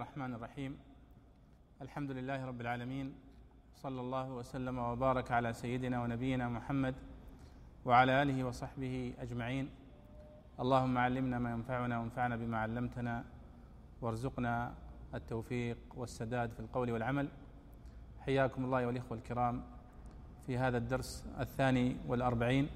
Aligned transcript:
الرحمن 0.00 0.34
الرحيم. 0.34 0.72
الحمد 1.82 2.10
لله 2.10 2.44
رب 2.44 2.60
العالمين. 2.60 3.12
صلى 3.74 4.00
الله 4.00 4.32
وسلم 4.32 4.78
وبارك 4.78 5.28
على 5.30 5.52
سيدنا 5.52 6.02
ونبينا 6.02 6.48
محمد 6.48 6.94
وعلى 7.84 8.22
آله 8.22 8.44
وصحبه 8.44 9.14
أجمعين. 9.20 9.68
اللهم 10.60 10.98
علمنا 10.98 11.38
ما 11.38 11.50
ينفعنا 11.50 11.98
وانفعنا 12.00 12.36
بما 12.36 12.58
علمتنا. 12.58 13.24
وارزقنا 14.00 14.74
التوفيق 15.14 15.78
والسداد 15.96 16.48
في 16.52 16.60
القول 16.60 16.90
والعمل. 16.90 17.28
حياكم 18.20 18.64
الله 18.64 18.86
والإخوة 18.86 19.18
الكرام 19.18 19.62
في 20.46 20.58
هذا 20.58 20.78
الدرس 20.78 21.26
الثاني 21.40 21.96
والأربعين 22.08 22.68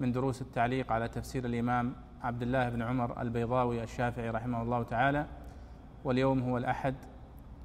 من 0.00 0.12
دروس 0.12 0.42
التعليق 0.42 0.92
على 0.92 1.08
تفسير 1.08 1.44
الإمام 1.44 1.96
عبد 2.22 2.42
الله 2.42 2.68
بن 2.68 2.82
عمر 2.82 3.22
البيضاوي 3.22 3.82
الشافعي 3.82 4.30
رحمه 4.30 4.62
الله 4.62 4.82
تعالى. 4.82 5.26
واليوم 6.04 6.38
هو 6.42 6.58
الأحد 6.58 6.94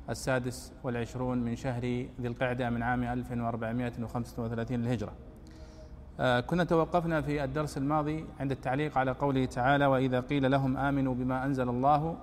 السادس 0.09 0.73
والعشرون 0.83 1.37
من 1.37 1.55
شهر 1.55 1.81
ذي 2.21 2.27
القعدة 2.27 2.69
من 2.69 2.83
عام 2.83 3.03
1435 3.03 4.77
للهجرة. 4.79 5.11
آه، 6.19 6.39
كنا 6.39 6.63
توقفنا 6.63 7.21
في 7.21 7.43
الدرس 7.43 7.77
الماضي 7.77 8.25
عند 8.39 8.51
التعليق 8.51 8.97
على 8.97 9.11
قوله 9.11 9.45
تعالى 9.45 9.85
وإذا 9.85 10.19
قيل 10.19 10.51
لهم 10.51 10.77
آمنوا 10.77 11.13
بما 11.15 11.45
أنزل 11.45 11.69
الله 11.69 12.15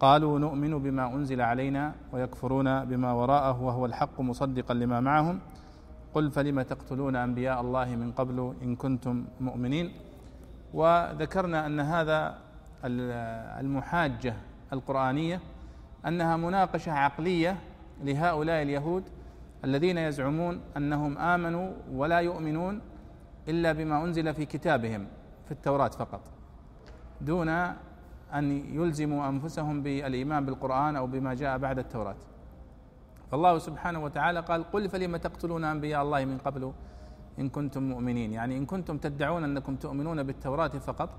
قالوا 0.00 0.38
نؤمن 0.38 0.78
بما 0.78 1.14
أنزل 1.14 1.40
علينا 1.40 1.94
ويكفرون 2.12 2.84
بما 2.84 3.12
وراءه 3.12 3.62
وهو 3.62 3.86
الحق 3.86 4.20
مصدقا 4.20 4.74
لما 4.74 5.00
معهم. 5.00 5.40
قل 6.14 6.30
فلم 6.30 6.62
تقتلون 6.62 7.16
أنبياء 7.16 7.60
الله 7.60 7.96
من 7.96 8.12
قبل 8.12 8.54
إن 8.62 8.76
كنتم 8.76 9.24
مؤمنين؟ 9.40 9.92
وذكرنا 10.74 11.66
أن 11.66 11.80
هذا 11.80 12.38
المحاجة 13.60 14.34
القرآنية 14.72 15.40
أنها 16.06 16.36
مناقشة 16.36 16.92
عقلية 16.92 17.56
لهؤلاء 18.02 18.62
اليهود 18.62 19.04
الذين 19.64 19.98
يزعمون 19.98 20.60
أنهم 20.76 21.18
آمنوا 21.18 21.72
ولا 21.92 22.18
يؤمنون 22.18 22.80
إلا 23.48 23.72
بما 23.72 24.04
أنزل 24.04 24.34
في 24.34 24.44
كتابهم 24.44 25.06
في 25.46 25.52
التوراة 25.52 25.88
فقط. 25.88 26.20
دون 27.20 27.48
أن 28.34 28.44
يلزموا 28.74 29.28
أنفسهم 29.28 29.82
بالإيمان 29.82 30.46
بالقرآن 30.46 30.96
أو 30.96 31.06
بما 31.06 31.34
جاء 31.34 31.58
بعد 31.58 31.78
التوراة. 31.78 32.16
فالله 33.30 33.58
سبحانه 33.58 34.04
وتعالى 34.04 34.40
قال 34.40 34.64
قل 34.72 34.88
فلم 34.88 35.16
تقتلون 35.16 35.64
أنبياء 35.64 36.02
الله 36.02 36.24
من 36.24 36.38
قبل 36.38 36.72
إن 37.38 37.48
كنتم 37.48 37.82
مؤمنين؟ 37.82 38.32
يعني 38.32 38.58
إن 38.58 38.66
كنتم 38.66 38.98
تدعون 38.98 39.44
أنكم 39.44 39.76
تؤمنون 39.76 40.22
بالتوراة 40.22 40.68
فقط 40.68 41.10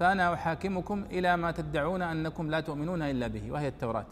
فأنا 0.00 0.34
أحاكمكم 0.34 1.04
إلى 1.10 1.36
ما 1.36 1.50
تدعون 1.50 2.02
أنكم 2.02 2.50
لا 2.50 2.60
تؤمنون 2.60 3.02
إلا 3.02 3.26
به 3.26 3.52
وهي 3.52 3.68
التوراة. 3.68 4.04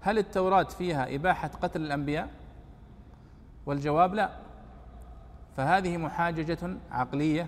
هل 0.00 0.18
التوراة 0.18 0.62
فيها 0.62 1.14
إباحة 1.14 1.48
قتل 1.48 1.80
الأنبياء؟ 1.80 2.30
والجواب 3.66 4.14
لا. 4.14 4.30
فهذه 5.56 5.96
محاججة 5.96 6.76
عقلية 6.90 7.46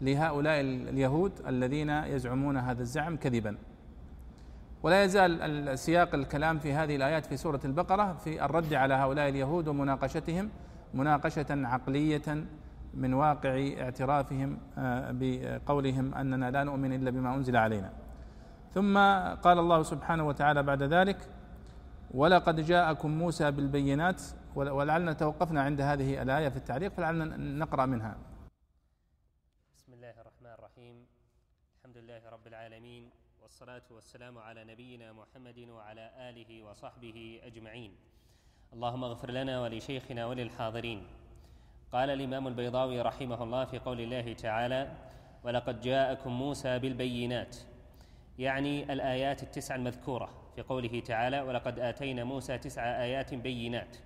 لهؤلاء 0.00 0.60
اليهود 0.60 1.32
الذين 1.46 1.90
يزعمون 1.90 2.56
هذا 2.56 2.82
الزعم 2.82 3.16
كذبا. 3.16 3.56
ولا 4.82 5.04
يزال 5.04 5.78
سياق 5.78 6.14
الكلام 6.14 6.58
في 6.58 6.72
هذه 6.72 6.96
الآيات 6.96 7.26
في 7.26 7.36
سورة 7.36 7.60
البقرة 7.64 8.12
في 8.24 8.44
الرد 8.44 8.74
على 8.74 8.94
هؤلاء 8.94 9.28
اليهود 9.28 9.68
ومناقشتهم 9.68 10.50
مناقشة 10.94 11.46
عقلية 11.50 12.44
من 12.96 13.14
واقع 13.14 13.54
اعترافهم 13.82 14.50
آه، 14.78 15.10
بقولهم 15.20 16.14
أننا 16.14 16.50
لا 16.50 16.64
نؤمن 16.64 16.92
إلا 16.92 17.10
بما 17.10 17.34
أنزل 17.34 17.56
علينا. 17.56 17.92
ثم 18.74 18.98
قال 19.44 19.58
الله 19.58 19.82
سبحانه 19.82 20.24
وتعالى 20.26 20.62
بعد 20.62 20.82
ذلك 20.82 21.18
ولقد 22.10 22.60
جاءكم 22.60 23.10
موسى 23.10 23.50
بالبينات 23.50 24.22
ولعلنا 24.54 25.12
توقفنا 25.12 25.60
عند 25.62 25.80
هذه 25.80 26.22
الآية 26.22 26.48
في 26.48 26.56
التعليق 26.56 26.92
فلعلنا 26.92 27.36
نقرأ 27.36 27.86
منها. 27.86 28.16
بسم 29.76 29.92
الله 29.92 30.14
الرحمن 30.20 30.52
الرحيم. 30.58 30.96
الحمد 31.76 31.96
لله 31.96 32.22
رب 32.32 32.46
العالمين 32.46 33.10
والصلاة 33.42 33.82
والسلام 33.90 34.38
على 34.38 34.64
نبينا 34.64 35.12
محمد 35.12 35.58
وعلى 35.68 36.10
آله 36.28 36.62
وصحبه 36.62 37.40
أجمعين. 37.44 37.92
اللهم 38.72 39.04
اغفر 39.04 39.30
لنا 39.30 39.60
ولشيخنا 39.60 40.26
وللحاضرين. 40.26 41.25
قال 41.92 42.10
الإمام 42.10 42.48
البيضاوي 42.48 43.00
رحمه 43.00 43.42
الله 43.42 43.64
في 43.64 43.78
قول 43.78 44.00
الله 44.00 44.32
تعالى 44.32 44.88
ولقد 45.44 45.80
جاءكم 45.80 46.32
موسى 46.32 46.78
بالبينات. 46.78 47.56
يعني 48.38 48.92
الآيات 48.92 49.42
التسع 49.42 49.74
المذكورة 49.74 50.28
في 50.56 50.62
قوله 50.62 51.00
تعالى 51.00 51.40
ولقد 51.40 51.78
آتينا 51.78 52.24
موسى 52.24 52.58
تسع 52.58 53.02
آيات 53.02 53.34
بينات 53.34 53.96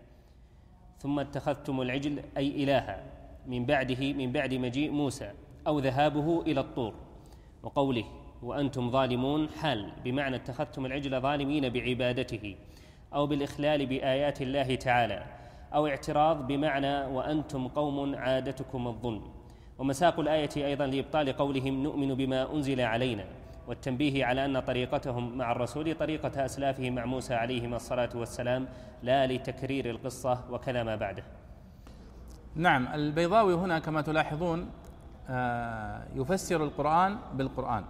ثم 0.98 1.18
اتخذتم 1.18 1.80
العجل 1.80 2.22
أي 2.36 2.64
إلها 2.64 3.04
من 3.46 3.66
بعده 3.66 4.12
من 4.12 4.32
بعد 4.32 4.54
مجيء 4.54 4.90
موسى 4.90 5.32
أو 5.66 5.78
ذهابه 5.78 6.42
إلى 6.42 6.60
الطور. 6.60 6.94
وقوله 7.62 8.04
وأنتم 8.42 8.90
ظالمون 8.90 9.48
حال 9.48 9.92
بمعنى 10.04 10.36
اتخذتم 10.36 10.86
العجل 10.86 11.20
ظالمين 11.20 11.68
بعبادته 11.68 12.56
أو 13.14 13.26
بالإخلال 13.26 13.86
بآيات 13.86 14.42
الله 14.42 14.74
تعالى. 14.74 15.39
أو 15.74 15.86
اعتراض 15.86 16.46
بمعنى 16.46 17.06
وأنتم 17.06 17.68
قوم 17.68 18.14
عادتكم 18.14 18.86
الظلم. 18.86 19.22
ومساق 19.78 20.20
الآية 20.20 20.50
أيضا 20.56 20.86
لإبطال 20.86 21.32
قولهم 21.32 21.82
نؤمن 21.82 22.14
بما 22.14 22.54
أنزل 22.54 22.80
علينا 22.80 23.24
والتنبيه 23.68 24.24
على 24.24 24.44
أن 24.44 24.60
طريقتهم 24.60 25.38
مع 25.38 25.52
الرسول 25.52 25.94
طريقة 25.94 26.44
أسلافهم 26.44 26.94
مع 26.94 27.04
موسى 27.04 27.34
عليهما 27.34 27.76
الصلاة 27.76 28.08
والسلام 28.14 28.68
لا 29.02 29.26
لتكرير 29.26 29.90
القصة 29.90 30.44
وكذا 30.50 30.82
ما 30.82 30.96
بعده. 30.96 31.22
نعم 32.54 32.88
البيضاوي 32.94 33.54
هنا 33.54 33.78
كما 33.78 34.00
تلاحظون 34.02 34.70
آه، 35.28 36.02
يفسر 36.14 36.64
القرآن 36.64 37.16
بالقرآن. 37.34 37.84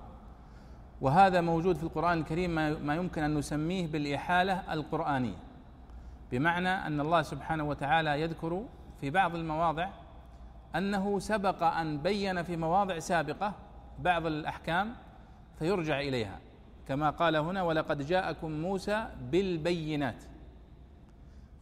وهذا 1.00 1.40
موجود 1.40 1.76
في 1.76 1.82
القرآن 1.82 2.18
الكريم 2.18 2.50
ما 2.86 2.94
يمكن 2.94 3.22
أن 3.22 3.34
نسميه 3.34 3.86
بالإحالة 3.86 4.72
القرآنية. 4.72 5.36
بمعنى 6.30 6.68
أن 6.68 7.00
الله 7.00 7.22
سبحانه 7.22 7.64
وتعالى 7.64 8.20
يذكر 8.20 8.64
في 9.00 9.10
بعض 9.10 9.34
المواضع 9.34 9.88
أنه 10.76 11.18
سبق 11.18 11.62
أن 11.62 11.98
بين 11.98 12.42
في 12.42 12.56
مواضع 12.56 12.98
سابقة 12.98 13.54
بعض 13.98 14.26
الأحكام 14.26 14.94
فيرجع 15.58 16.00
إليها. 16.00 16.38
كما 16.88 17.10
قال 17.10 17.36
هنا 17.36 17.62
ولقد 17.62 18.06
جاءكم 18.06 18.50
موسى 18.50 19.06
بالبينات 19.30 20.24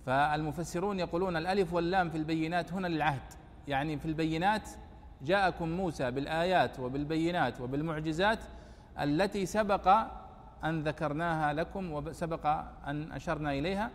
فالمفسرون 0.06 1.00
يقولون 1.00 1.36
الألف 1.36 1.72
واللام 1.72 2.10
في 2.10 2.16
البينات 2.16 2.72
هنا 2.72 2.86
للعهد. 2.86 3.32
يعني 3.68 3.98
في 3.98 4.06
البينات 4.06 4.68
جاءكم 5.22 5.68
موسى 5.68 6.10
بالآيات 6.10 6.80
وبالبينات 6.80 7.60
وبالمعجزات 7.60 8.38
التي 9.00 9.46
سبق 9.46 9.88
أن 10.64 10.82
ذكرناها 10.82 11.52
لكم 11.52 11.92
وسبق 11.92 12.46
أن 12.86 13.12
أشرنا 13.12 13.52
إليها. 13.52 13.90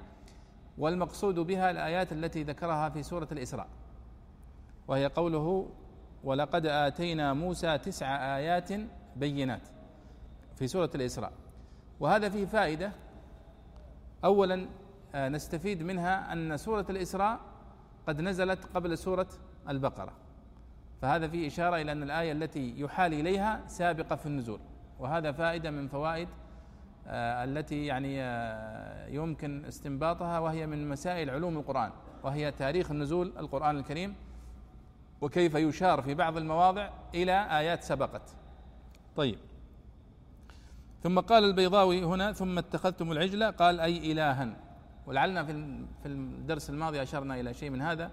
والمقصود 0.77 1.39
بها 1.39 1.71
الآيات 1.71 2.11
التي 2.11 2.43
ذكرها 2.43 2.89
في 2.89 3.03
سورة 3.03 3.27
الإسراء 3.31 3.67
وهي 4.87 5.05
قوله 5.05 5.69
ولقد 6.23 6.65
آتينا 6.65 7.33
موسى 7.33 7.77
تسع 7.77 8.37
آيات 8.37 8.69
بينات 9.15 9.61
في 10.55 10.67
سورة 10.67 10.89
الإسراء. 10.95 11.31
وهذا 11.99 12.29
فيه 12.29 12.45
فائدة. 12.45 12.91
اولا 14.23 14.67
آه، 15.15 15.29
نستفيد 15.29 15.83
منها 15.83 16.33
أن 16.33 16.57
سورة 16.57 16.85
الإسراء 16.89 17.39
قد 18.07 18.21
نزلت 18.21 18.65
قبل 18.75 18.97
سورة 18.97 19.27
البقرة. 19.69 20.13
فهذا 21.01 21.27
فيه 21.27 21.47
إشارة 21.47 21.81
إلى 21.81 21.91
أن 21.91 22.03
الآية 22.03 22.31
التي 22.31 22.79
يحال 22.79 23.13
إليها 23.13 23.67
سابقة 23.67 24.15
في 24.15 24.25
النزول. 24.25 24.59
وهذا 24.99 25.31
فائدة 25.31 25.71
من 25.71 25.87
فوائد 25.87 26.27
التي 27.07 27.85
يعني 27.85 28.21
آه، 28.21 29.07
يمكن 29.07 29.65
استنباطها 29.65 30.39
وهي 30.39 30.67
من 30.67 30.89
مسائل 30.89 31.29
علوم 31.29 31.57
القرآن 31.57 31.91
وهي 32.23 32.51
تاريخ 32.51 32.91
نزول 32.91 33.33
القرآن 33.37 33.77
الكريم 33.77 34.15
وكيف 35.21 35.55
يشار 35.55 36.01
في 36.01 36.13
بعض 36.13 36.37
المواضع 36.37 36.89
إلى 37.15 37.59
آيات 37.59 37.83
سبقت. 37.83 38.35
طيب. 39.15 39.39
ثم 41.03 41.19
قال 41.19 41.43
البيضاوي 41.43 42.03
هنا 42.03 42.31
ثم 42.33 42.57
اتخذتم 42.57 43.11
العجل 43.11 43.51
قال 43.51 43.79
أي 43.79 44.11
إلها. 44.11 44.55
ولعلنا 45.07 45.43
في 46.03 46.05
الدرس 46.05 46.69
الماضي 46.69 47.01
أشرنا 47.01 47.39
إلى 47.39 47.53
شيء 47.53 47.69
من 47.69 47.81
هذا 47.81 48.11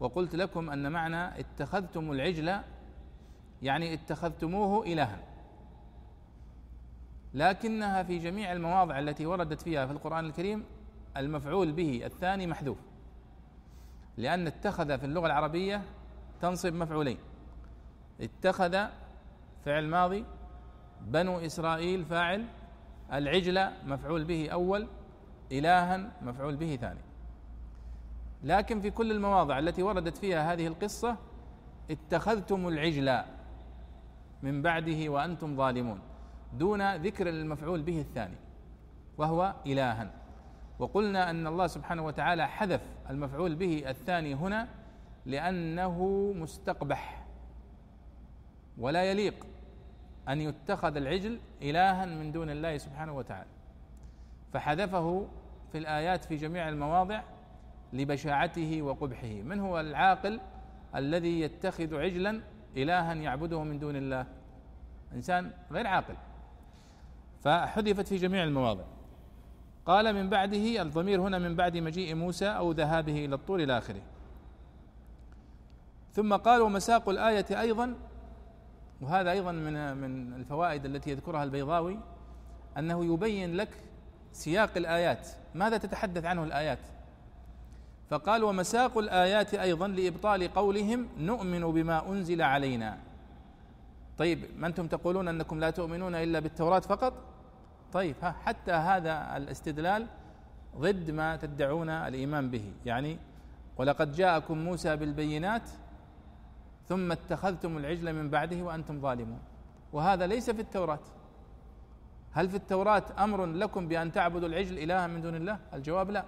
وقلت 0.00 0.34
لكم 0.34 0.70
أن 0.70 0.92
معنى 0.92 1.40
اتخذتم 1.40 2.12
العجل 2.12 2.60
يعني 3.62 3.94
اتخذتموه 3.94 4.86
إلها. 4.86 5.31
لكنها 7.34 8.02
في 8.02 8.18
جميع 8.18 8.52
المواضع 8.52 8.98
التي 8.98 9.26
وردت 9.26 9.60
فيها 9.60 9.86
في 9.86 9.92
القرآن 9.92 10.24
الكريم 10.24 10.64
المفعول 11.16 11.72
به 11.72 12.02
الثاني 12.04 12.46
محذوف 12.46 12.78
لأن 14.16 14.46
اتخذ 14.46 14.98
في 14.98 15.06
اللغة 15.06 15.26
العربية 15.26 15.82
تنصب 16.40 16.74
مفعولين. 16.74 17.18
اتخذ 18.20 18.86
فعل 19.64 19.86
ماضي 19.86 20.24
بنو 21.00 21.38
إسرائيل 21.38 22.04
فاعل 22.04 22.46
العجل 23.12 23.68
مفعول 23.86 24.24
به 24.24 24.48
أول 24.50 24.86
إلها 25.52 26.10
مفعول 26.22 26.56
به 26.56 26.76
ثاني. 26.76 27.00
لكن 28.44 28.80
في 28.80 28.90
كل 28.90 29.12
المواضع 29.12 29.58
التي 29.58 29.82
وردت 29.82 30.16
فيها 30.16 30.52
هذه 30.52 30.66
القصة 30.66 31.16
اتخذتم 31.90 32.68
العجل 32.68 33.22
من 34.42 34.62
بعده 34.62 35.08
وأنتم 35.08 35.56
ظالمون. 35.56 36.00
دون 36.58 36.96
ذكر 36.96 37.28
المفعول 37.28 37.82
به 37.82 38.00
الثاني 38.00 38.36
وهو 39.18 39.54
إلها. 39.66 40.10
وقلنا 40.78 41.30
أن 41.30 41.46
الله 41.46 41.66
سبحانه 41.66 42.06
وتعالى 42.06 42.48
حذف 42.48 42.80
المفعول 43.10 43.54
به 43.54 43.90
الثاني 43.90 44.34
هنا 44.34 44.68
لأنه 45.26 46.32
مستقبح 46.36 47.24
ولا 48.78 49.04
يليق 49.04 49.46
أن 50.28 50.40
يتخذ 50.40 50.96
العجل 50.96 51.38
إلها 51.62 52.06
من 52.06 52.32
دون 52.32 52.50
الله 52.50 52.78
سبحانه 52.78 53.16
وتعالى. 53.16 53.48
فحذفه 54.52 55.28
في 55.72 55.78
الآيات 55.78 56.24
في 56.24 56.36
جميع 56.36 56.68
المواضع 56.68 57.22
لبشاعته 57.92 58.82
وقبحه. 58.82 59.28
من 59.28 59.60
هو 59.60 59.80
العاقل 59.80 60.40
الذي 60.96 61.40
يتخذ 61.40 61.94
عجلا 61.94 62.40
إلها 62.76 63.14
يعبده 63.14 63.62
من 63.62 63.78
دون 63.78 63.96
الله؟ 63.96 64.26
إنسان 65.12 65.50
غير 65.70 65.86
عاقل. 65.86 66.14
فحذفت 67.42 68.08
في 68.08 68.16
جميع 68.16 68.44
المواضع. 68.44 68.84
قال 69.86 70.14
من 70.14 70.30
بعده 70.30 70.82
الضمير 70.82 71.20
هنا 71.20 71.38
من 71.38 71.56
بعد 71.56 71.76
مجيء 71.76 72.14
موسى 72.14 72.46
أو 72.46 72.72
ذهابه 72.72 73.24
إلى 73.24 73.34
الطور 73.34 73.62
إلى 73.62 73.78
آخره. 73.78 74.02
ثم 76.12 76.36
قال 76.36 76.60
ومساق 76.60 77.08
الآية 77.08 77.60
أيضا 77.60 77.94
وهذا 79.00 79.30
أيضا 79.30 79.52
من 79.52 79.96
من 79.96 80.32
الفوائد 80.32 80.84
التي 80.84 81.10
يذكرها 81.10 81.44
البيضاوي 81.44 81.98
أنه 82.78 83.14
يبين 83.14 83.56
لك 83.56 83.68
سياق 84.32 84.70
الآيات. 84.76 85.28
ماذا 85.54 85.78
تتحدث 85.78 86.24
عنه 86.24 86.44
الآيات؟ 86.44 86.78
فقال 88.10 88.44
ومساق 88.44 88.98
الآيات 88.98 89.54
أيضا 89.54 89.88
لإبطال 89.88 90.54
قولهم 90.54 91.08
نؤمن 91.18 91.60
بما 91.60 92.08
أنزل 92.08 92.42
علينا. 92.42 92.98
طيب 94.18 94.44
ما 94.56 94.66
أنتم 94.66 94.86
تقولون 94.86 95.28
أنكم 95.28 95.60
لا 95.60 95.70
تؤمنون 95.70 96.14
إلا 96.14 96.38
بالتوراة 96.38 96.80
فقط؟ 96.80 97.31
طيب 97.92 98.16
حتى 98.20 98.72
هذا 98.72 99.36
الاستدلال 99.36 100.06
ضد 100.76 101.10
ما 101.10 101.36
تدعون 101.36 101.88
الإيمان 101.88 102.50
به. 102.50 102.72
يعني 102.86 103.18
ولقد 103.76 104.12
جاءكم 104.12 104.58
موسى 104.58 104.96
بالبينات 104.96 105.70
ثم 106.88 107.12
اتخذتم 107.12 107.76
العجل 107.76 108.12
من 108.12 108.30
بعده 108.30 108.62
وأنتم 108.62 109.00
ظالمون. 109.00 109.40
وهذا 109.92 110.26
ليس 110.26 110.50
في 110.50 110.60
التوراة. 110.60 111.00
هل 112.32 112.48
في 112.48 112.56
التوراة 112.56 113.02
أمر 113.18 113.46
لكم 113.46 113.88
بأن 113.88 114.12
تعبدوا 114.12 114.48
العجل 114.48 114.78
إلها 114.78 115.06
من 115.06 115.22
دون 115.22 115.34
الله؟ 115.34 115.58
الجواب 115.74 116.10
لا. 116.10 116.24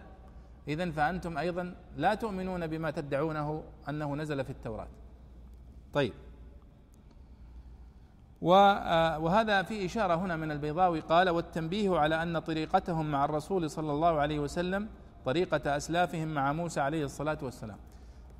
إذا 0.68 0.90
فأنتم 0.90 1.38
أيضا 1.38 1.74
لا 1.96 2.14
تؤمنون 2.14 2.66
بما 2.66 2.90
تدعونه 2.90 3.62
أنه 3.88 4.16
نزل 4.16 4.44
في 4.44 4.50
التوراة. 4.50 4.88
طيب. 5.92 6.12
وهذا 8.44 9.62
في 9.62 9.86
إشارة 9.86 10.14
هنا 10.14 10.36
من 10.36 10.50
البيضاوي. 10.50 11.00
قال 11.00 11.30
والتنبيه 11.30 11.98
على 11.98 12.22
أن 12.22 12.38
طريقتهم 12.38 13.10
مع 13.10 13.24
الرسول 13.24 13.70
صلى 13.70 13.92
الله 13.92 14.20
عليه 14.20 14.38
وسلم 14.38 14.88
طريقة 15.24 15.76
أسلافهم 15.76 16.28
مع 16.28 16.52
موسى 16.52 16.80
عليه 16.80 17.04
الصلاة 17.04 17.38
والسلام. 17.42 17.78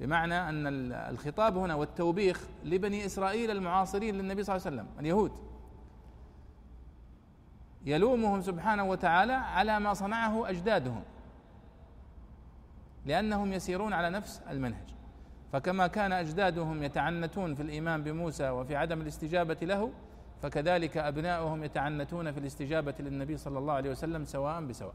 بمعنى 0.01 0.49
أن 0.49 0.67
الخطاب 0.93 1.57
هنا 1.57 1.75
والتوبيخ 1.75 2.41
لبني 2.65 3.07
إسرائيل 3.07 3.51
المعاصرين 3.51 4.15
للنبي 4.15 4.43
صلى 4.43 4.57
الله 4.57 4.67
عليه 4.67 4.77
وسلم 4.77 5.01
اليهود. 5.01 5.33
يلومهم 7.87 8.43
سبحانه 8.43 8.85
وتعالى 8.85 9.33
على 9.33 9.81
ما 9.81 9.95
صنعه 9.95 10.51
أجدادهم 10.51 11.03
لأنهم 13.07 13.53
يسيرون 13.53 13.93
على 13.93 14.11
نفس 14.11 14.43
المنهج. 14.51 14.95
فكما 15.55 15.87
كان 15.87 16.13
أجدادهم 16.13 16.83
يتعنتون 16.83 17.55
في 17.55 17.63
الإيمان 17.63 18.03
بموسى 18.03 18.51
وفي 18.51 18.77
عدم 18.77 19.01
الاستجابة 19.01 19.57
له 19.63 19.91
فكذلك 20.43 20.97
أبناؤهم 20.97 21.65
يتعنتون 21.65 22.33
في 22.33 22.39
الاستجابة 22.41 22.95
للنبي 23.01 23.37
صلى 23.37 23.59
الله 23.59 23.73
عليه 23.73 23.91
وسلم 23.91 24.25
سواء 24.25 24.65
بسواء. 24.65 24.95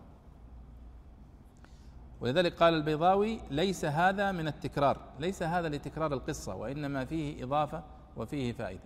ولذلك 2.22 2.54
قال 2.54 2.74
البيضاوي 2.74 3.42
ليس 3.52 3.86
هذا 3.86 4.32
من 4.32 4.48
التكرار 4.48 4.98
ليس 5.20 5.44
هذا 5.44 5.70
لتكرار 5.70 6.14
القصة 6.14 6.56
وإنما 6.56 7.06
فيه 7.06 7.44
إضافة 7.44 7.84
وفيه 8.18 8.52
فائدة. 8.52 8.84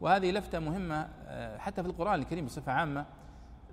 وهذه 0.00 0.30
لفتة 0.30 0.58
مهمة 0.58 1.08
آه، 1.26 1.58
حتى 1.58 1.82
في 1.82 1.88
القرآن 1.88 2.20
الكريم 2.20 2.44
بصفة 2.44 2.72
عامة 2.72 3.06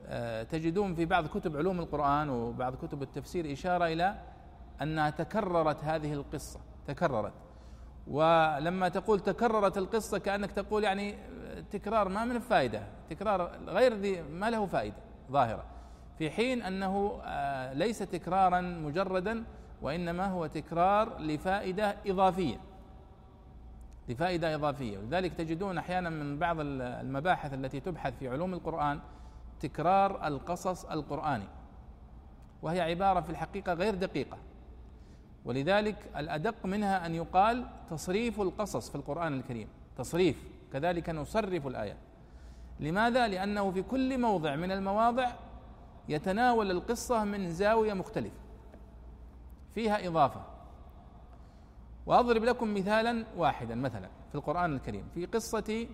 آه، 0.05 0.43
تجدون 0.43 0.95
في 0.95 1.05
بعض 1.05 1.27
كتب 1.27 1.57
علوم 1.57 1.79
القرآن 1.79 2.29
وبعض 2.29 2.75
كتب 2.75 3.01
التفسير 3.01 3.53
إشارة 3.53 3.85
إلى 3.85 4.21
أنها 4.81 5.09
تكررت 5.09 5.83
هذه 5.83 6.13
القصة. 6.13 6.70
تكررت. 6.87 7.33
ولما 8.07 8.89
تقول 8.89 9.19
تكررت 9.19 9.77
القصة 9.77 10.17
كأنك 10.17 10.51
تقول 10.51 10.83
يعني 10.83 11.15
تكرار 11.71 12.09
ما 12.09 12.25
من 12.25 12.39
فائدة. 12.39 12.83
تكرار 13.09 13.51
غير 13.67 13.93
ذي 13.93 14.21
ما 14.21 14.49
له 14.49 14.65
فائدة 14.65 14.95
ظاهرة. 15.31 15.63
في 16.17 16.31
حين 16.31 16.61
أنه 16.61 17.21
آه، 17.23 17.73
ليس 17.73 17.99
تكرارا 17.99 18.61
مجردا 18.61 19.43
وإنما 19.81 20.25
هو 20.25 20.47
تكرار 20.47 21.17
لفائدة 21.19 21.95
إضافية. 22.07 22.57
لفائدة 24.09 24.55
إضافية. 24.55 24.97
ولذلك 24.97 25.33
تجدون 25.33 25.77
أحيانا 25.77 26.09
من 26.09 26.39
بعض 26.39 26.57
المباحث 26.59 27.53
التي 27.53 27.79
تبحث 27.79 28.13
في 28.19 28.27
علوم 28.27 28.53
القرآن 28.53 28.99
تكرار 29.59 30.27
القصص 30.27 30.85
القرآني. 30.85 31.47
وهي 32.61 32.81
عبارة 32.81 33.21
في 33.21 33.29
الحقيقة 33.29 33.73
غير 33.73 33.95
دقيقة. 33.95 34.37
ولذلك 35.45 35.95
الأدق 36.17 36.65
منها 36.65 37.05
أن 37.05 37.15
يقال 37.15 37.65
تصريف 37.89 38.41
القصص 38.41 38.89
في 38.89 38.95
القرآن 38.95 39.33
الكريم. 39.33 39.67
تصريف. 39.97 40.43
كذلك 40.73 41.09
نصرف 41.09 41.67
الآيات 41.67 41.97
لماذا؟ 42.79 43.27
لأنه 43.27 43.71
في 43.71 43.81
كل 43.81 44.17
موضع 44.17 44.55
من 44.55 44.71
المواضع 44.71 45.31
يتناول 46.09 46.71
القصة 46.71 47.23
من 47.23 47.51
زاوية 47.51 47.93
مختلفة. 47.93 48.35
فيها 49.75 50.07
إضافة. 50.07 50.41
وأضرب 52.05 52.43
لكم 52.43 52.73
مثالا 52.73 53.25
واحدا 53.37 53.75
مثلا 53.75 54.09
في 54.29 54.35
القرآن 54.35 54.75
الكريم. 54.75 55.03
في 55.13 55.25
قصة 55.25 55.87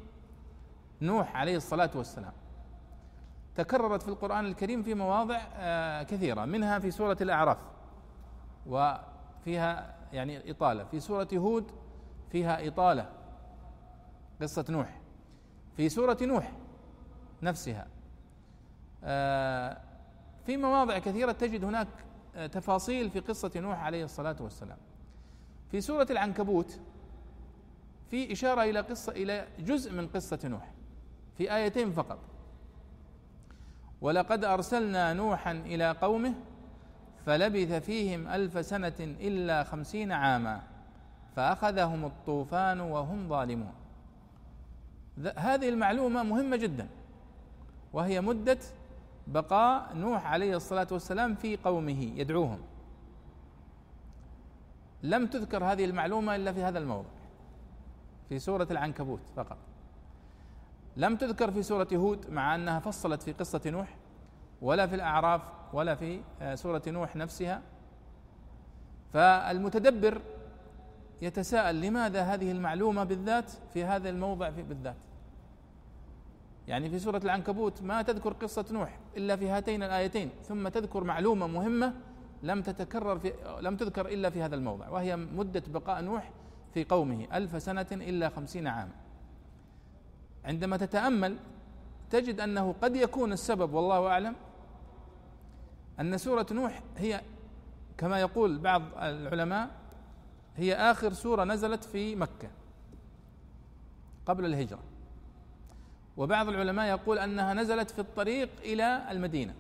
نوح 1.02 1.36
عليه 1.36 1.56
الصلاة 1.58 1.92
والسلام. 1.96 2.34
تكررت 3.56 4.02
في 4.02 4.08
القرآن 4.08 4.46
الكريم 4.46 4.84
في 4.84 4.94
مواضع 4.94 5.40
آه، 5.56 6.04
كثيرة. 6.04 6.46
منها 6.46 6.80
في 6.80 6.92
سورة 6.92 7.18
الأعراف. 7.22 7.58
وفيها 9.48 9.96
يعني 10.14 10.52
إطالة. 10.52 10.84
في 10.84 11.00
سورة 11.00 11.28
هود 11.34 11.72
فيها 12.32 12.68
إطالة. 12.68 13.10
قصة 14.42 14.66
نوح. 14.70 15.00
في 15.78 15.90
سورة 15.90 16.18
نوح 16.22 16.52
نفسها. 17.42 17.88
آه، 19.04 19.78
في 20.46 20.58
مواضع 20.58 21.00
كثيرة 21.00 21.32
تجد 21.32 21.64
هناك 21.64 21.88
آه، 22.36 22.48
تفاصيل 22.48 23.10
في 23.10 23.20
قصة 23.20 23.52
نوح 23.56 23.84
عليه 23.84 24.04
الصلاة 24.04 24.36
والسلام. 24.40 24.78
في 25.72 25.82
سورة 25.82 26.08
العنكبوت 26.10 26.80
في 28.12 28.32
إشارة 28.32 28.64
إلى 28.64 28.80
قصة 28.80 29.12
إلى 29.12 29.48
جزء 29.60 29.94
من 29.94 30.08
قصة 30.08 30.40
نوح. 30.44 30.72
في 31.38 31.56
آيتين 31.56 31.92
فقط. 31.92 32.20
ولقد 34.02 34.44
أرسلنا 34.44 35.14
نوحا 35.14 35.52
إلى 35.52 35.92
قومه 35.92 36.34
فلبث 37.28 37.72
فيهم 37.74 38.28
ألف 38.28 38.66
سنة 38.66 38.94
إلا 39.00 39.64
خمسين 39.64 40.12
عاما 40.12 40.62
فأخذهم 41.36 42.06
الطوفان 42.06 42.80
وهم 42.80 43.30
ظالمون. 43.30 43.74
هذه 45.38 45.70
المعلومة 45.70 46.24
مهمة 46.24 46.58
جدا 46.58 46.88
وهي 47.94 48.22
مدة 48.22 48.58
بقاء 49.28 49.96
نوح 49.96 50.26
عليه 50.26 50.56
الصلاة 50.56 50.88
والسلام 50.92 51.36
في 51.36 51.58
قومه 51.58 52.04
يدعوهم. 52.16 52.60
لم 55.04 55.28
تذكر 55.28 55.64
هذه 55.64 55.86
المعلومة 55.86 56.36
إلا 56.36 56.52
في 56.54 56.64
هذا 56.64 56.80
الموضع 56.80 57.10
في 58.30 58.40
سورة 58.40 58.68
العنكبوت 58.72 59.22
فقط. 59.36 59.58
لم 60.98 61.16
تذكر 61.16 61.52
في 61.52 61.64
سورة 61.64 61.88
هود 61.94 62.30
مع 62.30 62.56
أنها 62.56 62.80
فصلت 62.80 63.22
في 63.24 63.32
قصة 63.32 63.62
نوح 63.66 63.96
ولا 64.62 64.88
في 64.88 64.96
الأعراف 64.96 65.57
ولا 65.74 65.96
في 65.96 66.22
آه، 66.42 66.56
سورة 66.56 66.82
نوح 66.88 67.16
نفسها. 67.16 67.62
فالمتدبر 69.14 70.22
يتساءل 71.22 71.82
لماذا 71.82 72.22
هذه 72.22 72.52
المعلومة 72.52 73.04
بالذات 73.04 73.52
في 73.74 73.84
هذا 73.84 74.10
الموضع 74.10 74.52
في 74.52 74.64
بالذات. 74.64 74.96
يعني 76.68 76.90
في 76.90 77.00
سورة 77.00 77.22
العنكبوت 77.24 77.82
ما 77.84 78.02
تذكر 78.02 78.34
قصة 78.34 78.66
نوح 78.72 79.00
إلا 79.18 79.36
في 79.36 79.50
هاتين 79.50 79.84
الآيتين 79.84 80.30
ثم 80.44 80.68
تذكر 80.68 81.04
معلومة 81.04 81.48
مهمة 81.48 81.94
لم 82.44 82.62
تتكرر 82.62 83.20
في 83.20 83.34
لم 83.62 83.76
تذكر 83.76 84.08
إلا 84.08 84.30
في 84.30 84.42
هذا 84.42 84.56
الموضع 84.56 84.90
وهي 84.90 85.16
مدة 85.16 85.64
بقاء 85.68 86.02
نوح 86.02 86.32
في 86.74 86.84
قومه 86.84 87.28
ألف 87.34 87.64
سنة 87.64 87.88
إلا 87.92 88.30
خمسين 88.30 88.68
عاما. 88.68 88.92
عندما 90.46 90.78
تتأمل 90.78 91.38
تجد 92.10 92.40
أنه 92.40 92.76
قد 92.82 92.96
يكون 92.96 93.32
السبب 93.34 93.74
والله 93.74 94.08
أعلم 94.08 94.36
أن 96.00 96.18
سورة 96.18 96.46
نوح 96.52 96.82
هي 96.98 97.22
كما 97.98 98.20
يقول 98.20 98.60
بعض 98.60 98.82
العلماء 98.98 99.70
هي 100.56 100.76
آخر 100.76 101.14
سورة 101.14 101.44
نزلت 101.44 101.84
في 101.84 102.16
مكة 102.16 102.50
قبل 104.26 104.46
الهجرة. 104.46 104.80
وبعض 106.18 106.48
العلماء 106.48 106.90
يقول 106.90 107.20
أنها 107.20 107.54
نزلت 107.54 107.92
في 107.92 108.00
الطريق 108.00 108.50
إلى 108.60 109.12
المدينة. 109.12 109.54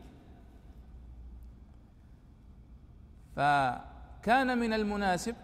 فكان 3.36 4.58
من 4.58 4.74
المناسب 4.74 5.36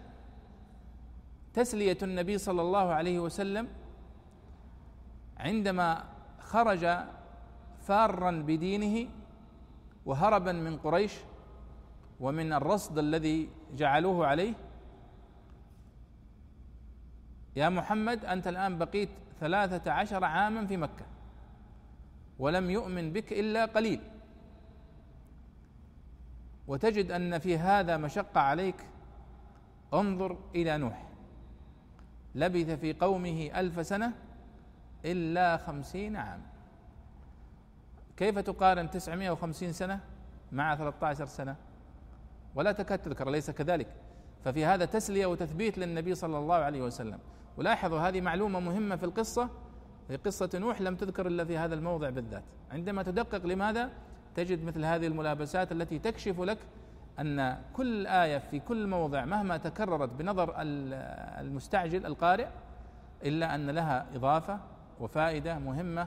تسلية 1.54 1.98
النبي 2.02 2.38
صلى 2.38 2.62
الله 2.62 2.92
عليه 2.92 3.18
وسلم 3.18 3.68
عندما 5.36 6.04
خرج 6.40 6.98
فارا 7.80 8.30
بدينه 8.30 9.08
وهربا 10.06 10.52
من 10.52 10.78
قريش 10.78 11.12
ومن 12.20 12.52
الرصد 12.52 12.98
الذي 12.98 13.48
جعلوه 13.76 14.26
عليه. 14.26 14.54
يا 17.56 17.68
محمد 17.68 18.24
أنت 18.24 18.46
الآن 18.46 18.78
بقيت 18.78 19.08
ثلاثة 19.40 19.92
عشر 19.92 20.24
عاما 20.24 20.66
في 20.66 20.76
مكة 20.76 21.06
ولم 22.38 22.70
يؤمن 22.70 23.12
بك 23.12 23.32
إلا 23.32 23.64
قليل. 23.64 24.00
وتجد 26.66 27.10
أن 27.10 27.38
في 27.38 27.58
هذا 27.58 27.96
مشقة 27.96 28.40
عليك. 28.40 28.86
انظر 29.94 30.38
إلى 30.54 30.78
نوح. 30.78 31.04
لبث 32.34 32.70
في 32.70 32.92
قومه 32.92 33.50
ألف 33.54 33.86
سنة 33.86 34.12
إلا 35.04 35.56
خمسين 35.56 36.16
عام 36.16 36.42
كيف 38.16 38.38
تقارن 38.38 38.90
تسعمائة 38.90 39.30
وخمسين 39.30 39.72
سنة 39.72 40.00
مع 40.52 40.76
ثلاثة 40.76 41.06
عشر 41.06 41.26
سنة؟ 41.26 41.56
ولا 42.54 42.72
تكاد 42.72 42.98
تذكر 42.98 43.30
ليس 43.30 43.50
كذلك. 43.50 43.86
ففي 44.44 44.64
هذا 44.64 44.84
تسلية 44.84 45.26
وتثبيت 45.26 45.78
للنبي 45.78 46.14
صلى 46.14 46.38
الله 46.38 46.54
عليه 46.54 46.82
وسلم. 46.82 47.18
ولاحظوا 47.56 47.98
هذه 48.00 48.20
معلومة 48.20 48.60
مهمة 48.60 48.96
في 48.96 49.04
القصة 49.04 49.48
في 50.08 50.16
قصة 50.16 50.50
نوح 50.54 50.80
لم 50.80 50.96
تذكر 50.96 51.26
الا 51.26 51.44
في 51.44 51.58
هذا 51.58 51.74
الموضع 51.74 52.10
بالذات. 52.10 52.44
عندما 52.70 53.02
تدقق 53.02 53.46
لماذا؟ 53.46 53.90
تجد 54.34 54.64
مثل 54.64 54.84
هذه 54.84 55.06
الملابسات 55.06 55.72
التي 55.72 55.98
تكشف 55.98 56.40
لك 56.40 56.58
أن 57.20 57.58
كل 57.72 58.06
آية 58.06 58.38
في 58.38 58.60
كل 58.60 58.86
موضع 58.86 59.24
مهما 59.24 59.56
تكررت 59.56 60.08
بنظر 60.08 60.54
المستعجل 60.58 62.06
القارئ 62.06 62.46
إلا 63.24 63.54
أن 63.54 63.70
لها 63.70 64.06
إضافة 64.14 64.60
وفائدة 65.00 65.58
مهمة 65.58 66.02
آه، 66.02 66.06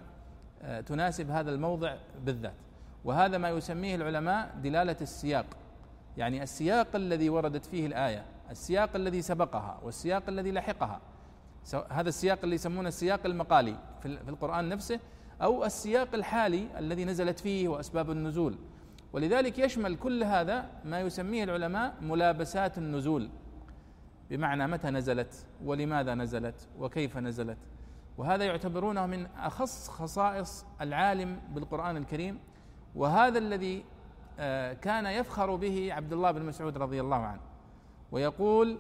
تناسب 0.86 1.32
هذا 1.32 1.52
الموضع 1.52 1.96
بالذات. 2.26 2.54
وهذا 3.06 3.38
ما 3.38 3.50
يسميه 3.50 3.96
العلماء 3.96 4.56
دلالة 4.64 4.98
السياق. 5.02 5.46
يعني 6.18 6.44
السياق 6.44 6.96
الذي 6.96 7.30
وردت 7.30 7.66
فيه 7.66 7.86
الآية 7.86 8.26
السياق 8.52 8.96
الذي 8.96 9.22
سبقها 9.22 9.80
والسياق 9.84 10.24
الذي 10.28 10.52
لحقها. 10.52 11.02
هذا 11.90 12.10
السياق 12.10 12.40
اللي 12.44 12.56
يسمونه 12.56 12.88
السياق 12.88 13.26
المقالي 13.26 13.78
في 14.02 14.30
القرآن 14.30 14.70
نفسه 14.70 15.00
أو 15.42 15.66
السياق 15.66 16.08
الحالي 16.14 16.68
الذي 16.80 17.06
نزلت 17.06 17.40
فيه 17.40 17.68
وأسباب 17.68 18.12
النزول. 18.12 18.56
ولذلك 19.14 19.60
يشمل 19.60 19.96
كل 19.96 20.24
هذا 20.24 20.70
ما 20.86 21.00
يسميه 21.00 21.44
العلماء 21.44 21.96
ملابسات 22.02 22.78
النزول. 22.78 23.30
بمعنى 24.30 24.68
متى 24.68 24.90
نزلت 24.90 25.46
ولماذا 25.66 26.16
نزلت 26.16 26.68
وكيف 26.80 27.18
نزلت. 27.18 27.58
وهذا 28.18 28.46
يعتبرونه 28.46 29.06
من 29.06 29.26
أخص 29.26 29.90
خصائص 29.90 30.66
العالم 30.82 31.40
بالقرآن 31.56 31.98
الكريم 31.98 32.40
وهذا 32.96 33.38
الذي 33.38 33.84
آه، 34.40 34.74
كان 34.74 35.06
يفخر 35.06 35.56
به 35.56 35.94
عبد 35.94 36.14
الله 36.14 36.32
بن 36.32 36.46
مسعود 36.46 36.78
رضي 36.78 37.02
الله 37.02 37.16
عنه 37.16 37.42
ويقول 38.12 38.78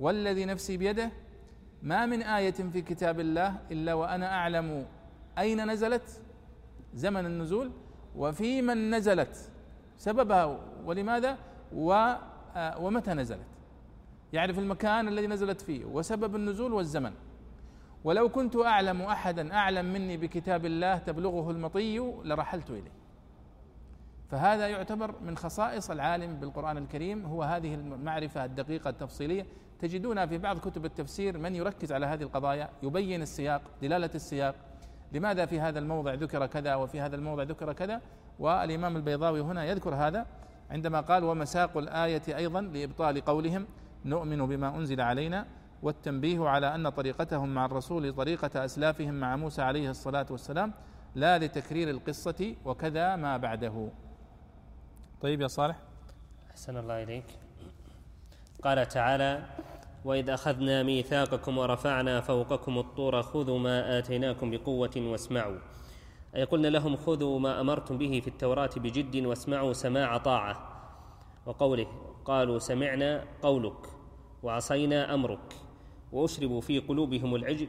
والذي 0.00 0.44
نفسي 0.44 0.76
بيده 0.76 1.10
ما 1.82 2.06
من 2.06 2.22
آية 2.22 2.50
في 2.50 2.82
كتاب 2.82 3.20
الله 3.20 3.58
إلا 3.70 3.94
وأنا 3.94 4.34
أعلم 4.34 4.86
أين 5.38 5.70
نزلت 5.70 6.22
زمن 6.94 7.26
النزول 7.26 7.70
وفي 8.16 8.62
من 8.62 8.94
نزلت 8.94 9.50
سببها 9.98 10.60
ولماذا؟ 10.84 11.38
آه، 11.76 12.78
ومتى 12.78 13.14
نزلت؟ 13.14 13.46
يعرف 14.32 14.58
المكان 14.58 15.08
الذي 15.08 15.26
نزلت 15.26 15.60
فيه 15.60 15.84
وسبب 15.84 16.36
النزول 16.36 16.72
والزمن. 16.72 17.12
ولو 18.04 18.28
كنت 18.28 18.56
أعلم 18.56 19.02
أحدا 19.02 19.54
أعلم 19.54 19.92
مني 19.92 20.16
بكتاب 20.16 20.66
الله 20.66 20.98
تبلغه 20.98 21.50
المطي 21.50 21.98
لرحلت 22.24 22.70
إليه. 22.70 22.92
فهذا 24.30 24.68
يعتبر 24.68 25.14
من 25.22 25.36
خصائص 25.36 25.90
العالم 25.90 26.34
بالقرآن 26.36 26.78
الكريم. 26.78 27.26
هو 27.26 27.42
هذه 27.42 27.74
المعرفة 27.74 28.44
الدقيقة 28.44 28.90
التفصيلية. 28.90 29.46
تجدونها 29.80 30.26
في 30.26 30.38
بعض 30.38 30.58
كتب 30.58 30.84
التفسير 30.84 31.38
من 31.38 31.54
يركز 31.54 31.92
على 31.92 32.06
هذه 32.06 32.22
القضايا 32.22 32.68
يبين 32.82 33.22
السياق 33.22 33.62
دلالة 33.82 34.10
السياق. 34.14 34.54
لماذا 35.12 35.46
في 35.46 35.60
هذا 35.60 35.78
الموضع 35.78 36.14
ذكر 36.14 36.46
كذا 36.46 36.74
وفي 36.74 37.00
هذا 37.00 37.16
الموضع 37.16 37.42
ذكر 37.42 37.72
كذا؟ 37.72 38.00
والإمام 38.38 38.96
البيضاوي 38.96 39.40
هنا 39.40 39.64
يذكر 39.64 39.94
هذا 39.94 40.26
عندما 40.70 41.00
قال 41.00 41.24
ومساق 41.24 41.76
الآية 41.76 42.36
أيضا 42.36 42.60
لإبطال 42.60 43.20
قولهم. 43.20 43.66
نؤمن 44.04 44.46
بما 44.46 44.76
أنزل 44.76 45.00
علينا. 45.00 45.46
والتنبيه 45.84 46.48
على 46.48 46.74
أن 46.74 46.88
طريقتهم 46.88 47.54
مع 47.54 47.64
الرسول 47.64 48.12
طريقة 48.12 48.64
أسلافهم 48.64 49.14
مع 49.14 49.36
موسى 49.36 49.62
عليه 49.62 49.90
الصلاة 49.90 50.26
والسلام 50.30 50.72
لا 51.14 51.38
لتكرير 51.38 51.90
القصة 51.90 52.54
وكذا 52.64 53.16
ما 53.16 53.36
بعده. 53.36 53.88
طيب 55.20 55.40
يا 55.40 55.46
صالح. 55.46 55.76
أحسن 56.50 56.76
الله 56.76 57.02
إليك. 57.02 57.24
قال 58.62 58.88
تعالى: 58.88 59.42
وإذ 60.04 60.30
أخذنا 60.30 60.82
ميثاقكم 60.82 61.58
ورفعنا 61.58 62.20
فوقكم 62.20 62.78
الطور 62.78 63.22
خذوا 63.22 63.58
ما 63.58 63.98
آتيناكم 63.98 64.50
بقوة 64.50 64.96
واسمعوا. 64.96 65.58
أي 66.36 66.44
قلنا 66.44 66.68
لهم 66.68 66.96
خذوا 66.96 67.38
ما 67.38 67.60
أمرتم 67.60 67.98
به 67.98 68.20
في 68.20 68.28
التوراة 68.28 68.70
بجد 68.76 69.16
واسمعوا 69.26 69.72
سماع 69.72 70.16
طاعة. 70.16 70.70
وقوله 71.46 71.86
قالوا 72.24 72.58
سمعنا 72.58 73.24
قولك 73.42 73.86
وعصينا 74.42 75.14
أمرك 75.14 75.63
وأشربوا 76.14 76.60
في 76.60 76.78
قلوبهم 76.78 77.34
العجل. 77.34 77.68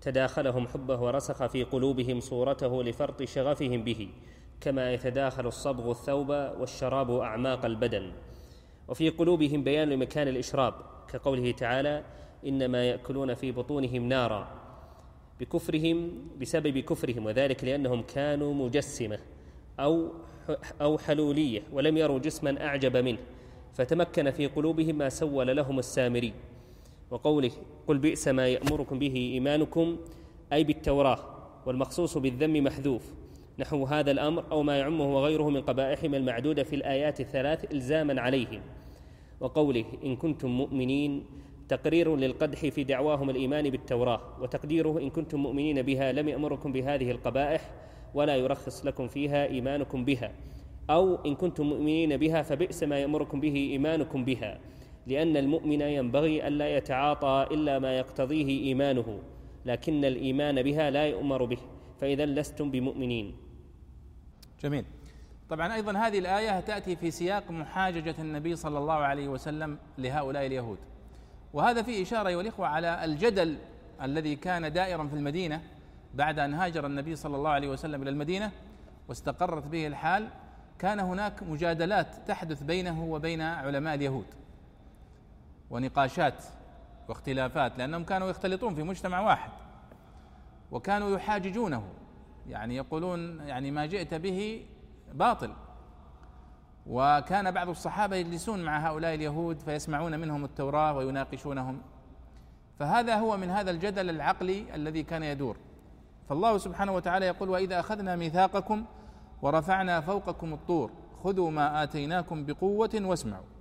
تداخلهم 0.00 0.68
حبه 0.68 1.00
ورسخ 1.00 1.46
في 1.46 1.62
قلوبهم 1.62 2.20
صورته 2.20 2.82
لفرط 2.82 3.22
شغفهم 3.22 3.84
به 3.84 4.08
كما 4.60 4.92
يتداخل 4.92 5.46
الصبغ 5.46 5.90
الثوب 5.90 6.28
والشراب 6.60 7.10
أعماق 7.10 7.64
البدن. 7.64 8.12
وفي 8.88 9.08
قلوبهم 9.08 9.64
بيان 9.64 9.88
لمكان 9.88 10.28
الإشراب 10.28 10.74
كقوله 11.08 11.50
تعالى 11.50 12.04
إنما 12.46 12.84
يأكلون 12.84 13.34
في 13.34 13.52
بطونهم 13.52 14.08
نارا 14.08 14.48
بكفرهم 15.40 16.10
بسبب 16.40 16.78
كفرهم 16.78 17.26
وذلك 17.26 17.64
لأنهم 17.64 18.02
كانوا 18.02 18.54
مجسمة 18.54 19.18
أو 19.80 20.08
أو 20.80 20.98
حلولية 20.98 21.62
ولم 21.72 21.96
يروا 21.96 22.18
جسما 22.18 22.66
أعجب 22.66 22.96
منه 22.96 23.18
فتمكن 23.74 24.30
في 24.30 24.46
قلوبهم 24.46 24.98
ما 24.98 25.08
سول 25.08 25.56
لهم 25.56 25.78
السامري. 25.78 26.32
وقوله 27.10 27.50
قل 27.88 27.98
بئس 27.98 28.28
ما 28.28 28.48
يأمركم 28.48 28.98
به 28.98 29.14
إيمانكم 29.14 29.96
أي 30.52 30.64
بالتوراة 30.64 31.18
والمخصوص 31.66 32.18
بالذم 32.18 32.64
محذوف 32.64 33.12
نحو 33.58 33.84
هذا 33.84 34.10
الأمر 34.10 34.44
أو 34.50 34.62
ما 34.62 34.78
يعمه 34.78 35.16
وغيره 35.16 35.50
من 35.50 35.60
قبائحهم 35.60 36.14
المعدودة 36.14 36.62
في 36.62 36.76
الآيات 36.76 37.20
الثلاث 37.20 37.72
إلزاما 37.72 38.20
عليهم. 38.20 38.60
وقوله 39.40 39.84
إن 40.04 40.16
كنتم 40.16 40.50
مؤمنين 40.50 41.24
تقرير 41.68 42.16
للقدح 42.16 42.58
في 42.58 42.84
دعواهم 42.84 43.30
الإيمان 43.30 43.70
بالتوراة 43.70 44.20
وتقديره 44.40 44.98
إن 44.98 45.10
كنتم 45.10 45.40
مؤمنين 45.40 45.82
بها 45.82 46.12
لم 46.12 46.28
يأمركم 46.28 46.72
بهذه 46.72 47.10
القبائح 47.10 47.70
ولا 48.14 48.36
يرخص 48.36 48.86
لكم 48.86 49.08
فيها 49.08 49.46
إيمانكم 49.46 50.04
بها. 50.04 50.32
أو 50.90 51.14
إن 51.14 51.34
كنتم 51.34 51.66
مؤمنين 51.66 52.16
بها 52.16 52.42
فبئس 52.42 52.82
ما 52.82 52.98
يأمركم 52.98 53.40
به 53.40 53.54
إيمانكم 53.54 54.24
بها. 54.24 54.60
لأن 55.06 55.36
المؤمن 55.36 55.80
ينبغي 55.80 56.48
ألا 56.48 56.76
يتعاطى 56.76 57.46
إلا 57.50 57.78
ما 57.78 57.98
يقتضيه 57.98 58.48
إيمانه 58.48 59.18
لكن 59.66 60.04
الإيمان 60.04 60.62
بها 60.62 60.90
لا 60.90 61.06
يؤمر 61.06 61.44
به 61.44 61.58
فإذا 62.00 62.26
لستم 62.26 62.70
بمؤمنين. 62.70 63.36
جميل. 64.62 64.84
طبعا 65.50 65.74
أيضا 65.74 65.92
هذه 65.92 66.18
الآية 66.18 66.60
تأتي 66.60 66.96
في 66.96 67.10
سياق 67.10 67.50
محاججة 67.50 68.14
النبي 68.18 68.56
صلى 68.56 68.78
الله 68.78 68.94
عليه 68.94 69.28
وسلم 69.28 69.78
لهؤلاء 69.98 70.46
اليهود. 70.46 70.78
وهذا 71.52 71.82
فيه 71.82 72.02
إشارة 72.02 72.28
أيها 72.28 72.40
الإخوة 72.40 72.66
على 72.66 73.04
الجدل 73.04 73.56
الذي 74.02 74.36
كان 74.36 74.72
دائرا 74.72 75.06
في 75.06 75.14
المدينة 75.14 75.62
بعد 76.14 76.38
أن 76.38 76.54
هاجر 76.54 76.86
النبي 76.86 77.16
صلى 77.16 77.36
الله 77.36 77.50
عليه 77.50 77.68
وسلم 77.68 78.02
إلى 78.02 78.10
المدينة 78.10 78.50
واستقرت 79.08 79.66
به 79.66 79.86
الحال. 79.86 80.28
كان 80.78 81.00
هناك 81.00 81.42
مجادلات 81.42 82.06
تحدث 82.26 82.62
بينه 82.62 83.04
وبين 83.04 83.40
علماء 83.40 83.94
اليهود. 83.94 84.26
ونقاشات 85.70 86.44
واختلافات 87.08 87.78
لأنهم 87.78 88.04
كانوا 88.04 88.28
يختلطون 88.28 88.74
في 88.74 88.82
مجتمع 88.82 89.20
واحد 89.20 89.50
وكانوا 90.70 91.10
يحاججونه 91.10 91.82
يعني 92.48 92.76
يقولون 92.76 93.40
يعني 93.40 93.70
ما 93.70 93.86
جئت 93.86 94.14
به 94.14 94.66
باطل. 95.12 95.50
وكان 96.86 97.50
بعض 97.50 97.68
الصحابة 97.68 98.16
يجلسون 98.16 98.64
مع 98.64 98.78
هؤلاء 98.88 99.14
اليهود 99.14 99.58
فيسمعون 99.58 100.20
منهم 100.20 100.44
التوراة 100.44 100.96
ويناقشونهم. 100.96 101.82
فهذا 102.78 103.14
هو 103.14 103.36
من 103.36 103.50
هذا 103.50 103.70
الجدل 103.70 104.10
العقلي 104.10 104.74
الذي 104.74 105.02
كان 105.02 105.22
يدور. 105.22 105.56
فالله 106.28 106.58
سبحانه 106.58 106.92
وتعالى 106.92 107.26
يقول 107.26 107.48
وإذا 107.48 107.80
أخذنا 107.80 108.16
ميثاقكم 108.16 108.84
ورفعنا 109.42 110.00
فوقكم 110.00 110.52
الطور 110.52 110.90
خذوا 111.24 111.50
ما 111.50 111.82
آتيناكم 111.82 112.46
بقوة 112.46 112.90
واسمعوا. 112.94 113.53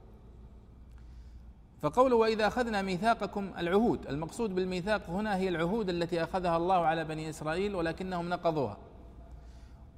فقوله 1.83 2.15
وإذا 2.15 2.47
أخذنا 2.47 2.81
ميثاقكم 2.81 3.51
العهود 3.57 4.07
المقصود 4.07 4.55
بالميثاق 4.55 5.09
هنا 5.09 5.35
هي 5.35 5.49
العهود 5.49 5.89
التي 5.89 6.23
أخذها 6.23 6.57
الله 6.57 6.85
على 6.85 7.03
بني 7.03 7.29
إسرائيل 7.29 7.75
ولكنهم 7.75 8.29
نقضوها. 8.29 8.77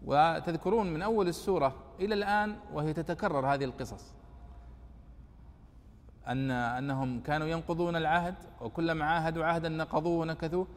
وتذكرون 0.06 0.94
من 0.94 1.02
أول 1.02 1.28
السورة 1.28 1.76
إلى 2.00 2.16
الآن 2.16 2.56
وهي 2.74 2.94
تتكرر 2.94 3.54
هذه 3.54 3.64
القصص. 3.64 4.14
ان 6.28 6.52
أنهم 6.52 7.20
كانوا 7.20 7.48
ينقضون 7.48 7.96
العهد 7.96 8.36
وكلما 8.62 9.06
عاهدوا 9.06 9.46
عهدا 9.46 9.70
نقضوه 9.70 10.20
ونكثوه. 10.20 10.68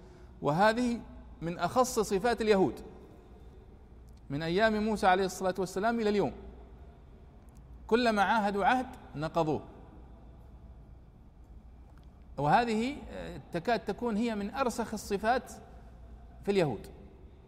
وهذه 0.42 1.00
من 1.42 1.58
أخص 1.58 2.00
صفات 2.00 2.40
اليهود. 2.40 2.74
من 4.30 4.42
أيام 4.42 4.84
موسى 4.84 5.06
عليه 5.06 5.24
الصلاة 5.24 5.54
والسلام 5.58 6.00
إلى 6.00 6.10
اليوم. 6.10 6.32
كلما 7.86 8.22
عاهدوا 8.22 8.64
عهد 8.64 8.86
نقضوه. 9.14 9.77
وهذه 12.38 12.96
تكاد 13.52 13.80
تكون 13.80 14.16
هي 14.16 14.34
من 14.34 14.54
أرسخ 14.54 14.92
الصفات 14.94 15.52
في 16.44 16.50
اليهود. 16.50 16.86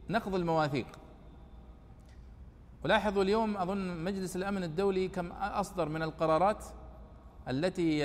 نقض 0.08 0.34
المواثيق. 0.34 0.86
ولاحظوا 2.84 3.22
اليوم 3.22 3.56
أظن 3.56 4.04
مجلس 4.04 4.36
الأمن 4.36 4.64
الدولي 4.64 5.08
كم 5.08 5.32
أصدر 5.32 5.88
من 5.88 6.02
القرارات 6.02 6.64
التي 7.48 7.98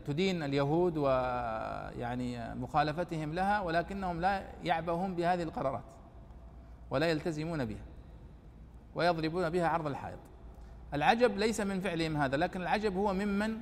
تدين 0.00 0.42
اليهود 0.42 0.96
ويعني 0.98 2.54
مخالفتهم 2.54 3.34
لها 3.34 3.60
ولكنهم 3.60 4.20
لا 4.20 4.46
يعبهون 4.64 5.14
بهذه 5.14 5.42
القرارات 5.42 5.84
ولا 6.90 7.06
يلتزمون 7.06 7.64
بها 7.64 7.84
ويضربون 8.94 9.50
بها 9.50 9.68
عرض 9.68 9.86
الحائط. 9.86 10.18
العجب 10.94 11.38
ليس 11.38 11.60
من 11.60 11.80
فعلهم 11.80 12.16
هذا 12.16 12.36
لكن 12.36 12.62
العجب 12.62 12.96
هو 12.96 13.14
ممن 13.14 13.60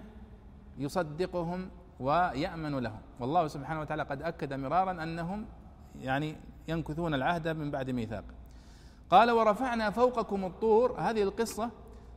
يصدقهم 0.78 1.70
ويأمن 2.00 2.78
لهم. 2.78 3.00
والله 3.20 3.48
سبحانه 3.48 3.80
وتعالى 3.80 4.02
قد 4.02 4.22
أكد 4.22 4.52
مرارا 4.52 5.02
أنهم 5.02 5.46
يعني 6.00 6.36
ينكثون 6.68 7.14
العهد 7.14 7.48
من 7.48 7.70
بعد 7.70 7.90
ميثاق. 7.90 8.24
قال 9.10 9.30
ورفعنا 9.30 9.90
فوقكم 9.90 10.44
الطور. 10.44 11.00
هذه 11.00 11.22
القصة 11.22 11.70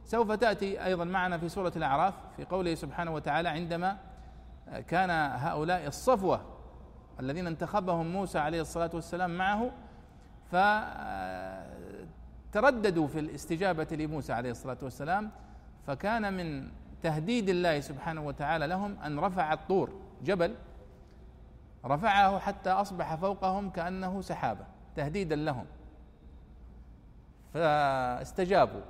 سوف 0.06 0.32
تأتي 0.32 0.86
أيضا 0.86 1.04
معنا 1.04 1.38
في 1.38 1.50
سورة 1.50 1.72
الأعراف 1.76 2.14
في 2.38 2.46
قوله 2.46 2.76
سبحانه 2.76 3.14
وتعالى 3.14 3.50
عندما 3.50 3.98
كان 4.88 5.10
هؤلاء 5.40 5.88
الصفوة 5.88 6.42
الذين 7.20 7.48
انتخبهم 7.48 8.12
موسى 8.12 8.40
عليه 8.40 8.62
الصلاة 8.62 8.90
والسلام 8.94 9.38
معه 9.38 9.72
فترددوا 12.52 13.08
في 13.08 13.20
الاستجابة 13.20 13.88
لموسى 13.92 14.34
عليه 14.34 14.52
الصلاة 14.52 14.78
والسلام 14.82 15.32
فكان 15.88 16.34
من 16.34 16.70
تهديد 17.04 17.50
الله 17.50 17.80
سبحانه 17.80 18.22
وتعالى 18.28 18.68
لهم 18.68 19.00
أن 19.00 19.20
رفع 19.20 19.54
الطور 19.54 19.90
جبل 20.24 20.56
رفعه 21.86 22.40
حتى 22.40 22.70
أصبح 22.70 23.16
فوقهم 23.16 23.70
كأنه 23.70 24.22
سحابة 24.22 24.66
تهديدا 24.96 25.36
لهم. 25.36 25.66
فاستجابوا. 27.54 28.82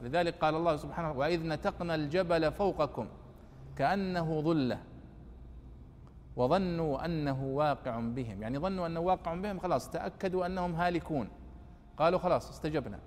لذلك 0.00 0.34
قال 0.34 0.54
الله 0.54 0.76
سبحانه 0.76 1.12
وإذ 1.12 1.48
نتقنا 1.48 1.94
الجبل 1.94 2.52
فوقكم 2.52 3.08
كأنه 3.76 4.40
ظلة 4.40 4.78
وظنوا 6.36 7.04
أنه 7.04 7.44
واقع 7.44 8.00
بهم. 8.00 8.42
يعني 8.42 8.58
ظنوا 8.58 8.86
أنه 8.86 9.00
واقع 9.00 9.34
بهم 9.34 9.58
خلاص 9.58 9.90
تأكدوا 9.90 10.46
أنهم 10.46 10.74
هالكون. 10.74 11.28
قالوا 11.96 12.18
خلاص 12.18 12.50
استجبنا. 12.50 12.98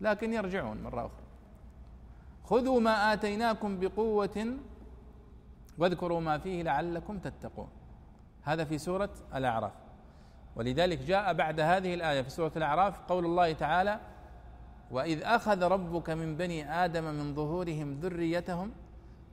لكن 0.00 0.32
يرجعون 0.32 0.82
مرة 0.82 1.06
أخرى. 1.06 1.19
خذوا 2.50 2.80
ما 2.80 3.12
آتيناكم 3.12 3.80
بقوة 3.80 4.56
واذكروا 5.78 6.20
ما 6.20 6.38
فيه 6.38 6.62
لعلكم 6.62 7.18
تتقون. 7.18 7.68
هذا 8.42 8.64
في 8.64 8.78
سورة 8.78 9.10
الأعراف. 9.34 9.72
ولذلك 10.56 10.98
جاء 10.98 11.32
بعد 11.32 11.60
هذه 11.60 11.94
الآية 11.94 12.22
في 12.22 12.30
سورة 12.30 12.52
الأعراف 12.56 13.00
قول 13.08 13.24
الله 13.24 13.52
تعالى 13.52 14.00
وإذ 14.90 15.22
أخذ 15.22 15.62
ربك 15.62 16.10
من 16.10 16.36
بني 16.36 16.84
آدم 16.84 17.04
من 17.04 17.34
ظهورهم 17.34 18.00
ذريتهم 18.00 18.72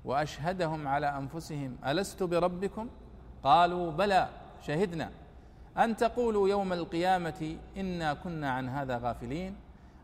وأشهدهم 0.05 0.87
على 0.87 1.17
أنفسهم 1.17 1.77
ألست 1.87 2.23
بربكم؟ 2.23 2.89
قالوا 3.43 3.91
بلى 3.91 4.29
شهدنا. 4.61 5.09
أن 5.77 5.95
تقولوا 5.95 6.49
يوم 6.49 6.73
القيامة 6.73 7.57
إنا 7.77 8.13
كنا 8.13 8.51
عن 8.51 8.69
هذا 8.69 8.97
غافلين. 8.97 9.55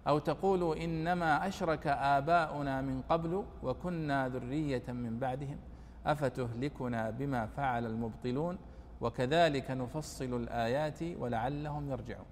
أو 0.07 0.19
تقولوا 0.19 0.75
إنما 0.75 1.47
أشرك 1.47 1.87
آباؤنا 1.87 2.81
من 2.81 3.01
قبل 3.09 3.43
وكنا 3.63 4.29
ذرية 4.29 4.83
من 4.87 5.19
بعدهم 5.19 5.57
أفتهلكنا 6.05 7.09
بما 7.09 7.45
فعل 7.45 7.85
المبطلون؟ 7.85 8.57
وكذلك 9.01 9.71
نفصل 9.71 10.41
الآيات 10.41 10.99
ولعلهم 11.19 11.91
يرجعون. 11.91 12.25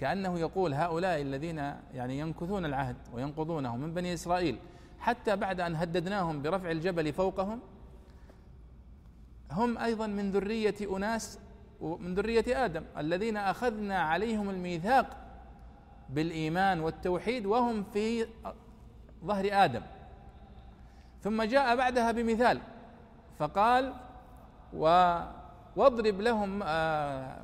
كأنه 0.00 0.38
يقول 0.38 0.74
هؤلاء 0.74 1.22
الذين 1.22 1.58
يعني 1.94 2.18
ينكثون 2.18 2.64
العهد 2.64 2.96
وينقضونه 3.12 3.76
من 3.76 3.94
بني 3.94 4.14
إسرائيل 4.14 4.58
حتى 4.98 5.36
بعد 5.36 5.60
أن 5.60 5.76
هددناهم 5.76 6.42
برفع 6.42 6.70
الجبل 6.70 7.12
فوقهم 7.12 7.60
هم 9.50 9.78
أيضا 9.78 10.06
من 10.06 10.30
ذرية 10.30 10.96
أناس 10.96 11.38
من 11.80 12.14
ذرية 12.14 12.64
آدم 12.64 12.84
الذين 12.98 13.36
أخذنا 13.36 13.98
عليهم 13.98 14.50
الميثاق 14.50 15.23
بالإيمان 16.08 16.80
والتوحيد 16.80 17.46
وهم 17.46 17.84
في 17.92 18.26
ظهر 19.24 19.48
آدم. 19.52 19.82
ثم 21.22 21.42
جاء 21.42 21.76
بعدها 21.76 22.12
بمثال 22.12 22.60
فقال 23.38 23.94
و 24.74 25.18
واضرب 25.76 26.20
لهم 26.20 26.62
آه 26.62 27.36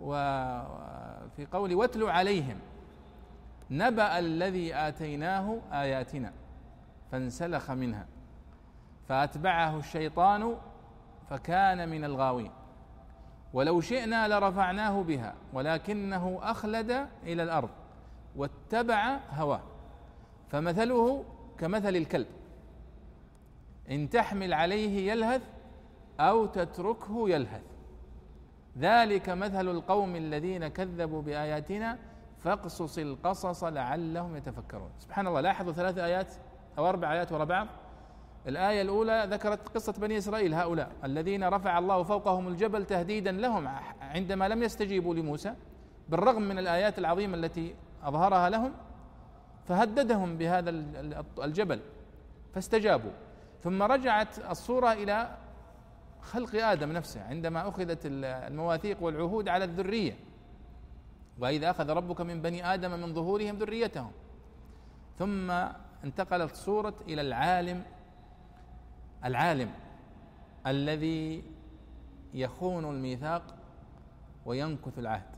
وفي 0.00 1.46
قول 1.52 1.74
واتل 1.74 2.02
عليهم 2.02 2.58
نبأ 3.70 4.18
الذي 4.18 4.74
آتيناه 4.74 5.58
آياتنا 5.72 6.32
فانسلخ 7.12 7.70
منها 7.70 8.06
فأتبعه 9.08 9.78
الشيطان 9.78 10.56
فكان 11.30 11.88
من 11.88 12.04
الغاوين. 12.04 12.50
ولو 13.56 13.80
شئنا 13.80 14.28
لرفعناه 14.28 15.02
بها 15.02 15.34
ولكنه 15.52 16.38
أخلد 16.42 16.90
إلى 17.22 17.42
الأرض 17.42 17.68
واتبع 18.36 19.18
هواه. 19.30 19.60
فمثله 20.48 21.24
كمثل 21.58 21.96
الكلب. 21.96 22.26
إن 23.90 24.10
تحمل 24.10 24.54
عليه 24.54 25.12
يلهث 25.12 25.42
أو 26.20 26.46
تتركه 26.46 27.28
يلهث. 27.28 27.62
ذلك 28.78 29.28
مثل 29.28 29.68
القوم 29.68 30.16
الذين 30.16 30.68
كذبوا 30.68 31.22
بآياتنا 31.22 31.98
فاقصص 32.38 32.98
القصص 32.98 33.64
لعلهم 33.64 34.36
يتفكرون. 34.36 34.90
سبحان 34.98 35.26
الله 35.26 35.40
لاحظوا 35.40 35.72
ثلاث 35.72 35.98
آيات 35.98 36.34
أو 36.78 36.88
أربع 36.88 37.12
آيات 37.12 37.32
وراء 37.32 37.46
بعض؟ 37.46 37.66
الآية 38.46 38.82
الأولى 38.82 39.26
ذكرت 39.30 39.68
قصة 39.68 39.92
بني 39.92 40.18
إسرائيل 40.18 40.54
هؤلاء 40.54 40.92
الذين 41.04 41.44
رفع 41.44 41.78
الله 41.78 42.02
فوقهم 42.02 42.48
الجبل 42.48 42.84
تهديدا 42.84 43.32
لهم 43.32 43.68
عندما 44.00 44.48
لم 44.48 44.62
يستجيبوا 44.62 45.14
لموسى 45.14 45.54
بالرغم 46.08 46.42
من 46.42 46.58
الآيات 46.58 46.98
العظيمة 46.98 47.36
التي 47.36 47.74
أظهرها 48.02 48.50
لهم 48.50 48.72
فهددهم 49.68 50.36
بهذا 50.36 50.70
الجبل 51.44 51.80
فاستجابوا. 52.54 53.10
ثم 53.64 53.82
رجعت 53.82 54.38
الصورة 54.50 54.92
إلى 54.92 55.36
خلق 56.20 56.64
آدم 56.64 56.92
نفسه 56.92 57.24
عندما 57.24 57.68
أخذت 57.68 58.00
المواثيق 58.04 59.02
والعهود 59.02 59.48
على 59.48 59.64
الذرية. 59.64 60.16
وإذا 61.38 61.70
أخذ 61.70 61.90
ربك 61.90 62.20
من 62.20 62.42
بني 62.42 62.74
آدم 62.74 62.90
من 62.90 63.14
ظهورهم 63.14 63.56
ذريتهم. 63.56 64.12
ثم 65.18 65.50
انتقلت 66.04 66.54
صورة 66.54 66.94
إلى 67.08 67.20
العالم 67.20 67.82
العالم 69.24 69.70
الذي 70.66 71.42
يخون 72.34 72.84
الميثاق 72.84 73.42
وينكث 74.46 74.98
العهد. 74.98 75.36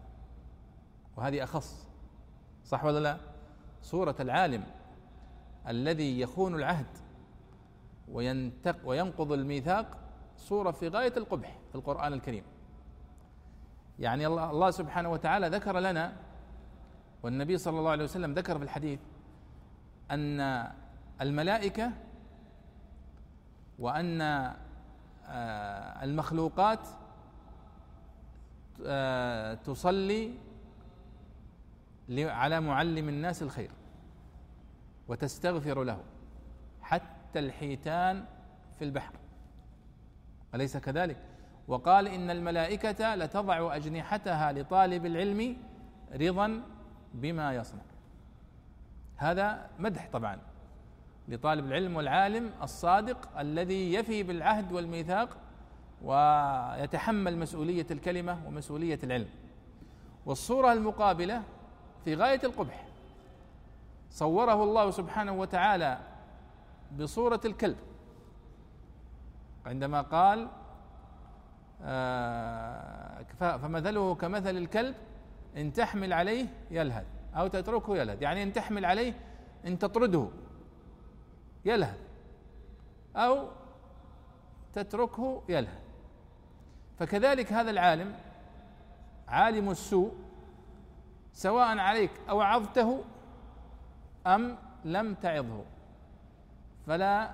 وهذه 1.17 1.45
أخص 1.45 1.89
صح 2.65 2.85
ولا 2.85 2.99
لا؟ 2.99 3.17
صورة 3.83 4.17
العالم 4.21 4.65
الذي 5.69 6.21
يخون 6.21 6.55
العهد 6.55 6.87
وينتق 8.13 8.77
وينقض 8.85 9.33
الميثاق 9.33 9.99
صورة 10.37 10.71
في 10.71 10.89
غاية 10.89 11.13
القبح 11.17 11.59
في 11.69 11.75
القرآن 11.75 12.13
الكريم. 12.13 12.45
يعني 13.99 14.27
الله, 14.27 14.51
الله 14.51 14.71
سبحانه 14.71 15.13
وتعالى 15.13 15.49
ذكر 15.49 15.79
لنا 15.79 16.13
والنبي 17.23 17.59
صلى 17.59 17.79
الله 17.79 17.91
عليه 17.91 18.05
وسلم 18.05 18.35
ذكر 18.35 18.59
في 18.59 18.65
الحديث 18.65 19.01
أن 20.11 20.69
الملائكة 21.21 21.93
وأن 23.79 24.21
آه، 24.21 26.05
المخلوقات 26.05 26.89
آه، 28.87 29.55
تصلي 29.55 30.35
على 32.11 32.61
معلم 32.61 33.09
الناس 33.09 33.43
الخير 33.43 33.71
وتستغفر 35.09 35.85
له 35.85 36.01
حتى 36.83 37.39
الحيتان 37.39 38.25
في 38.79 38.85
البحر. 38.85 39.13
أليس 40.55 40.77
كذلك؟ 40.77 41.17
وقال 41.69 42.09
إن 42.09 42.31
الملائكة 42.31 43.15
لتضع 43.15 43.77
أجنحتها 43.77 44.53
لطالب 44.53 45.07
العلم 45.07 45.57
رضا 46.13 46.63
بما 47.15 47.55
يصنع. 47.55 47.83
هذا 49.17 49.71
مدح 49.79 50.09
طبعا. 50.13 50.39
لطالب 51.29 51.67
العلم 51.67 51.97
والعالم 51.97 52.51
الصادق 52.63 53.39
الذي 53.39 53.95
يفي 53.95 54.23
بالعهد 54.23 54.73
والميثاق 54.73 55.37
ويتحمل 56.03 57.39
مسؤولية 57.39 57.87
الكلمة 57.91 58.39
ومسؤولية 58.47 58.99
العلم. 59.03 59.29
والصورة 60.27 60.73
المقابلة 60.73 61.43
في 62.05 62.15
غاية 62.15 62.41
القبح. 62.45 62.85
صوره 64.11 64.63
الله 64.63 64.91
سبحانه 64.91 65.33
وتعالى 65.33 65.99
بصورة 66.99 67.41
الكلب. 67.45 67.77
عندما 69.67 70.01
قال 70.01 70.49
آه، 71.83 73.23
فمثله 73.39 74.15
كمثل 74.15 74.57
الكلب 74.57 74.95
إن 75.57 75.73
تحمل 75.73 76.13
عليه 76.13 76.47
يلهث 76.71 77.07
أو 77.35 77.47
تتركه 77.47 77.97
يلهث. 77.97 78.23
يعني 78.23 78.43
إن 78.43 78.53
تحمل 78.53 78.85
عليه 78.85 79.15
إن 79.67 79.79
تطرده. 79.79 80.29
يلهث. 81.65 81.99
أو 83.17 83.49
تتركه 84.73 85.43
يلهث. 85.49 85.83
فكذلك 86.99 87.53
هذا 87.53 87.71
العالم 87.71 88.15
عالم 89.29 89.71
السوء 89.71 90.13
سواء 91.33 91.79
عليك 91.79 92.11
أو 92.29 92.41
عظته 92.41 93.05
أم 94.27 94.59
لم 94.85 95.15
تعظه 95.15 95.65
فلا 96.87 97.33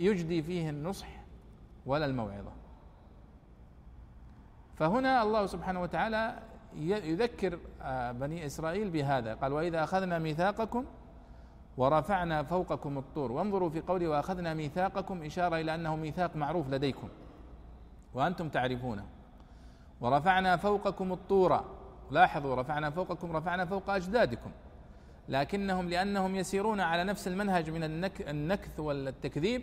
يجدي 0.00 0.42
فيه 0.42 0.70
النصح 0.70 1.08
ولا 1.86 2.06
الموعظة. 2.06 2.52
فهنا 4.76 5.22
الله 5.22 5.46
سبحانه 5.46 5.82
وتعالى 5.82 6.42
يذكر 6.76 7.58
آه، 7.82 8.12
بني 8.12 8.46
إسرائيل 8.46 8.90
بهذا. 8.90 9.34
قال 9.34 9.52
وإذا 9.52 9.84
أخذنا 9.84 10.18
ميثاقكم 10.18 10.84
ورفعنا 11.76 12.42
فوقكم 12.42 12.98
الطور. 12.98 13.32
وانظروا 13.32 13.70
في 13.70 13.80
قوله 13.80 14.08
وأخذنا 14.08 14.54
ميثاقكم 14.54 15.22
إشارة 15.22 15.56
إلى 15.56 15.74
أنه 15.74 15.96
ميثاق 15.96 16.36
معروف 16.36 16.68
لديكم 16.68 17.08
وأنتم 18.14 18.48
تعرفونه. 18.48 19.04
ورفعنا 20.00 20.56
فوقكم 20.56 21.12
الطور. 21.12 21.64
لاحظوا 22.10 22.54
رفعنا 22.54 22.90
فوقكم 22.90 23.36
رفعنا 23.36 23.64
فوق 23.64 23.90
أجدادكم. 23.90 24.50
لكنهم 25.28 25.88
لأنهم 25.88 26.36
يسيرون 26.36 26.80
على 26.80 27.04
نفس 27.04 27.28
المنهج 27.28 27.70
من 27.70 27.84
النكث 28.20 28.80
والتكذيب 28.80 29.62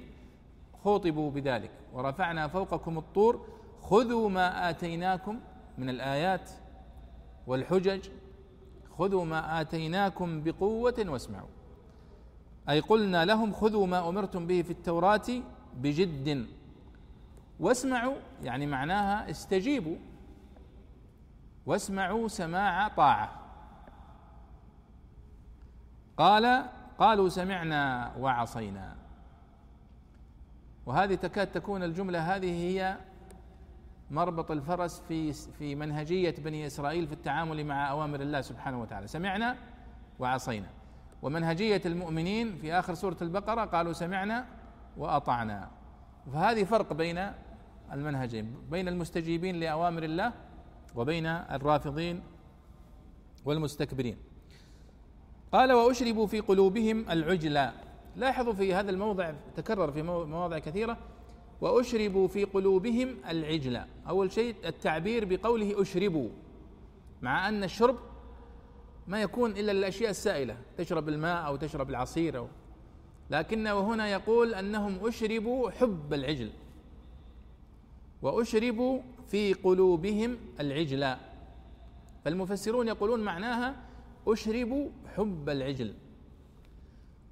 خوطبوا 0.84 1.32
بذلك. 1.32 1.72
ورفعنا 1.94 2.48
فوقكم 2.48 2.98
الطور. 2.98 3.48
خذوا 3.82 4.30
ما 4.30 4.70
آتيناكم 4.70 5.40
من 5.78 5.90
الآيات 5.90 6.50
والحجج. 7.48 8.10
خذوا 8.98 9.26
ما 9.26 9.62
آتيناكم 9.62 10.44
بقوة 10.44 11.06
واسمعوا. 11.08 11.57
أي 12.70 12.80
قلنا 12.80 13.26
لهم 13.26 13.54
خذوا 13.54 13.88
ما 13.88 14.10
أمرتم 14.10 14.48
به 14.48 14.62
في 14.62 14.72
التوراة 14.72 15.28
بجد. 15.78 16.48
واسمعوا 17.60 18.16
يعني 18.44 18.66
معناها 18.66 19.30
استجيبوا. 19.30 19.96
واسمعوا 21.66 22.28
سماع 22.28 22.88
طاعة. 22.88 23.42
قال 26.18 26.70
قالوا 27.00 27.30
سمعنا 27.30 28.14
وعصينا. 28.20 28.96
وهذه 30.86 31.16
تكاد 31.16 31.48
تكون 31.48 31.84
الجملة 31.84 32.36
هذه 32.36 32.52
هي 32.52 32.98
مربط 34.12 34.52
الفرس 34.52 35.02
في 35.08 35.34
في 35.34 35.76
منهجية 35.76 36.36
بني 36.38 36.68
إسرائيل 36.68 37.08
في 37.08 37.14
التعامل 37.14 37.66
مع 37.66 37.92
أوامر 37.92 38.22
الله 38.22 38.42
سبحانه 38.42 38.82
وتعالى. 38.82 39.08
سمعنا 39.08 39.56
وعصينا. 40.20 40.77
ومنهجية 41.22 41.82
المؤمنين 41.86 42.56
في 42.56 42.74
آخر 42.74 42.94
سورة 42.94 43.18
البقرة 43.22 43.66
قالوا 43.66 43.94
سمعنا 43.94 44.46
وأطعنا. 44.98 45.70
فهذه 46.34 46.64
فرق 46.64 46.94
بين 46.94 47.32
المنهجين 47.94 48.56
بين 48.72 48.88
المستجيبين 48.88 49.60
لأوامر 49.60 50.04
الله 50.04 50.34
وبين 50.96 51.26
الرافضين 51.26 52.24
والمستكبرين. 53.46 54.18
قال 55.52 55.74
وأشربوا 55.74 56.28
في 56.28 56.40
قلوبهم 56.40 57.06
العجلة 57.10 57.74
لاحظوا 58.16 58.54
في 58.54 58.74
هذا 58.74 58.92
الموضع 58.92 59.34
تكرر 59.56 59.92
في 59.92 60.02
مواضع 60.04 60.60
كثيرة. 60.60 60.98
وأشربوا 61.62 62.28
في 62.28 62.44
قلوبهم 62.44 63.16
العجلة 63.30 63.86
أول 64.10 64.32
شيء 64.32 64.56
التعبير 64.66 65.26
بقوله 65.26 65.82
أشربوا. 65.82 66.30
مع 67.22 67.50
أن 67.50 67.64
الشرب 67.64 67.96
ما 69.08 69.22
يكون 69.22 69.52
إلا 69.52 69.72
الاشياء 69.72 70.10
السائلة 70.10 70.58
تشرب 70.78 71.10
الماء 71.10 71.48
أو 71.48 71.56
تشرب 71.56 71.90
العصير 71.90 72.38
أو. 72.38 72.48
لكنه 73.30 73.80
هنا 73.80 74.08
يقول 74.08 74.54
أنهم 74.54 75.08
أشربوا 75.08 75.70
حب 75.70 76.14
العجل. 76.14 76.52
وأشربوا 78.22 79.02
في 79.28 79.54
قلوبهم 79.54 80.38
العجل. 80.60 81.16
فالمفسرون 82.26 82.88
يقولون 82.88 83.20
معناها 83.20 83.76
أشربوا 84.28 84.90
حب 85.16 85.50
العجل. 85.50 85.94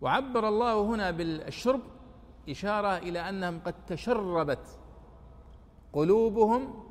وعبر 0.01 0.47
الله 0.47 0.81
هنا 0.81 1.11
بالشرب 1.11 1.81
إشارة 2.49 2.97
إلى 2.97 3.19
أنهم 3.29 3.59
قد 3.59 3.85
تشربت 3.87 4.79
قلوبهم 5.93 6.83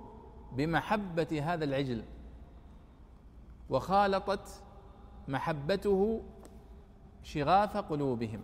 بمحبة 0.52 1.42
هذا 1.42 1.64
العجل. 1.64 2.04
وخالطت 3.70 4.63
محبته 5.28 6.22
شغاف 7.22 7.76
قلوبهم. 7.76 8.40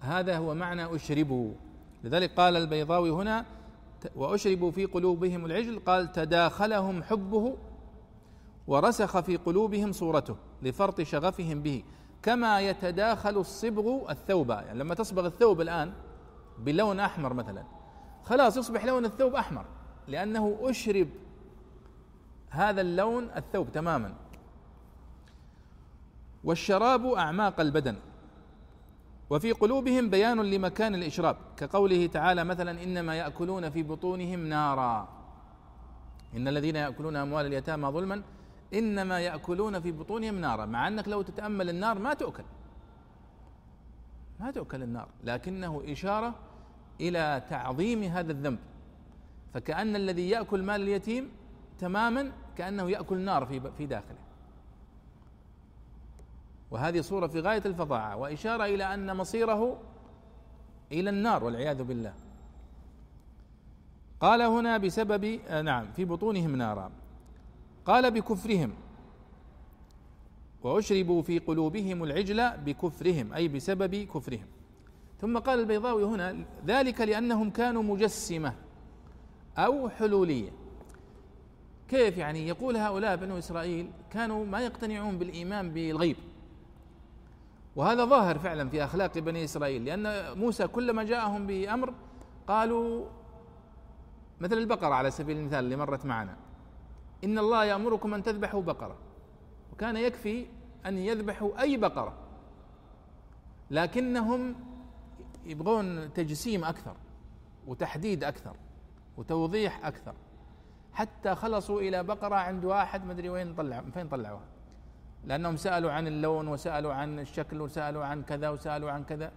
هذا 0.00 0.38
هو 0.38 0.54
معنى 0.54 0.94
أشربوا. 0.94 1.52
لذلك 2.04 2.34
قال 2.34 2.56
البيضاوي 2.56 3.10
هنا 3.10 3.44
وأشربوا 4.16 4.70
في 4.70 4.84
قلوبهم 4.84 5.46
العجل 5.46 5.78
قال 5.78 6.12
تداخلهم 6.12 7.02
حبه 7.02 7.56
ورسخ 8.66 9.20
في 9.20 9.36
قلوبهم 9.36 9.92
صورته 9.92 10.36
لفرط 10.62 11.00
شغفهم 11.00 11.62
به. 11.62 11.82
كما 12.22 12.60
يتداخل 12.60 13.36
الصبغ 13.36 14.10
الثوب. 14.10 14.50
يعني 14.50 14.78
لما 14.78 14.94
تصبغ 14.94 15.26
الثوب 15.26 15.60
الآن 15.60 15.92
بلون 16.58 17.00
أحمر 17.00 17.32
مثلا 17.32 17.64
خلاص 18.24 18.56
يصبح 18.56 18.84
لون 18.84 19.04
الثوب 19.04 19.34
أحمر 19.34 19.64
لأنه 20.08 20.58
أشرب 20.60 21.08
هذا 22.50 22.80
اللون 22.80 23.30
الثوب 23.36 23.72
تماما. 23.72 24.14
والشراب 26.48 27.06
أعماق 27.06 27.60
البدن. 27.60 27.96
وفي 29.30 29.52
قلوبهم 29.52 30.10
بيان 30.10 30.40
لمكان 30.40 30.94
الإشراب 30.94 31.36
كقوله 31.56 32.06
تعالى 32.06 32.44
مثلا 32.44 32.82
إنما 32.82 33.14
يأكلون 33.14 33.70
في 33.70 33.82
بطونهم 33.82 34.46
نارا. 34.46 35.08
إن 36.36 36.48
الذين 36.48 36.76
يأكلون 36.76 37.16
أموال 37.16 37.46
اليتامى 37.46 37.88
ظلما 37.88 38.22
إنما 38.74 39.20
يأكلون 39.20 39.80
في 39.80 39.92
بطونهم 39.92 40.40
نارا. 40.40 40.66
مع 40.66 40.88
أنك 40.88 41.08
لو 41.08 41.22
تتأمل 41.22 41.70
النار 41.70 41.98
ما 41.98 42.14
تؤكل. 42.14 42.44
ما 44.40 44.50
تؤكل 44.50 44.82
النار. 44.82 45.08
لكنه 45.24 45.82
إشارة 45.88 46.34
إلى 47.00 47.42
تعظيم 47.50 48.02
هذا 48.02 48.32
الذنب. 48.32 48.58
فكأن 49.54 49.96
الذي 49.96 50.30
يأكل 50.30 50.62
مال 50.62 50.80
اليتيم 50.80 51.30
تماما 51.78 52.32
كأنه 52.56 52.90
يأكل 52.90 53.18
نار 53.18 53.46
في 53.46 53.60
في 53.78 53.86
داخله. 53.86 54.27
وهذه 56.70 57.00
صورة 57.00 57.26
في 57.26 57.40
غاية 57.40 57.62
الفظاعة 57.66 58.16
وإشارة 58.16 58.64
إلى 58.64 58.94
أن 58.94 59.16
مصيره 59.16 59.80
إلى 60.92 61.10
النار 61.10 61.44
والعياذ 61.44 61.82
بالله. 61.82 62.14
قال 64.20 64.42
هنا 64.42 64.78
بسبب 64.78 65.40
آه، 65.48 65.62
نعم 65.62 65.86
في 65.92 66.04
بطونهم 66.04 66.56
نارا. 66.56 66.90
قال 67.86 68.10
بكفرهم. 68.10 68.72
وأشربوا 70.62 71.22
في 71.22 71.38
قلوبهم 71.38 72.04
العجل 72.04 72.50
بكفرهم 72.50 73.32
أي 73.32 73.48
بسبب 73.48 73.94
كفرهم. 73.94 74.46
ثم 75.20 75.38
قال 75.38 75.60
البيضاوي 75.60 76.04
هنا 76.04 76.36
ذلك 76.66 77.00
لأنهم 77.00 77.50
كانوا 77.50 77.82
مجسمة 77.82 78.54
أو 79.58 79.88
حلولية. 79.88 80.50
كيف 81.88 82.18
يعني؟ 82.18 82.48
يقول 82.48 82.76
هؤلاء 82.76 83.16
بنو 83.16 83.38
إسرائيل 83.38 83.90
كانوا 84.10 84.46
ما 84.46 84.60
يقتنعون 84.60 85.18
بالإيمان 85.18 85.70
بالغيب. 85.70 86.16
وهذا 87.78 88.04
ظاهر 88.04 88.38
فعلا 88.38 88.68
في 88.68 88.84
أخلاق 88.84 89.18
بني 89.18 89.44
إسرائيل 89.44 89.84
لأن 89.84 90.38
موسى 90.38 90.66
كلما 90.66 91.04
جاءهم 91.04 91.46
بأمر 91.46 91.94
قالوا 92.46 93.06
مثل 94.40 94.58
البقرة 94.58 94.94
على 94.94 95.10
سبيل 95.10 95.36
المثال 95.36 95.64
اللي 95.64 95.76
مرت 95.76 96.06
معنا 96.06 96.36
إن 97.24 97.38
الله 97.38 97.64
يأمركم 97.64 98.14
أن 98.14 98.22
تذبحوا 98.22 98.62
بقرة 98.62 98.96
وكان 99.72 99.96
يكفي 99.96 100.46
أن 100.86 100.98
يذبحوا 100.98 101.60
أي 101.60 101.76
بقرة 101.76 102.14
لكنهم 103.70 104.54
يبغون 105.44 106.12
تجسيم 106.12 106.64
أكثر 106.64 106.96
وتحديد 107.66 108.24
أكثر 108.24 108.56
وتوضيح 109.16 109.86
أكثر 109.86 110.14
حتى 110.92 111.34
خلصوا 111.34 111.80
إلى 111.80 112.02
بقرة 112.02 112.34
عند 112.34 112.64
واحد 112.64 113.06
مدري 113.06 113.28
وين 113.28 113.54
طلع 113.54 113.84
فين 113.94 114.08
طلعوها. 114.08 114.57
لأنهم 115.24 115.56
سألوا 115.56 115.92
عن 115.92 116.06
اللون 116.06 116.48
وسألوا 116.48 116.92
عن 116.92 117.18
الشكل 117.18 117.60
وسألوا 117.60 118.04
عن 118.04 118.22
كذا 118.22 118.48
وسألوا 118.48 118.90
عن 118.90 119.04
كذا. 119.04 119.32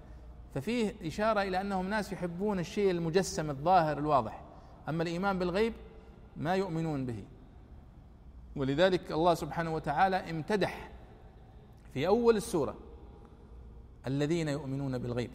ففيه 0.54 0.96
إشارة 1.04 1.42
إلى 1.42 1.62
أنهم 1.62 1.90
ناس 1.90 2.14
يحبون 2.14 2.60
الشيء 2.60 2.92
المجسم 2.92 3.50
الظاهر 3.50 3.98
الواضح. 3.98 4.44
أما 4.90 5.04
الإيمان 5.04 5.40
بالغيب 5.40 5.74
ما 6.38 6.56
يؤمنون 6.56 7.06
به. 7.06 7.24
ولذلك 8.56 9.12
الله 9.12 9.34
سبحانه 9.34 9.76
وتعالى 9.76 10.30
امتدح 10.30 10.92
في 11.94 12.08
أول 12.08 12.38
السورة 12.38 12.76
الذين 14.08 14.48
يؤمنون 14.48 14.98
بالغيب 14.98 15.32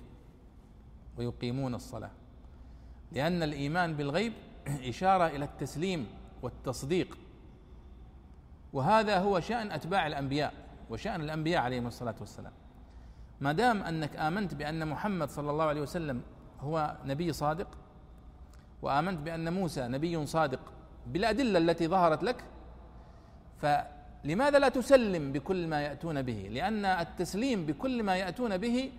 ويقيمون 1.19 1.75
الصلاة. 1.75 2.11
لأن 3.13 3.43
الإيمان 3.43 3.95
بالغيب 3.95 4.33
إشارة 4.67 5.27
إلى 5.27 5.45
التسليم 5.45 6.07
والتصديق. 6.43 7.19
وهذا 8.73 9.19
هو 9.19 9.41
شأن 9.41 9.73
أتباع 9.73 10.07
الأنبياء 10.07 10.53
وشأن 10.91 11.21
الأنبياء 11.21 11.63
عليهم 11.63 11.87
الصلاة 11.87 12.15
والسلام. 12.21 12.53
ما 13.41 13.53
دام 13.53 13.83
أنك 13.83 14.17
آمنت 14.17 14.55
بأن 14.55 14.89
محمد 14.89 15.29
صلى 15.31 15.51
الله 15.51 15.65
عليه 15.65 15.81
وسلم 15.81 16.23
هو 16.61 16.97
نبي 17.05 17.33
صادق 17.33 17.69
وآمنت 18.83 19.21
بأن 19.21 19.53
موسى 19.53 19.89
نبي 19.89 20.27
صادق 20.27 20.61
بالأدلة 21.07 21.59
التي 21.59 21.89
ظهرت 21.89 22.23
لك 22.23 22.45
فلماذا 23.59 24.59
لا 24.59 24.69
تسلم 24.69 25.33
بكل 25.33 25.67
ما 25.67 25.81
يأتون 25.81 26.23
به؟ 26.23 26.49
لأن 26.51 26.85
التسليم 26.85 27.67
بكل 27.67 28.03
ما 28.03 28.17
يأتون 28.17 28.57
به 28.57 28.93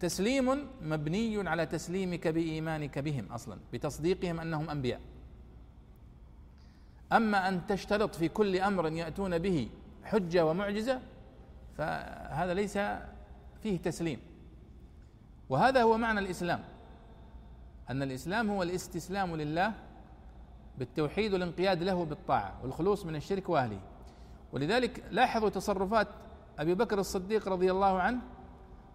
تسليم 0.00 0.68
مبني 0.82 1.48
على 1.48 1.66
تسليمك 1.66 2.28
بإيمانك 2.28 2.98
بهم 2.98 3.32
أصلا 3.32 3.58
بتصديقهم 3.72 4.40
أنهم 4.40 4.70
أنبياء. 4.70 5.00
أما 7.12 7.48
أن 7.48 7.66
تشترط 7.66 8.14
في 8.14 8.28
كل 8.28 8.60
أمر 8.60 8.92
يأتون 8.92 9.38
به 9.38 9.68
حجة 10.04 10.46
ومعجزة 10.46 11.00
فهذا 11.78 12.54
ليس 12.54 12.78
فيه 13.62 13.78
تسليم. 13.78 14.20
وهذا 15.48 15.82
هو 15.82 15.98
معنى 15.98 16.20
الإسلام. 16.20 16.60
أن 17.90 18.02
الإسلام 18.02 18.50
هو 18.50 18.62
الاستسلام 18.62 19.36
لله 19.36 19.72
بالتوحيد 20.78 21.32
والانقياد 21.32 21.82
له 21.82 22.04
بالطاعة 22.04 22.54
والخلوص 22.62 23.06
من 23.06 23.16
الشرك 23.16 23.48
وأهله. 23.48 23.80
ولذلك 24.52 25.04
لاحظوا 25.10 25.48
تصرفات 25.48 26.08
أبي 26.58 26.74
بكر 26.74 26.98
الصديق 26.98 27.48
رضي 27.48 27.70
الله 27.70 28.00
عنه 28.00 28.20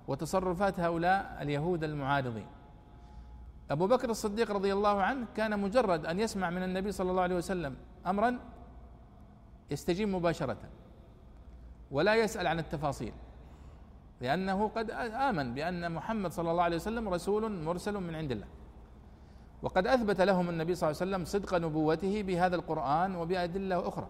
وتصرفات 0.08 0.80
هؤلاء 0.80 1.38
اليهود 1.42 1.84
المعارضين. 1.84 2.48
أبو 3.72 3.88
بكر 3.88 4.10
الصديق 4.10 4.52
رضي 4.52 4.74
الله 4.74 5.02
عنه 5.02 5.28
كان 5.36 5.60
مجرد 5.60 6.06
أن 6.06 6.20
يسمع 6.20 6.50
من 6.50 6.64
النبي 6.64 6.92
صلى 6.92 7.12
الله 7.12 7.22
عليه 7.22 7.36
وسلم 7.36 7.76
امرا 8.08 8.40
يستجيب 9.72 10.10
مباشرة 10.10 10.58
ولا 11.92 12.16
يسأل 12.16 12.48
عن 12.48 12.60
التفاصيل 12.60 13.14
لأنه 14.22 14.68
قد 14.68 14.92
آمن 14.92 15.54
بأن 15.54 15.92
محمد 15.92 16.32
صلى 16.32 16.52
الله 16.52 16.64
عليه 16.64 16.76
وسلم 16.76 17.10
رسول 17.10 17.52
مرسل 17.52 17.94
من 17.94 18.16
عند 18.16 18.32
الله. 18.32 18.48
وقد 19.62 19.88
أثبت 19.88 20.22
لهم 20.22 20.50
النبي 20.50 20.76
صلى 20.76 20.90
الله 20.90 21.02
عليه 21.02 21.12
وسلم 21.12 21.26
صدق 21.26 21.56
نبوته 21.56 22.24
بهذا 22.24 22.56
القرآن 22.56 23.16
وبأدلة 23.16 23.88
أخرى. 23.88 24.08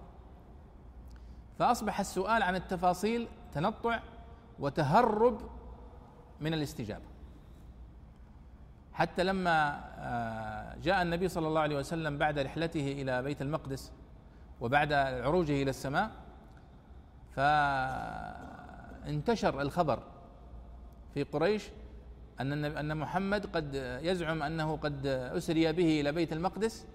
فأصبح 1.59 1.99
السؤال 1.99 2.43
عن 2.43 2.55
التفاصيل 2.55 3.27
تنطع 3.53 3.99
وتهرب 4.59 5.41
من 6.41 6.53
الاستجابة. 6.53 7.05
حتى 8.99 9.23
لما 9.23 9.81
آه، 9.99 10.75
جاء 10.83 11.01
النبي 11.01 11.27
صلى 11.27 11.47
الله 11.47 11.61
عليه 11.61 11.77
وسلم 11.77 12.17
بعد 12.17 12.39
رحلته 12.39 12.91
إلى 12.91 13.21
بيت 13.21 13.41
المقدس 13.41 13.91
وبعد 14.61 14.93
عروجه 14.93 15.63
إلى 15.63 15.69
السماء 15.69 16.11
فانتشر 19.05 19.61
الخبر 19.61 20.03
في 21.13 21.23
قريش 21.23 21.69
أن 22.39 22.65
أن 22.65 22.97
محمد 22.97 23.45
قد 23.45 23.75
يزعم 24.03 24.43
أنه 24.43 24.77
قد 24.77 25.07
أسري 25.07 25.71
به 25.71 26.01
إلى 26.01 26.11
بيت 26.11 26.33
المقدس 26.33 26.85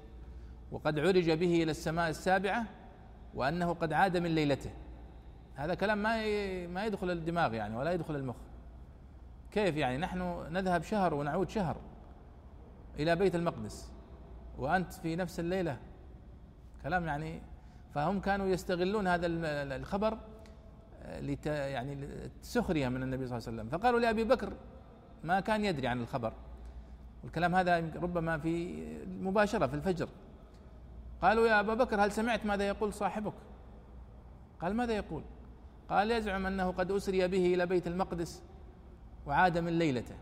وقد 0.73 0.99
عرج 0.99 1.31
به 1.31 1.63
إلى 1.63 1.71
السماء 1.71 2.11
السابعة 2.11 2.65
وأنه 3.35 3.75
قد 3.75 3.93
عاد 3.93 4.17
من 4.17 4.35
ليلته. 4.35 4.71
هذا 5.55 5.75
كلام 5.75 5.99
ما 5.99 6.17
ما 6.67 6.87
يدخل 6.87 7.11
الدماغ 7.11 7.55
يعني 7.55 7.77
ولا 7.77 7.93
يدخل 7.93 8.17
المخ. 8.17 8.37
كيف 9.51 9.77
يعني؟ 9.77 9.99
نحن 9.99 10.47
نذهب 10.51 10.83
شهر 10.83 11.15
ونعود 11.15 11.51
شهر. 11.51 11.77
إلى 12.99 13.17
بيت 13.17 13.35
المقدس 13.35 13.93
وأنت 14.59 14.93
في 14.93 15.17
نفس 15.17 15.41
الليلة. 15.41 15.77
كلام 16.83 17.07
يعني 17.07 17.41
فهم 17.95 18.21
كانوا 18.21 18.47
يستغلون 18.47 19.07
هذا 19.07 19.27
الخبر 19.77 20.19
لت 21.21 21.47
يعني 21.47 22.09
سخريه 22.43 22.89
من 22.89 23.03
النبي 23.03 23.27
صلى 23.27 23.39
الله 23.39 23.49
عليه 23.49 23.59
وسلم. 23.59 23.79
فقالوا 23.79 24.01
لأبي 24.01 24.25
بكر 24.25 24.53
ما 25.25 25.41
كان 25.41 25.65
يدري 25.65 25.87
عن 25.87 26.01
الخبر. 26.01 26.33
والكلام 27.25 27.55
هذا 27.55 27.79
ربما 27.79 28.39
في 28.39 28.85
مباشرة 29.07 29.67
في 29.67 29.75
الفجر. 29.75 30.09
قالوا 31.23 31.47
يا 31.47 31.61
أبا 31.61 31.75
بكر 31.75 32.05
هل 32.05 32.13
سمعت 32.13 32.47
ماذا 32.47 32.69
يقول 32.69 32.93
صاحبك؟ 32.93 33.33
قال 34.61 34.77
ماذا 34.77 34.93
يقول؟ 34.93 35.23
قال 35.89 36.11
يزعم 36.11 36.47
أنه 36.47 36.71
قد 36.71 36.91
أسري 36.91 37.29
به 37.29 37.55
إلى 37.55 37.67
بيت 37.67 37.87
المقدس 37.87 38.43
وعاد 39.27 39.59
من 39.59 39.79
ليلته. 39.79 40.15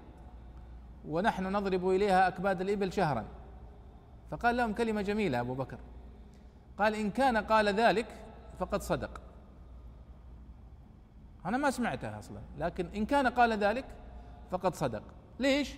ونحن 1.08 1.56
نضرب 1.56 1.88
إليها 1.88 2.28
أكباد 2.28 2.60
الإبل 2.60 2.92
شهرا. 2.92 3.24
فقال 4.30 4.56
لهم 4.56 4.72
كلمة 4.72 5.02
جميلة 5.02 5.40
أبو 5.40 5.54
بكر. 5.54 5.78
قال 6.78 6.94
إن 6.94 7.10
كان 7.10 7.36
قال 7.36 7.68
ذلك 7.68 8.06
فقد 8.58 8.82
صدق. 8.82 9.20
أنا 11.46 11.56
ما 11.56 11.70
سمعتها 11.70 12.18
أصلا 12.18 12.40
لكن 12.58 12.86
إن 12.96 13.06
كان 13.06 13.26
قال 13.26 13.52
ذلك 13.52 13.84
فقد 14.50 14.74
صدق. 14.74 15.02
ليش؟ 15.40 15.74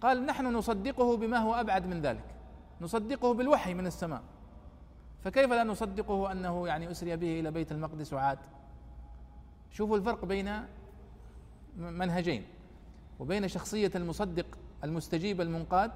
قال 0.00 0.26
نحن 0.26 0.46
نصدقه 0.46 1.16
بما 1.16 1.38
هو 1.38 1.54
أبعد 1.54 1.86
من 1.86 2.00
ذلك. 2.00 2.24
نصدقه 2.80 3.34
بالوحي 3.34 3.74
من 3.74 3.86
السماء. 3.86 4.22
فكيف 5.24 5.50
لا 5.50 5.64
نصدقه 5.64 6.32
أنه 6.32 6.66
يعني 6.66 6.90
أسري 6.90 7.16
به 7.16 7.40
إلى 7.40 7.50
بيت 7.50 7.72
المقدس 7.72 8.12
وعاد؟ 8.12 8.38
شوفوا 9.70 9.96
الفرق 9.96 10.24
بين 10.24 10.62
منهجين. 11.76 12.44
وبين 13.22 13.48
شخصية 13.48 13.90
المصدق 13.94 14.46
المستجيب 14.84 15.40
المنقاد 15.40 15.90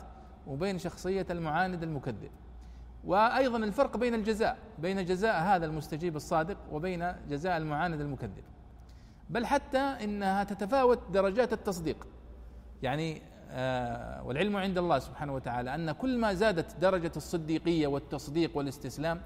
وبين 0.47 0.79
شخصية 0.79 1.27
المعاند 1.31 1.83
المكذب. 1.83 2.31
وأيضا 3.05 3.59
الفرق 3.59 3.97
بين 3.97 4.15
الجزاء 4.15 4.59
بين 4.79 5.05
جزاء 5.05 5.43
هذا 5.43 5.67
المستجيب 5.67 6.17
الصادق 6.17 6.57
وبين 6.73 7.13
جزاء 7.29 7.57
المعاند 7.57 8.01
المكذب. 8.01 8.45
بل 9.31 9.47
حتى 9.47 9.79
إنها 9.79 10.45
تتفاوت 10.45 10.99
درجات 11.13 11.53
التصديق. 11.53 12.07
يعني 12.83 13.23
آه 13.51 14.23
والعلم 14.23 14.57
عند 14.57 14.79
الله 14.79 14.99
سبحانه 14.99 15.35
وتعالى 15.35 15.75
أن 15.75 15.93
كل 15.93 16.19
ما 16.19 16.35
زادت 16.35 16.77
درجة 16.81 17.13
الصديقية 17.17 17.87
والتصديق 17.87 18.57
والاستسلام 18.57 19.21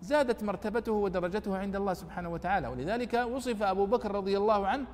زادت 0.00 0.42
مرتبته 0.42 0.92
ودرجته 0.92 1.56
عند 1.56 1.76
الله 1.76 1.94
سبحانه 1.94 2.28
وتعالى. 2.28 2.68
ولذلك 2.68 3.14
وصف 3.14 3.62
أبو 3.62 3.86
بكر 3.86 4.14
رضي 4.14 4.36
الله 4.36 4.66
عنه 4.66 4.86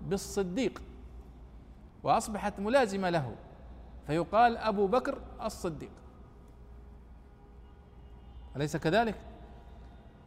بالصديق. 0.00 0.82
وأصبحت 2.02 2.60
ملازمة 2.60 3.10
له. 3.10 3.34
فيقال 4.06 4.56
أبو 4.56 4.86
بكر 4.86 5.18
الصديق. 5.42 5.90
أليس 8.56 8.76
كذلك؟ 8.76 9.14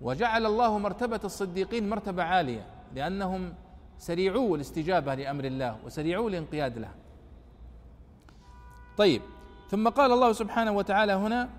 وجعل 0.02 0.46
الله 0.46 0.78
مرتبة 0.78 1.20
الصديقين 1.24 1.90
مرتبة 1.90 2.24
عالية 2.24 2.66
لأنهم 2.96 3.54
سريعو 3.98 4.56
الاستجابة 4.56 5.16
لأمر 5.16 5.46
الله 5.46 5.78
وسريعو 5.86 6.28
الانقياد 6.28 6.78
له. 6.78 6.92
طيب 8.98 9.22
ثم 9.70 9.90
قال 9.90 10.12
الله 10.12 10.34
سبحانه 10.34 10.72
وتعالى 10.72 11.14
هنا 11.14 11.50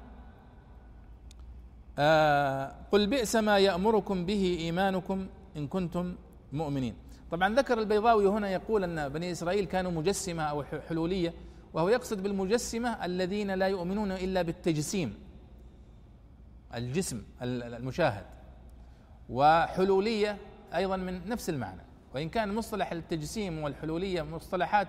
آه 1.99 2.73
قل 2.93 3.07
بئس 3.07 3.37
ما 3.37 3.59
يأمركم 3.59 4.27
به 4.27 4.57
إيمانكم 4.61 5.27
إن 5.57 5.69
كنتم 5.69 6.15
مؤمنين. 6.53 6.95
طبعا 7.33 7.55
ذكر 7.55 7.79
البيضاوي 7.79 8.27
هنا 8.27 8.51
يقول 8.51 8.85
أن 8.85 9.09
بني 9.09 9.33
إسرائيل 9.33 9.65
كانوا 9.65 9.91
مجسمة 9.91 10.43
أو 10.43 10.63
حلولية 10.89 11.35
وهو 11.73 11.89
يقصد 11.89 12.23
بالمجسمة 12.23 13.05
الذين 13.05 13.51
لا 13.51 13.67
يؤمنون 13.67 14.13
إلا 14.13 14.43
بالتجسيم 14.43 15.15
الجسم 16.75 17.23
المشاهد. 17.43 18.25
وحلولية 19.29 20.37
أيضا 20.75 20.97
من 20.97 21.29
نفس 21.29 21.51
المعنى. 21.51 21.81
وإن 22.15 22.29
كان 22.29 22.55
مصطلح 22.55 22.93
التجسيم 22.93 23.63
والحلولية 23.63 24.23
مصطلحات 24.23 24.89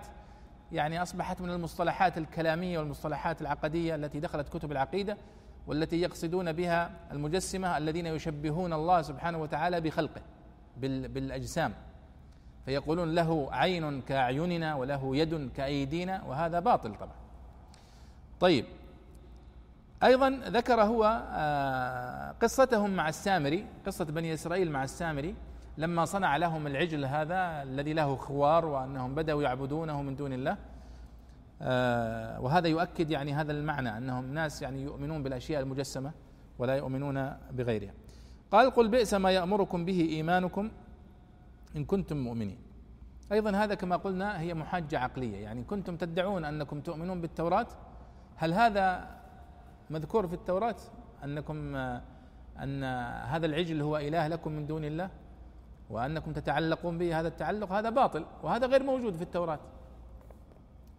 يعني 0.72 1.02
أصبحت 1.02 1.42
من 1.42 1.50
المصطلحات 1.50 2.18
الكلامية 2.18 2.80
والمصطلحات 2.80 3.42
العقدية 3.42 3.96
التي 3.96 4.20
دخلت 4.20 4.50
كتب 4.50 4.72
العقيدة 4.72 5.18
والتي 5.68 6.02
يقصدون 6.02 6.52
بها 6.52 6.92
المجسمة 7.12 7.78
الذين 7.78 8.06
يشبهون 8.06 8.74
الله 8.74 9.02
سبحانه 9.02 9.38
وتعالى 9.38 9.82
بخلقه 9.82 10.22
بالأجسام. 10.78 11.74
فيقولون 12.66 13.16
له 13.16 13.48
عين 13.52 14.02
كأعيننا 14.02 14.76
وله 14.76 15.16
يد 15.16 15.52
كأيدينا 15.56 16.24
وهذا 16.24 16.60
باطل 16.60 16.96
طبعا. 16.96 17.16
طيب 18.40 18.66
أيضا 20.04 20.30
ذكر 20.30 20.82
هو 20.82 21.24
آه، 21.32 22.32
قصتهم 22.42 22.90
مع 22.90 23.10
السامري 23.10 23.66
قصة 23.86 24.06
بني 24.06 24.34
إسرائيل 24.34 24.72
مع 24.72 24.84
السامري 24.84 25.36
لما 25.78 26.06
صنع 26.06 26.38
لهم 26.38 26.68
العجل 26.68 27.06
هذا 27.06 27.64
الذي 27.64 27.94
له 27.94 28.16
خوار 28.16 28.66
وأنهم 28.66 29.16
بدأوا 29.16 29.44
يعبدونه 29.44 30.02
من 30.02 30.16
دون 30.16 30.34
الله. 30.34 30.58
آه، 31.62 32.42
وهذا 32.42 32.68
يؤكد 32.68 33.12
يعني 33.12 33.34
هذا 33.34 33.52
المعنى 33.52 33.98
أنهم 33.98 34.34
ناس 34.34 34.62
يعني 34.62 34.84
يؤمنون 34.84 35.24
بالأشياء 35.24 35.62
المجسمة 35.62 36.12
ولا 36.60 36.76
يؤمنون 36.76 37.38
بغيرها. 37.52 37.94
قال 38.52 38.72
قل 38.72 38.88
بئس 38.88 39.14
ما 39.14 39.32
يأمركم 39.32 39.86
به 39.86 40.02
إيمانكم 40.10 40.72
إن 41.76 41.86
كنتم 41.86 42.18
مؤمنين. 42.18 42.58
أيضا 43.32 43.52
هذا 43.52 43.76
كما 43.76 43.96
قلنا 43.96 44.40
هي 44.40 44.54
محاجة 44.54 45.00
عقلية 45.00 45.38
يعني 45.38 45.64
كنتم 45.64 45.98
تدعون 45.98 46.46
أنكم 46.46 46.82
تؤمنون 46.82 47.22
بالتوراة 47.22 47.68
هل 48.36 48.54
هذا 48.54 49.10
مذكور 49.90 50.28
في 50.28 50.34
التوراة؟ 50.34 50.76
أنكم 51.24 51.76
أن 52.64 52.84
هذا 53.24 53.46
العجل 53.46 53.82
هو 53.82 53.98
إله 53.98 54.28
لكم 54.28 54.52
من 54.52 54.68
دون 54.68 54.86
الله 54.86 55.10
وأنكم 55.90 56.34
تتعلقون 56.34 56.98
به 56.98 57.20
هذا 57.20 57.28
التعلق 57.28 57.72
هذا 57.72 57.90
باطل 57.90 58.26
وهذا 58.44 58.68
غير 58.68 58.84
موجود 58.84 59.16
في 59.16 59.22
التوراة. 59.22 59.60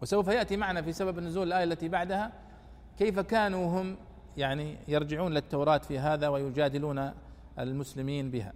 وسوف 0.01 0.27
يأتي 0.27 0.57
معنا 0.57 0.81
في 0.81 0.91
سبب 0.91 1.19
نزول 1.19 1.47
الآية 1.47 1.63
التي 1.63 1.89
بعدها 1.89 2.31
كيف 2.97 3.19
كانوا 3.19 3.81
هم 3.81 3.97
يعني 4.37 4.77
يرجعون 4.87 5.31
للتوراة 5.33 5.77
في 5.77 5.99
هذا 5.99 6.27
ويجادلون 6.27 7.11
المسلمين 7.59 8.31
بها. 8.31 8.53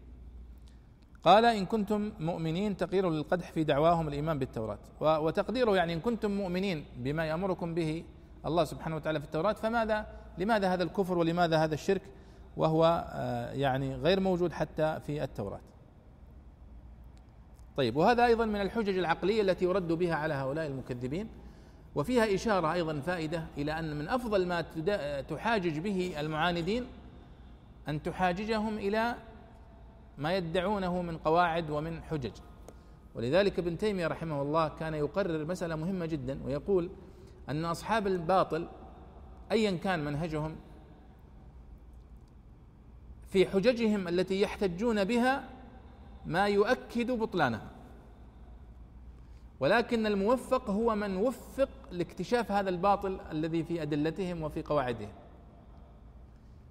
قال 1.24 1.46
إن 1.46 1.66
كنتم 1.66 2.12
مؤمنين 2.20 2.78
تقرير 2.78 3.10
للقدح 3.10 3.52
في 3.52 3.64
دعواهم 3.64 4.08
الإيمان 4.08 4.40
بالتوراة. 4.40 4.78
وتقديره 5.02 5.76
يعني 5.76 5.94
إن 5.94 6.00
كنتم 6.00 6.32
مؤمنين 6.32 6.86
بما 6.98 7.26
يأمركم 7.26 7.74
به 7.74 8.04
الله 8.46 8.64
سبحانه 8.64 8.96
وتعالى 8.96 9.20
في 9.20 9.26
التوراة 9.26 9.54
فماذا 9.54 10.08
لماذا 10.38 10.74
هذا 10.74 10.84
الكفر 10.84 11.18
ولماذا 11.18 11.58
هذا 11.58 11.74
الشرك؟ 11.74 12.02
وهو 12.58 13.08
آه، 13.14 13.52
يعني 13.52 13.96
غير 13.96 14.20
موجود 14.20 14.52
حتى 14.52 15.00
في 15.08 15.24
التوراة. 15.24 15.60
طيب 17.78 17.96
وهذا 17.96 18.26
أيضا 18.26 18.46
من 18.46 18.62
الحجج 18.62 18.98
العقلية 18.98 19.42
التي 19.42 19.66
يرد 19.66 19.88
بها 19.88 20.16
على 20.16 20.34
هؤلاء 20.34 20.68
المكذبين. 20.68 21.30
وفيها 21.96 22.36
إشارة 22.36 22.74
أيضا 22.74 23.00
فائدة 23.00 23.44
إلى 23.58 23.80
أن 23.80 24.00
من 24.00 24.08
أفضل 24.08 24.48
ما 24.48 24.62
تحاجج 25.22 25.80
به 25.80 26.14
المعاندين 26.20 26.86
أن 27.88 28.04
تحاججهم 28.04 28.78
إلى 28.78 29.16
ما 30.20 30.38
يدعونه 30.38 31.02
من 31.02 31.18
قواعد 31.18 31.70
ومن 31.70 32.04
حجج. 32.04 32.32
ولذلك 33.16 33.60
ابن 33.60 33.78
تيمية 33.78 34.08
رحمه 34.08 34.42
الله 34.42 34.68
كان 34.68 34.94
يقرر 34.94 35.46
مسألة 35.46 35.76
مهمة 35.76 36.06
جدا 36.06 36.40
ويقول 36.46 36.90
أن 37.50 37.66
أصحاب 37.66 38.08
الباطل 38.08 38.68
أيا 39.52 39.72
كان 39.72 40.06
منهجهم 40.06 40.56
في 43.28 43.46
حججهم 43.46 44.08
التي 44.08 44.42
يحتجون 44.42 45.04
بها 45.04 45.50
ما 46.26 46.48
يؤكد 46.48 47.12
بطلانها. 47.12 47.72
ولكن 49.60 50.06
الموفق 50.06 50.70
هو 50.70 50.96
من 50.96 51.18
وفق 51.18 51.70
لاكتشاف 51.92 52.52
هذا 52.52 52.70
الباطل 52.70 53.20
الذي 53.32 53.64
في 53.64 53.82
أدلتهم 53.82 54.44
وفي 54.44 54.62
قواعدهم. 54.62 55.10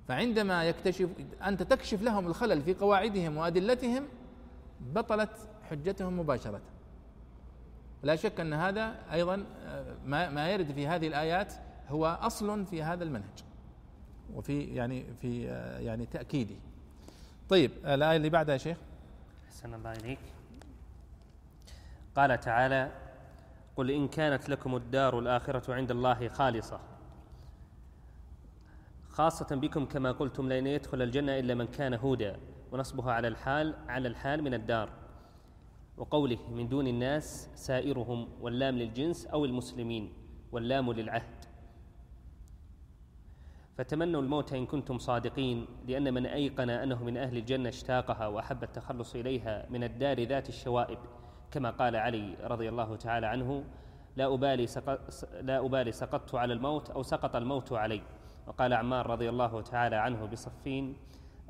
فعندما 0.08 0.64
يكتشف 0.64 1.08
أنت 1.44 1.62
تكشف 1.62 2.02
لهم 2.02 2.26
الخلل 2.26 2.62
في 2.62 2.74
قواعدهم 2.74 3.36
وأدلتهم 3.36 4.04
بطلت 4.80 5.30
حجتهم 5.70 6.18
مباشرة. 6.20 6.60
لا 8.02 8.16
شك 8.16 8.40
أن 8.40 8.52
هذا 8.52 8.94
أيضا 9.12 9.44
آه، 9.64 9.94
ما 10.30 10.50
يرد 10.50 10.72
في 10.72 10.86
هذه 10.86 11.06
الآيات 11.06 11.54
هو 11.88 12.18
أصل 12.20 12.66
في 12.66 12.82
هذا 12.82 13.04
المنهج. 13.04 13.44
وفي 14.34 14.62
يعني 14.62 15.04
في 15.20 15.42
يعني 15.80 16.06
تاكيده 16.06 16.54
طيب 17.48 17.70
الآية 17.84 18.16
اللي 18.16 18.28
بعدها 18.28 18.52
يا 18.52 18.58
شيخ؟ 18.58 18.78
أحسن 19.48 19.74
الله 19.74 19.92
إليك. 19.92 20.18
قال 22.16 22.40
تعالى 22.40 22.90
قل 23.76 23.90
إن 23.90 24.08
كانت 24.08 24.48
لكم 24.48 24.76
الدار 24.76 25.18
الآخرة 25.18 25.74
عند 25.74 25.90
الله 25.90 26.28
خالصة. 26.28 26.80
خاصة 29.18 29.56
بكم 29.56 29.84
كما 29.84 30.12
قلتم 30.12 30.52
لن 30.52 30.66
يدخل 30.66 31.02
الجنة 31.02 31.38
إلا 31.38 31.54
من 31.54 31.66
كان 31.66 31.94
هودا 31.94 32.36
ونصبها 32.72 33.12
على 33.12 33.28
الحال 33.28 33.74
على 33.88 34.08
الحال 34.08 34.42
من 34.42 34.54
الدار. 34.54 34.90
وقوله 35.96 36.38
من 36.50 36.68
دون 36.68 36.86
الناس 36.86 37.50
سائرهم 37.54 38.28
واللام 38.40 38.74
للجنس 38.74 39.26
أو 39.26 39.44
المسلمين 39.44 40.12
واللام 40.52 40.92
للعهد. 40.92 41.44
فتمنوا 43.78 44.22
الموت 44.22 44.52
إن 44.52 44.66
كنتم 44.66 44.98
صادقين 44.98 45.66
لأن 45.86 46.14
من 46.14 46.26
أيقن 46.26 46.70
أنه 46.70 47.04
من 47.04 47.16
أهل 47.16 47.36
الجنة 47.36 47.68
اشتاقها 47.68 48.26
وأحب 48.26 48.62
التخلص 48.62 49.14
إليها 49.14 49.66
من 49.70 49.84
الدار 49.84 50.22
ذات 50.22 50.48
الشوائب. 50.48 50.98
كما 51.50 51.70
قال 51.70 51.96
علي 51.96 52.36
رضي 52.44 52.68
الله 52.68 52.96
تعالى 52.96 53.26
عنه 53.26 53.64
لا 54.16 54.34
أبالي 54.34 54.66
سقط 54.66 55.00
لا 55.42 55.66
أبالي 55.66 55.92
سقطت 55.92 56.34
على 56.34 56.52
الموت 56.52 56.90
أو 56.90 57.02
سقط 57.02 57.36
الموت 57.36 57.72
علي. 57.72 58.02
وقال 58.48 58.72
عمار 58.72 59.06
رضي 59.06 59.28
الله 59.28 59.62
تعالى 59.62 59.96
عنه 59.96 60.24
بصفين 60.26 60.96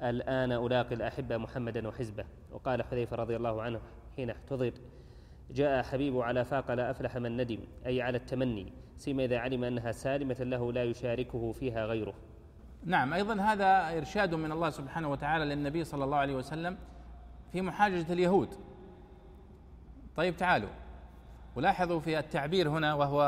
الآن 0.02 0.52
ألاقي 0.52 0.94
الأحبة 0.94 1.36
محمدا 1.36 1.88
وحزبه. 1.88 2.24
وقال 2.52 2.82
حذيفة 2.82 3.16
رضي 3.16 3.36
الله 3.36 3.62
عنه 3.62 3.80
حين 4.16 4.30
احتضر 4.30 4.72
جاء 5.50 5.82
حبيب 5.82 6.18
على 6.18 6.44
فاق 6.44 6.70
لا 6.70 6.90
أفلح 6.90 7.16
من 7.16 7.36
ندم 7.36 7.58
أي 7.86 8.02
على 8.02 8.18
التمني 8.18 8.72
سيما 8.96 9.24
إذا 9.24 9.38
علم 9.38 9.64
أنها 9.64 9.92
سالمة 9.92 10.36
له 10.40 10.72
لا 10.72 10.84
يشاركه 10.84 11.52
فيها 11.52 11.86
غيره. 11.86 12.14
نعم 12.84 13.12
أيضا 13.12 13.34
هذا 13.34 13.98
إرشاد 13.98 14.34
من 14.34 14.52
الله 14.52 14.70
سبحانه 14.70 15.10
وتعالى 15.10 15.44
للنبي 15.44 15.84
صلى 15.84 16.04
الله 16.04 16.16
عليه 16.16 16.34
وسلم 16.34 16.78
في 17.52 17.62
محاججة 17.62 18.12
اليهود. 18.12 18.48
طيب 20.16 20.36
تعالوا. 20.36 20.68
ولاحظوا 21.58 22.00
في 22.00 22.18
التعبير 22.18 22.68
هنا 22.68 22.94
وهو 22.94 23.22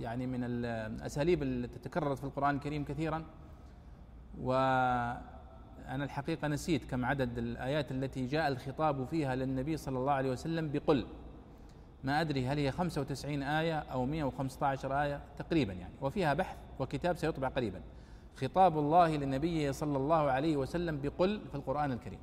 يعني 0.00 0.26
من 0.26 0.44
الأساليب 0.44 1.42
التي 1.42 1.78
تكررت 1.78 2.18
في 2.18 2.24
القرآن 2.24 2.54
الكريم 2.54 2.84
كثيرا 2.84 3.24
و 4.40 4.52
أنا 5.88 6.04
الحقيقة 6.04 6.48
نسيت 6.48 6.84
كم 6.84 7.04
عدد 7.04 7.38
الآيات 7.38 7.92
التي 7.92 8.26
جاء 8.26 8.48
الخطاب 8.48 9.06
فيها 9.06 9.34
للنبي 9.34 9.76
صلى 9.76 9.98
الله 9.98 10.12
عليه 10.12 10.30
وسلم 10.30 10.70
بقل. 10.72 11.06
ما 12.04 12.20
أدري 12.20 12.46
هل 12.46 12.58
هي 12.58 12.72
95 12.72 13.42
آية 13.42 13.78
أو 13.78 14.06
115 14.06 15.02
آية 15.02 15.20
تقريبا 15.38 15.72
يعني. 15.72 15.94
وفيها 16.00 16.34
بحث 16.34 16.56
وكتاب 16.78 17.16
سيطبع 17.16 17.48
قريبا. 17.48 17.80
خطاب 18.36 18.78
الله 18.78 19.16
لنبيه 19.16 19.70
صلى 19.70 19.96
الله 19.96 20.30
عليه 20.30 20.56
وسلم 20.56 21.00
بقل 21.00 21.40
في 21.50 21.54
القرآن 21.54 21.92
الكريم. 21.92 22.20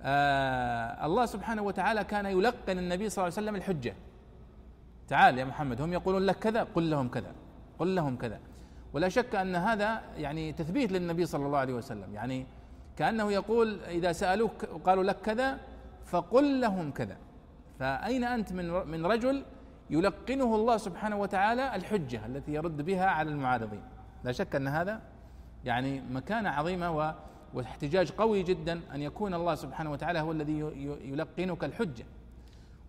آه 0.00 1.06
الله 1.06 1.26
سبحانه 1.26 1.62
وتعالى 1.62 2.04
كان 2.04 2.26
يلقن 2.26 2.78
النبي 2.78 3.08
صلى 3.08 3.22
الله 3.22 3.36
عليه 3.36 3.46
وسلم 3.46 3.56
الحجة. 3.56 3.94
تعال 5.10 5.38
يا 5.38 5.44
محمد 5.44 5.80
هم 5.80 5.92
يقولون 5.92 6.22
لك 6.22 6.38
كذا 6.38 6.62
قل 6.62 6.90
لهم 6.90 7.08
كذا 7.08 7.32
قل 7.78 7.94
لهم 7.96 8.16
كذا. 8.16 8.38
ولا 8.92 9.08
شك 9.08 9.34
أن 9.34 9.56
هذا 9.56 10.02
يعني 10.16 10.52
تثبيت 10.52 10.92
للنبي 10.92 11.26
صلى 11.26 11.46
الله 11.46 11.58
عليه 11.58 11.74
وسلم. 11.74 12.14
يعني 12.14 12.46
كأنه 12.96 13.32
يقول 13.32 13.80
إذا 13.80 14.12
سألوك 14.12 14.64
قالوا 14.64 15.04
لك 15.04 15.20
كذا 15.20 15.58
فقل 16.04 16.60
لهم 16.60 16.90
كذا. 16.90 17.16
فأين 17.78 18.24
أنت 18.24 18.52
من 18.52 18.70
من 18.88 19.06
رجل 19.06 19.44
يلقنه 19.90 20.54
الله 20.54 20.76
سبحانه 20.76 21.16
وتعالى 21.16 21.74
الحجة 21.76 22.26
التي 22.26 22.52
يرد 22.52 22.82
بها 22.82 23.06
على 23.06 23.30
المعارضين؟ 23.30 23.82
لا 24.24 24.32
شك 24.32 24.54
أن 24.56 24.68
هذا 24.68 25.00
يعني 25.64 26.00
مكانة 26.00 26.50
عظيمة 26.50 27.14
واحتجاج 27.54 28.10
قوي 28.10 28.42
جدا 28.42 28.80
أن 28.94 29.02
يكون 29.02 29.34
الله 29.34 29.54
سبحانه 29.54 29.92
وتعالى 29.92 30.20
هو 30.20 30.32
الذي 30.32 30.58
يلقنك 31.04 31.64
الحجة. 31.64 32.04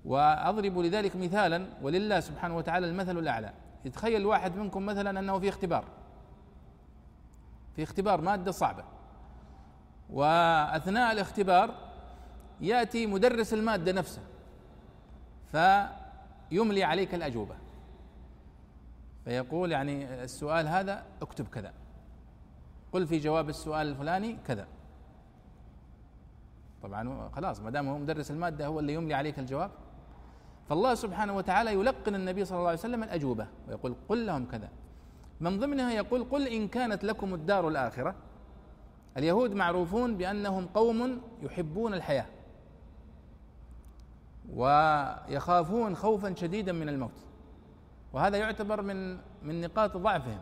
وأضرب 0.05 0.77
لذلك 0.77 1.15
مثالا 1.15 1.65
ولله 1.81 2.19
سبحانه 2.19 2.57
وتعالى 2.57 2.87
المثل 2.87 3.17
الأعلى. 3.17 3.53
يتخيل 3.85 4.25
واحد 4.25 4.55
منكم 4.55 4.85
مثلا 4.85 5.19
أنه 5.19 5.39
في 5.39 5.49
اختبار. 5.49 5.85
في 7.75 7.83
اختبار 7.83 8.21
مادة 8.21 8.51
صعبة. 8.51 8.83
وأثناء 10.09 11.11
الاختبار 11.11 11.75
يأتي 12.61 13.07
مدرس 13.07 13.53
المادة 13.53 13.91
نفسه 13.91 14.21
فيملي 15.51 16.83
عليك 16.83 17.15
الأجوبة. 17.15 17.55
فيقول 19.25 19.71
يعني 19.71 20.23
السؤال 20.23 20.67
هذا 20.67 21.03
اكتب 21.21 21.47
كذا. 21.47 21.73
قل 22.91 23.07
في 23.07 23.17
جواب 23.17 23.49
السؤال 23.49 23.87
الفلاني 23.87 24.37
كذا. 24.47 24.67
طبعا 26.83 27.29
خلاص 27.29 27.59
ما 27.59 27.69
دام 27.69 27.87
هو 27.87 27.97
مدرس 27.97 28.31
المادة 28.31 28.65
هو 28.65 28.79
اللي 28.79 28.93
يملي 28.93 29.13
عليك 29.13 29.39
الجواب. 29.39 29.71
فالله 30.69 30.95
سبحانه 30.95 31.35
وتعالى 31.37 31.73
يلقن 31.73 32.15
النبي 32.15 32.45
صلى 32.45 32.57
الله 32.57 32.69
عليه 32.69 32.79
وسلم 32.79 33.03
الاجوبه 33.03 33.47
ويقول 33.67 33.95
قل 34.09 34.25
لهم 34.25 34.45
كذا. 34.45 34.69
من 35.39 35.59
ضمنها 35.59 35.91
يقول 35.91 36.23
قل 36.23 36.47
إن 36.47 36.67
كانت 36.67 37.03
لكم 37.03 37.33
الدار 37.33 37.67
الآخرة. 37.67 38.15
اليهود 39.17 39.53
معروفون 39.53 40.17
بأنهم 40.17 40.65
قوم 40.65 41.21
يحبون 41.41 41.93
الحياة. 41.93 42.25
ويخافون 44.53 45.95
خوفا 45.95 46.35
شديدا 46.35 46.71
من 46.71 46.89
الموت. 46.89 47.11
وهذا 48.13 48.37
يعتبر 48.37 48.81
من 48.81 49.17
من 49.43 49.61
نقاط 49.61 49.97
ضعفهم. 49.97 50.39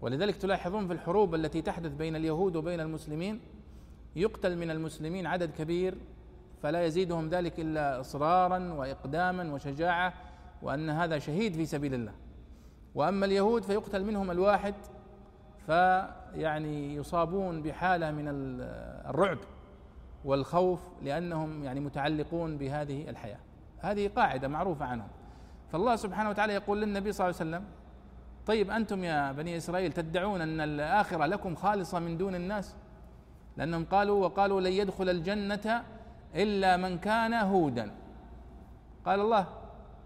ولذلك 0.00 0.36
تلاحظون 0.36 0.86
في 0.86 0.92
الحروب 0.92 1.34
التي 1.34 1.62
تحدث 1.62 1.92
بين 1.92 2.16
اليهود 2.16 2.56
وبين 2.56 2.80
المسلمين 2.80 3.40
يقتل 4.16 4.56
من 4.56 4.70
المسلمين 4.70 5.26
عدد 5.26 5.50
كبير 5.50 5.98
فلا 6.64 6.84
يزيدهم 6.84 7.28
ذلك 7.28 7.60
إلا 7.60 8.00
إصرارا 8.00 8.72
وإقداما 8.72 9.54
وشجاعة 9.54 10.14
وأن 10.62 10.90
هذا 10.90 11.18
شهيد 11.18 11.54
في 11.54 11.66
سبيل 11.66 11.94
الله. 11.94 12.12
وأما 12.94 13.26
اليهود 13.26 13.62
فيقتل 13.62 14.04
منهم 14.04 14.30
الواحد 14.30 14.74
فيعني 15.66 16.94
يصابون 16.94 17.62
بحالة 17.62 18.10
من 18.10 18.24
الرعب 18.28 19.38
والخوف 20.24 20.80
لأنهم 21.02 21.64
يعني 21.64 21.80
متعلقون 21.80 22.58
بهذه 22.58 23.10
الحياة. 23.10 23.38
هذه 23.78 24.10
قاعدة 24.16 24.48
معروفة 24.48 24.84
عنهم. 24.84 25.08
فالله 25.72 25.96
سبحانه 25.96 26.30
وتعالى 26.30 26.52
يقول 26.52 26.80
للنبي 26.80 27.12
صلى 27.12 27.26
الله 27.26 27.40
عليه 27.40 27.50
وسلم 27.50 27.64
طيب 28.46 28.70
أنتم 28.70 29.04
يا 29.04 29.32
بني 29.32 29.56
إسرائيل 29.56 29.92
تدعون 29.92 30.40
أن 30.40 30.60
الآخرة 30.60 31.26
لكم 31.26 31.54
خالصة 31.54 31.98
من 31.98 32.16
دون 32.16 32.34
الناس؟ 32.34 32.76
لأنهم 33.56 33.84
قالوا 33.84 34.24
وقالوا 34.24 34.60
لن 34.60 34.72
يدخل 34.72 35.08
الجنة 35.08 35.84
إلا 36.34 36.76
من 36.76 36.98
كان 36.98 37.34
هودا. 37.34 37.94
قال 39.06 39.20
الله 39.20 39.46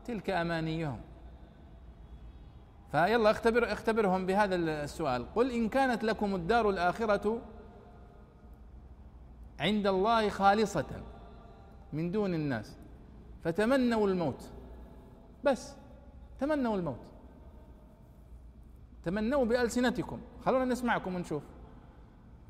تلك 0.04 0.30
أمانيهم. 0.30 1.00
فيلا 2.90 3.30
اختبر 3.30 3.72
اختبرهم 3.72 4.26
بهذا 4.26 4.54
السؤال. 4.56 5.34
قل 5.34 5.50
إن 5.50 5.68
كانت 5.68 6.04
لكم 6.04 6.34
الدار 6.34 6.70
الآخرة 6.70 7.40
عند 9.60 9.86
الله 9.86 10.28
خالصة 10.28 11.02
من 11.92 12.10
دون 12.10 12.34
الناس 12.34 12.76
فتمنوا 13.44 14.08
الموت. 14.08 14.50
بس 15.44 15.76
تمنوا 16.40 16.76
الموت. 16.76 17.00
تمنوا 19.04 19.44
بألسنتكم. 19.44 20.20
خلونا 20.44 20.64
نسمعكم 20.64 21.14
ونشوف 21.14 21.42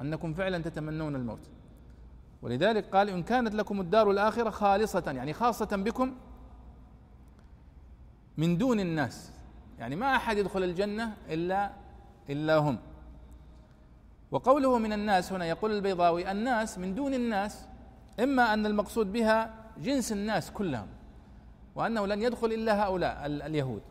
أنكم 0.00 0.34
فعلا 0.34 0.58
تتمنون 0.58 1.16
الموت. 1.16 1.50
ولذلك 2.42 2.94
قال 2.94 3.08
إن 3.08 3.22
كانت 3.22 3.54
لكم 3.54 3.80
الدار 3.80 4.10
الآخرة 4.10 4.50
خالصة 4.50 5.02
يعني 5.06 5.32
خاصة 5.32 5.76
بكم 5.76 6.14
من 8.36 8.58
دون 8.58 8.80
الناس. 8.80 9.32
يعني 9.78 9.96
ما 9.96 10.16
أحد 10.16 10.38
يدخل 10.38 10.62
الجنة 10.62 11.16
إلا 11.28 11.70
إلا 12.30 12.56
هم. 12.56 12.78
وقوله 14.30 14.78
من 14.78 14.92
الناس 14.92 15.32
هنا 15.32 15.44
يقول 15.44 15.70
البيضاوي 15.72 16.30
الناس 16.30 16.78
من 16.78 16.94
دون 16.94 17.14
الناس 17.14 17.66
إما 18.20 18.54
أن 18.54 18.66
المقصود 18.66 19.12
بها 19.12 19.54
جنس 19.78 20.12
الناس 20.12 20.50
كلهم 20.50 20.86
وأنه 21.74 22.06
لن 22.06 22.22
يدخل 22.22 22.52
إلا 22.52 22.84
هؤلاء 22.84 23.26
اليهود. 23.26 23.82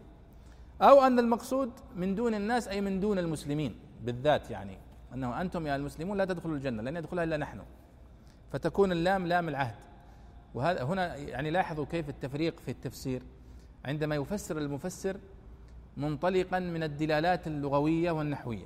أو 0.81 1.01
أن 1.07 1.19
المقصود 1.19 1.71
من 1.95 2.15
دون 2.15 2.33
الناس 2.33 2.67
أي 2.67 2.81
من 2.81 2.99
دون 2.99 3.19
المسلمين 3.19 3.75
بالذات 4.03 4.51
يعني 4.51 4.77
أنه 5.13 5.41
أنتم 5.41 5.67
يا 5.67 5.75
المسلمون 5.75 6.17
لا 6.17 6.25
تدخلوا 6.25 6.55
الجنة 6.55 6.83
لن 6.83 6.97
يدخلها 6.97 7.23
إلا 7.23 7.37
نحن. 7.37 7.61
فتكون 8.51 8.91
اللام 8.91 9.27
لام 9.27 9.49
العهد. 9.49 9.75
وهذا 10.53 10.83
هنا 10.83 11.15
يعني 11.15 11.49
لاحظوا 11.49 11.85
كيف 11.85 12.09
التفريق 12.09 12.59
في 12.59 12.71
التفسير. 12.71 13.21
عندما 13.85 14.15
يفسر 14.15 14.57
المفسر 14.57 15.17
منطلقا 15.97 16.59
من 16.59 16.83
الدلالات 16.83 17.47
اللغوية 17.47 18.11
والنحوية. 18.11 18.65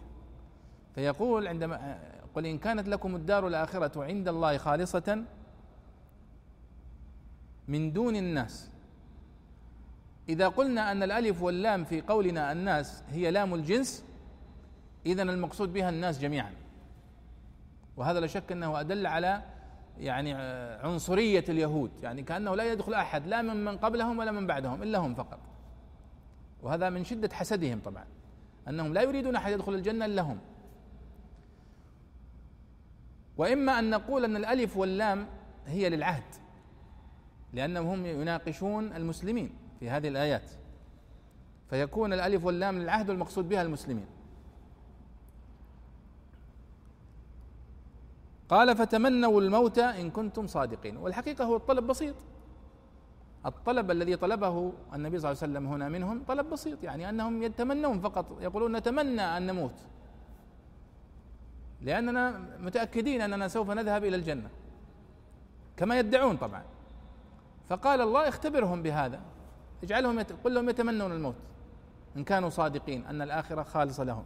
فيقول 0.95 1.47
عندما 1.47 1.99
قل 2.35 2.45
إن 2.45 2.57
كانت 2.57 2.87
لكم 2.87 3.15
الدار 3.15 3.47
الآخرة 3.47 4.03
عند 4.03 4.27
الله 4.27 4.57
خالصة 4.57 5.23
من 7.67 7.93
دون 7.93 8.15
الناس. 8.15 8.69
إذا 10.29 10.47
قلنا 10.47 10.91
أن 10.91 11.03
الألف 11.03 11.41
واللام 11.41 11.83
في 11.83 12.01
قولنا 12.01 12.51
الناس 12.51 13.03
هي 13.11 13.31
لام 13.31 13.53
الجنس 13.53 14.03
إذا 15.05 15.21
المقصود 15.21 15.73
بها 15.73 15.89
الناس 15.89 16.19
جميعا. 16.19 16.53
وهذا 17.97 18.19
لا 18.19 18.27
شك 18.27 18.51
أنه 18.51 18.79
أدل 18.79 19.07
على 19.07 19.43
يعني 19.97 20.33
عنصرية 20.83 21.45
اليهود. 21.49 21.91
يعني 22.03 22.23
كأنه 22.23 22.55
لا 22.55 22.71
يدخل 22.71 22.93
أحد 22.93 23.27
لا 23.27 23.41
من 23.41 23.65
من 23.65 23.77
قبلهم 23.77 24.19
ولا 24.19 24.31
من 24.31 24.47
بعدهم 24.47 24.83
إلا 24.83 24.99
هم 24.99 25.15
فقط. 25.15 25.39
وهذا 26.63 26.89
من 26.89 27.03
شدة 27.03 27.29
حسدهم 27.33 27.79
طبعا 27.85 28.05
أنهم 28.67 28.93
لا 28.93 29.01
يريدون 29.01 29.35
أحد 29.35 29.51
يدخل 29.51 29.73
الجنة 29.73 30.05
إلا 30.05 30.21
هم. 30.21 30.39
وإما 33.37 33.79
أن 33.79 33.89
نقول 33.89 34.25
أن 34.25 34.35
الألف 34.35 34.77
واللام 34.77 35.27
هي 35.65 35.89
للعهد 35.89 36.23
لأنهم 37.53 37.87
هم 37.87 38.05
يناقشون 38.05 38.93
المسلمين 38.93 39.49
في 39.79 39.89
هذه 39.89 40.07
الآيات. 40.07 40.51
فيكون 41.69 42.13
الألف 42.13 42.45
واللام 42.45 42.79
للعهد 42.79 43.09
والمقصود 43.09 43.49
بها 43.49 43.61
المسلمين. 43.61 44.05
قال 48.51 48.77
فتمنوا 48.77 49.41
الموت 49.41 49.79
إن 49.79 50.09
كنتم 50.09 50.47
صادقين. 50.47 50.97
والحقيقة 50.97 51.45
هو 51.45 51.55
الطلب 51.55 51.87
بسيط. 51.87 52.15
الطلب 53.45 53.91
الذي 53.91 54.15
طلبه 54.15 54.73
النبي 54.93 55.19
صلى 55.19 55.31
الله 55.31 55.41
عليه 55.41 55.51
وسلم 55.51 55.67
هنا 55.67 55.89
منهم 55.89 56.23
طلب 56.27 56.49
بسيط 56.49 56.83
يعني 56.83 57.09
أنهم 57.09 57.43
يتمنون 57.43 57.99
فقط 57.99 58.41
يقولون 58.41 58.75
نتمنى 58.75 59.21
أن 59.21 59.47
نموت. 59.47 59.75
لأننا 61.81 62.39
متأكدين 62.59 63.21
أننا 63.21 63.47
سوف 63.47 63.71
نذهب 63.71 64.03
إلى 64.03 64.15
الجنة. 64.15 64.49
كما 65.77 65.99
يدعون 65.99 66.37
طبعا. 66.37 66.63
فقال 67.69 68.01
الله 68.01 68.27
اختبرهم 68.27 68.83
بهذا. 68.83 69.19
اجعلهم 69.83 70.19
يت... 70.19 70.31
قل 70.43 70.53
لهم 70.53 70.69
يتمنون 70.69 71.11
الموت. 71.11 71.35
إن 72.17 72.23
كانوا 72.23 72.49
صادقين 72.49 73.05
أن 73.05 73.21
الآخرة 73.21 73.63
خالصة 73.63 74.03
لهم. 74.03 74.23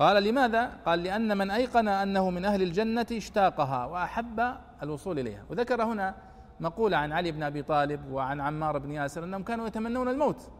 قال 0.00 0.22
لماذا؟ 0.22 0.70
قال 0.86 1.02
لأن 1.02 1.38
من 1.38 1.50
أيقن 1.50 1.88
أنه 1.88 2.30
من 2.30 2.44
أهل 2.44 2.62
الجنة 2.62 3.06
اشتاقها 3.12 3.86
وأحب 3.86 4.54
الوصول 4.82 5.18
إليها. 5.18 5.44
وذكر 5.50 5.82
هنا 5.82 6.14
مقولة 6.60 6.96
عن 6.96 7.12
علي 7.12 7.32
بن 7.32 7.42
أبي 7.42 7.62
طالب 7.62 8.12
وعن 8.12 8.40
عمار 8.40 8.78
بن 8.78 8.90
ياسر 8.90 9.24
أنهم 9.24 9.42
كانوا 9.42 9.66
يتمنون 9.66 10.08
الموت. 10.08 10.50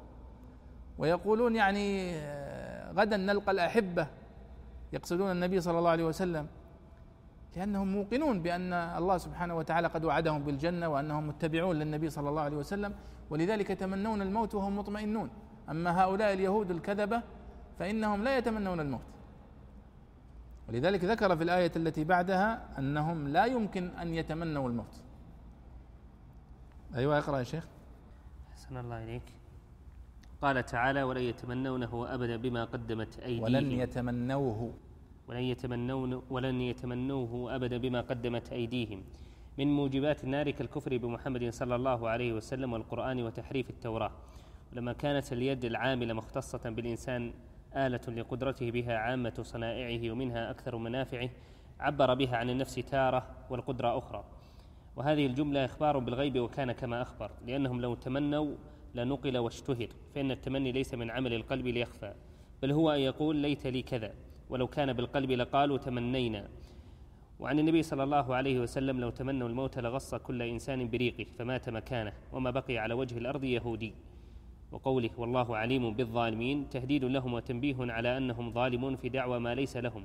ويقولون 0.98 1.56
يعني 1.56 2.12
آه، 2.14 2.92
غدا 2.92 3.16
نلقى 3.16 3.52
الأحبة. 3.52 4.06
يقصدون 4.92 5.30
النبي 5.30 5.60
صلى 5.60 5.78
الله 5.78 5.90
عليه 5.90 6.04
وسلم. 6.04 6.46
لأنهم 7.56 7.92
موقنون 7.92 8.42
بأن 8.42 8.72
الله 8.72 9.18
سبحانه 9.18 9.56
وتعالى 9.56 9.88
قد 9.88 10.04
وعدهم 10.04 10.42
بالجنة 10.42 10.88
وأنهم 10.88 11.28
متبعون 11.28 11.76
للنبي 11.76 12.10
صلى 12.10 12.28
الله 12.28 12.42
عليه 12.42 12.56
وسلم 12.56 12.94
ولذلك 13.30 13.70
يتمنون 13.70 14.22
الموت 14.22 14.54
وهم 14.54 14.78
مطمئنون. 14.78 15.30
أما 15.70 16.02
هؤلاء 16.02 16.32
اليهود 16.32 16.70
الكذبة 16.70 17.22
فإنهم 17.78 18.24
لا 18.24 18.38
يتمنون 18.38 18.80
الموت. 18.80 19.19
ولذلك 20.70 21.04
ذكر 21.04 21.36
في 21.36 21.42
الآية 21.42 21.72
التي 21.76 22.04
بعدها 22.04 22.78
أنهم 22.78 23.28
لا 23.28 23.44
يمكن 23.44 23.88
أن 23.88 24.14
يتمنوا 24.14 24.68
الموت. 24.68 25.02
أيوة 26.94 27.18
اقرأ 27.18 27.38
يا 27.38 27.44
شيخ. 27.44 27.66
أحسن 28.52 28.76
الله 28.76 29.04
إليك. 29.04 29.22
قال 30.42 30.64
تعالى 30.64 31.02
ولن 31.02 31.22
يتمنونه 31.22 32.14
أبدا 32.14 32.36
بما 32.36 32.64
قدمت 32.64 33.18
أيديهم. 33.18 33.42
ولن 33.42 33.70
يتمنوه. 33.70 34.74
ولن 35.28 35.42
يتمنون 35.42 36.22
ولن 36.30 36.60
يتمنوه 36.60 37.54
أبدا 37.54 37.76
بما 37.76 38.00
قدمت 38.00 38.52
أيديهم. 38.52 39.02
من 39.58 39.76
موجبات 39.76 40.24
النار 40.24 40.50
كالكفر 40.50 40.96
بمحمد 40.96 41.50
صلى 41.50 41.76
الله 41.76 42.08
عليه 42.08 42.32
وسلم 42.32 42.72
والقرآن 42.72 43.22
وتحريف 43.22 43.70
التوراة. 43.70 44.12
ولما 44.72 44.92
كانت 44.92 45.32
اليد 45.32 45.64
العاملة 45.64 46.14
مختصة 46.14 46.70
بالإنسان 46.70 47.32
آلة 47.76 48.00
لقدرته 48.08 48.70
بها 48.70 48.96
عامة 48.96 49.34
صنائعه 49.42 50.12
ومنها 50.12 50.50
أكثر 50.50 50.76
منافعه 50.76 51.30
عبر 51.80 52.14
بها 52.14 52.36
عن 52.36 52.50
النفس 52.50 52.74
تارة 52.74 53.26
والقدرة 53.50 53.98
أخرى. 53.98 54.24
وهذه 54.96 55.26
الجملة 55.26 55.64
إخبار 55.64 55.98
بالغيب 55.98 56.38
وكان 56.38 56.72
كما 56.72 57.02
أخبر 57.02 57.30
لأنهم 57.46 57.80
لو 57.80 57.94
تمنوا 57.94 58.54
لنقل 58.94 59.38
واشتهر 59.38 59.88
فإن 60.14 60.30
التمني 60.30 60.72
ليس 60.72 60.94
من 60.94 61.10
عمل 61.10 61.34
القلب 61.34 61.66
ليخفى 61.66 62.14
بل 62.62 62.72
هو 62.72 62.90
أن 62.90 63.00
يقول 63.00 63.36
ليت 63.36 63.66
لي 63.66 63.82
كذا 63.82 64.14
ولو 64.50 64.66
كان 64.66 64.92
بالقلب 64.92 65.30
لقالوا 65.30 65.78
تمنينا. 65.78 66.48
وعن 67.40 67.58
النبي 67.58 67.82
صلى 67.82 68.02
الله 68.02 68.34
عليه 68.34 68.60
وسلم 68.60 69.00
لو 69.00 69.10
تمنوا 69.10 69.48
الموت 69.48 69.78
لغص 69.78 70.14
كل 70.14 70.42
إنسان 70.42 70.88
بريقه 70.90 71.26
فمات 71.38 71.68
مكانه 71.68 72.12
وما 72.32 72.50
بقي 72.50 72.78
على 72.78 72.94
وجه 72.94 73.18
الأرض 73.18 73.44
يهودي. 73.44 73.94
وقوله 74.72 75.10
والله 75.18 75.56
عليم 75.56 75.94
بالظالمين. 75.94 76.68
تهديد 76.68 77.04
لهم 77.04 77.34
وتنبيه 77.34 77.76
على 77.92 78.16
أنهم 78.16 78.52
ظالمون 78.52 78.96
في 78.96 79.08
دعوى 79.08 79.38
ما 79.38 79.54
ليس 79.54 79.76
لهم 79.76 80.04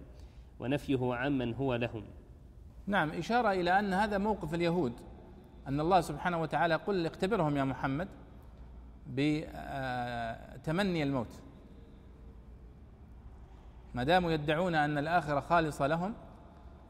ونفيه 0.60 1.16
عمن 1.16 1.54
هو 1.54 1.76
لهم. 1.76 2.04
نعم 2.88 3.10
إشارة 3.10 3.52
إلى 3.52 3.80
أن 3.80 3.94
هذا 3.94 4.18
موقف 4.18 4.54
اليهود 4.54 4.94
أن 5.68 5.80
الله 5.80 6.02
سبحانه 6.02 6.42
وتعالى 6.42 6.76
قل 6.76 7.06
اختبرهم 7.06 7.58
يا 7.58 7.64
محمد 7.64 8.08
بتمني 9.08 11.04
الموت. 11.04 11.42
ما 13.94 14.04
داموا 14.04 14.32
يدعون 14.32 14.76
أن 14.76 14.98
الآخرة 14.98 15.40
خالصة 15.40 15.88
لهم 15.88 16.14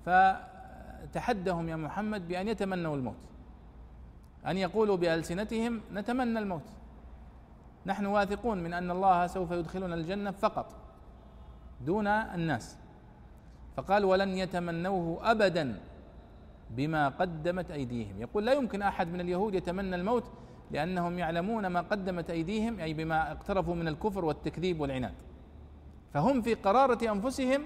فتحدهم 0.05 1.69
يا 1.69 1.75
محمد 1.75 2.27
بأن 2.27 2.47
يتمنوا 2.47 2.95
الموت 2.95 3.29
أن 4.47 4.57
يقولوا 4.57 4.97
بألسنتهم 4.97 5.81
نتمنى 5.93 6.39
الموت. 6.39 6.69
نحن 7.85 8.05
واثقون 8.05 8.63
من 8.63 8.73
أن 8.73 8.91
الله 8.91 9.27
سوف 9.27 9.51
يدخلنا 9.51 9.95
الجنة 9.95 10.31
فقط 10.31 10.75
دون 11.81 12.07
الناس. 12.07 12.77
فقال 13.77 14.05
ولن 14.05 14.29
يتمنوه 14.29 15.31
ابدا 15.31 15.79
بما 16.69 17.09
قدمت 17.09 17.71
أيديهم. 17.71 18.21
يقول 18.21 18.45
لا 18.45 18.53
يمكن 18.53 18.81
أحد 18.81 19.07
من 19.07 19.21
اليهود 19.21 19.53
يتمنى 19.53 19.95
الموت 19.95 20.31
لأنهم 20.71 21.19
يعلمون 21.19 21.67
ما 21.67 21.81
قدمت 21.81 22.29
أيديهم 22.29 22.79
أي 22.79 22.93
بما 22.93 23.31
اقترفوا 23.31 23.75
من 23.75 23.87
الكفر 23.87 24.25
والتكذيب 24.25 24.79
والعناد. 24.79 25.13
فهم 26.13 26.41
في 26.41 26.53
قرارة 26.53 27.11
أنفسهم 27.11 27.61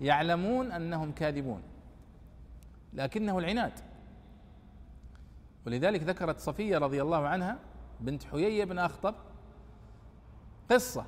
يعلمون 0.00 0.72
أنهم 0.72 1.12
كاذبون 1.12 1.62
لكنه 2.92 3.38
العناد. 3.38 3.72
ولذلك 5.66 6.02
ذكرت 6.02 6.38
صفية 6.38 6.78
رضي 6.78 7.02
الله 7.02 7.26
عنها 7.26 7.58
بنت 8.00 8.24
حيي 8.24 8.64
بن 8.64 8.78
أخطب 8.78 9.14
قصة. 10.70 11.04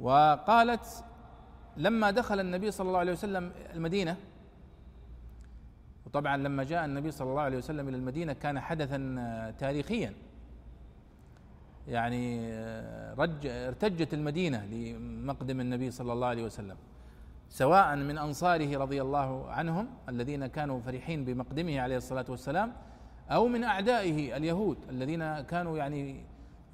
وقالت 0.00 1.04
لما 1.76 2.10
دخل 2.10 2.40
النبي 2.40 2.70
صلى 2.70 2.88
الله 2.88 2.98
عليه 2.98 3.12
وسلم 3.12 3.52
المدينة 3.74 4.16
وطبعا 6.06 6.36
لما 6.36 6.64
جاء 6.64 6.84
النبي 6.84 7.10
صلى 7.10 7.30
الله 7.30 7.42
عليه 7.42 7.58
وسلم 7.58 7.88
إلى 7.88 7.96
المدينة 7.96 8.32
كان 8.32 8.60
حدثا 8.60 9.54
تاريخيا. 9.58 10.14
يعني 11.88 12.54
رج 13.14 13.46
ارتجت 13.46 14.14
المدينة 14.14 14.64
لمقدم 14.64 15.60
النبي 15.60 15.90
صلى 15.90 16.12
الله 16.12 16.26
عليه 16.26 16.44
وسلم 16.44 16.76
سواء 17.48 17.96
من 17.96 18.18
أنصاره 18.18 18.78
رضي 18.78 19.02
الله 19.02 19.50
عنهم 19.50 19.88
الذين 20.08 20.46
كانوا 20.46 20.80
فرحين 20.80 21.24
بمقدمه 21.24 21.80
عليه 21.80 21.96
الصلاة 21.96 22.24
والسلام 22.28 22.72
أو 23.30 23.48
من 23.48 23.64
أعدائه 23.64 24.36
اليهود 24.36 24.78
الذين 24.90 25.40
كانوا 25.40 25.78
يعني 25.78 26.24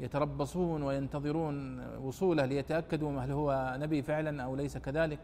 يتربصون 0.01 0.83
وينتظرون 0.83 1.81
وصوله 1.97 2.45
ليتأكدوا 2.45 3.21
هل 3.21 3.31
هو 3.31 3.77
نبي 3.81 4.03
فعلا 4.03 4.43
أو 4.43 4.57
ليس 4.57 4.79
كذلك. 4.79 5.19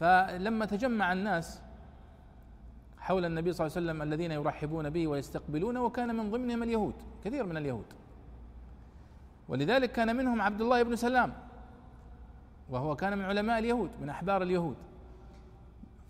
فلما 0.00 0.66
تجمع 0.66 1.12
الناس 1.12 1.62
حول 2.98 3.24
النبي 3.24 3.52
صلى 3.52 3.66
الله 3.66 3.76
عليه 3.76 3.86
وسلم 3.86 4.02
الذين 4.02 4.30
يرحبون 4.30 4.90
به 4.90 5.06
ويستقبلونه 5.06 5.84
وكان 5.84 6.14
من 6.16 6.30
ضمنهم 6.30 6.62
اليهود 6.62 6.94
كثير 7.24 7.46
من 7.46 7.56
اليهود. 7.56 7.84
ولذلك 9.48 9.92
كان 9.92 10.16
منهم 10.16 10.42
عبد 10.42 10.60
الله 10.60 10.82
بن 10.82 10.96
سلام 10.96 11.32
وهو 12.70 12.96
كان 12.96 13.18
من 13.18 13.24
علماء 13.24 13.58
اليهود 13.58 13.90
من 14.00 14.08
أحبار 14.08 14.42
اليهود. 14.42 14.76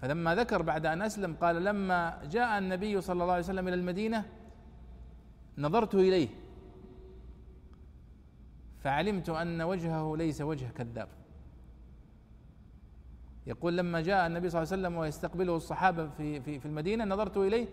فلما 0.01 0.35
ذكر 0.35 0.62
بعد 0.62 0.87
أن 0.87 1.03
أسلم 1.03 1.37
قال 1.41 1.64
لما 1.64 2.18
جاء 2.31 2.59
النبي 2.59 3.01
صلى 3.01 3.22
الله 3.22 3.33
عليه 3.33 3.45
وسلم 3.45 3.68
إلى 3.68 3.77
المدينة 3.77 4.24
نظرت 5.59 5.95
إليه. 5.95 6.29
فعلمت 8.87 9.28
أن 9.28 9.62
وجهه 9.62 10.16
ليس 10.16 10.41
وجه 10.41 10.66
كذاب. 10.66 11.09
يقول 13.47 13.76
لما 13.76 14.01
جاء 14.01 14.26
النبي 14.26 14.51
صلى 14.51 14.62
الله 14.62 14.72
عليه 14.72 14.82
وسلم 14.82 14.97
ويستقبله 14.97 15.57
الصحابة 15.57 16.09
في 16.09 16.41
في 16.41 16.61
في 16.61 16.66
المدينة 16.66 17.05
نظرت 17.05 17.37
إليه 17.37 17.66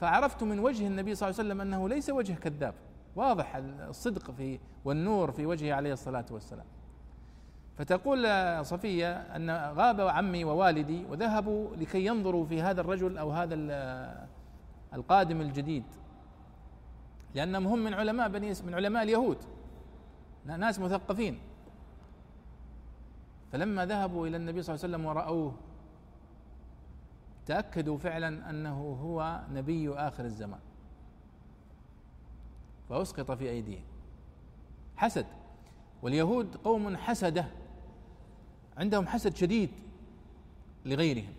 فعرفت 0.00 0.42
من 0.42 0.58
وجه 0.58 0.86
النبي 0.86 1.14
صلى 1.14 1.28
الله 1.28 1.40
عليه 1.40 1.48
وسلم 1.48 1.60
أنه 1.60 1.88
ليس 1.88 2.10
وجه 2.10 2.32
كذاب. 2.32 2.74
واضح 3.16 3.56
الصدق 3.56 4.30
في 4.30 4.58
والنور 4.84 5.30
في 5.32 5.46
وجهه 5.46 5.74
عليه 5.74 5.92
الصلاة 5.92 6.26
والسلام. 6.30 6.66
فتقول 7.76 8.26
صفية 8.66 9.12
أن 9.12 9.50
غاب 9.50 10.00
عمي 10.00 10.44
ووالدي 10.44 11.04
وذهبوا 11.04 11.76
لكي 11.76 12.06
ينظروا 12.06 12.44
في 12.44 12.62
هذا 12.62 12.80
الرجل 12.80 13.18
أو 13.18 13.30
هذا 13.30 13.54
القادم 14.94 15.40
الجديد. 15.40 15.84
لأنهم 17.34 17.66
هم 17.66 17.78
من 17.78 17.94
علماء 17.94 18.28
بني 18.28 18.52
من 18.66 18.74
علماء 18.74 19.02
اليهود. 19.02 19.38
ناس 20.56 20.78
مثقفين. 20.78 21.38
فلما 23.52 23.86
ذهبوا 23.86 24.26
إلى 24.26 24.36
النبي 24.36 24.62
صلى 24.62 24.74
الله 24.74 24.84
عليه 24.84 24.94
وسلم 24.94 25.06
ورأوه 25.06 25.54
تأكدوا 27.46 27.98
فعلا 27.98 28.50
أنه 28.50 28.98
هو 29.02 29.40
نبي 29.52 29.94
آخر 29.94 30.24
الزمان. 30.24 30.60
فأسقط 32.88 33.30
في 33.30 33.50
أيديهم. 33.50 33.84
حسد. 34.96 35.26
واليهود 36.02 36.56
قوم 36.56 36.96
حسدة. 36.96 37.46
عندهم 38.76 39.06
حسد 39.06 39.36
شديد 39.36 39.70
لغيرهم. 40.86 41.32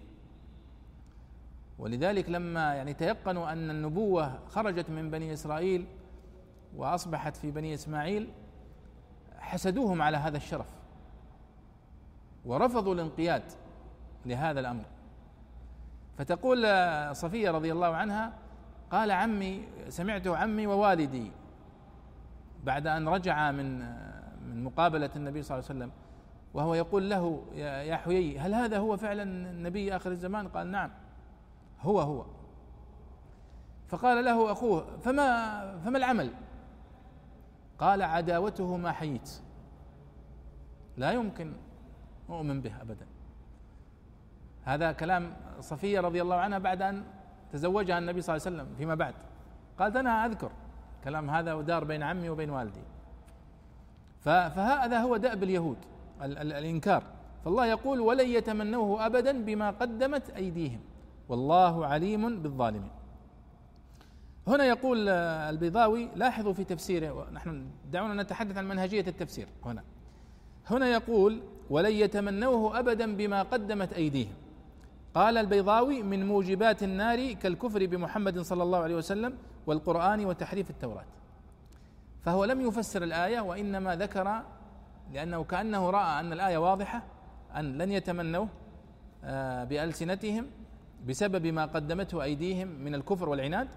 ولذلك 1.80 2.30
لما 2.30 2.76
يعني 2.76 2.94
تيقنوا 2.94 3.52
أن 3.52 3.70
النبوة 3.70 4.40
خرجت 4.48 4.90
من 4.90 5.12
بني 5.12 5.34
إسرائيل 5.34 5.86
وأصبحت 6.76 7.36
في 7.36 7.52
بني 7.52 7.74
إسماعيل 7.74 8.30
حسدوهم 9.50 10.02
على 10.02 10.18
هذا 10.18 10.38
الشرف 10.38 10.68
ورفضوا 12.46 12.94
الانقياد 12.94 13.44
لهذا 14.26 14.60
الأمر. 14.60 14.84
فتقول 16.18 16.66
صفية 17.16 17.52
رضي 17.52 17.72
الله 17.72 17.96
عنها 17.96 18.34
قال 18.92 19.12
عمي 19.12 19.68
سمعته 19.90 20.38
عمي 20.38 20.68
ووالدي 20.68 21.32
بعد 22.64 22.88
أن 22.88 23.08
رجع 23.08 23.52
من 23.52 23.80
من 24.50 24.64
مقابلة 24.64 25.10
النبي 25.16 25.44
صلى 25.44 25.58
الله 25.58 25.70
عليه 25.70 25.80
وسلم 25.80 25.92
وهو 26.54 26.74
يقول 26.74 27.10
له 27.10 27.44
يا 27.56 27.98
حيي 27.98 28.40
هل 28.40 28.54
هذا 28.54 28.78
هو 28.78 28.98
فعلا 28.98 29.24
النبي 29.24 29.96
آخر 29.96 30.12
الزمان؟ 30.12 30.48
قال 30.48 30.72
نعم 30.72 30.92
هو 31.82 32.02
هو. 32.02 32.26
فقال 33.88 34.26
له 34.26 34.52
أخوه 34.52 34.98
فما 34.98 35.78
فما 35.78 35.98
العمل؟ 35.98 36.32
قال 37.80 38.02
عداوته 38.02 38.78
ما 38.78 38.92
حييت. 38.92 39.30
لا 40.98 41.12
يمكن 41.12 41.54
أؤمن 42.30 42.62
به 42.62 42.82
أبدا. 42.82 43.06
هذا 44.64 44.92
كلام 44.92 45.34
صفية 45.60 46.00
رضي 46.00 46.22
الله 46.22 46.36
عنها 46.36 46.58
بعد 46.60 46.82
أن 46.82 47.04
تزوجها 47.52 47.98
النبي 47.98 48.22
صلى 48.22 48.36
الله 48.36 48.48
عليه 48.48 48.56
وسلم 48.58 48.76
فيما 48.76 48.96
بعد. 48.96 49.14
قالت 49.80 49.96
أنا 49.96 50.26
أذكر 50.26 50.52
كلام 51.04 51.30
هذا 51.30 51.54
ودار 51.54 51.84
بين 51.84 52.04
عمي 52.04 52.30
وبين 52.30 52.50
والدي. 52.50 52.82
فهذا 54.22 55.00
هو 55.00 55.18
دأب 55.18 55.44
اليهود 55.44 55.78
ال 56.22 56.38
ال 56.38 56.54
الإنكار. 56.54 57.04
فالله 57.46 57.66
يقول 57.66 58.00
ولن 58.00 58.28
يتمنوه 58.28 59.06
أبدا 59.06 59.46
بما 59.46 59.70
قدمت 59.70 60.30
أيديهم. 60.30 60.80
والله 61.30 61.86
عليم 61.86 62.42
بالظالمين. 62.42 62.92
هنا 64.50 64.66
يقول 64.66 65.10
البيضاوي 65.10 66.10
لاحظوا 66.16 66.54
في 66.54 66.64
تفسيره 66.64 67.28
نحن 67.32 67.66
دعونا 67.92 68.24
نتحدث 68.24 68.58
عن 68.58 68.68
منهجية 68.68 69.06
التفسير. 69.08 69.48
هنا. 69.66 69.84
هنا 70.68 70.88
يقول 70.88 71.42
ولن 71.70 71.92
يتمنوه 71.92 72.80
أبدا 72.80 73.16
بما 73.16 73.42
قدمت 73.42 73.94
أيديهم. 73.94 74.34
قال 75.16 75.38
البيضاوي 75.38 76.04
من 76.04 76.28
موجبات 76.28 76.84
النار 76.84 77.34
كالكفر 77.34 77.86
بمحمد 77.86 78.40
صلى 78.40 78.64
الله 78.64 78.78
عليه 78.78 78.96
وسلم 78.96 79.34
والقرآن 79.68 80.26
وتحريف 80.26 80.70
التوراة. 80.70 81.06
فهو 82.26 82.46
لم 82.46 82.62
يفسر 82.62 83.04
الآية 83.04 83.40
وإنما 83.40 83.96
ذكر 83.96 84.42
لأنه 85.14 85.44
كأنه 85.44 85.90
رأى 85.90 86.20
أن 86.20 86.34
الآية 86.34 86.58
واضحة 86.58 87.04
أن 87.56 87.78
لن 87.78 87.92
يتمنوه 87.92 88.48
آه، 89.24 89.64
بألسنتهم 89.64 90.46
بسبب 91.08 91.48
ما 91.48 91.66
قدمته 91.66 92.24
أيديهم 92.24 92.68
من 92.68 92.96
الكفر 92.96 93.30
والعناد. 93.30 93.68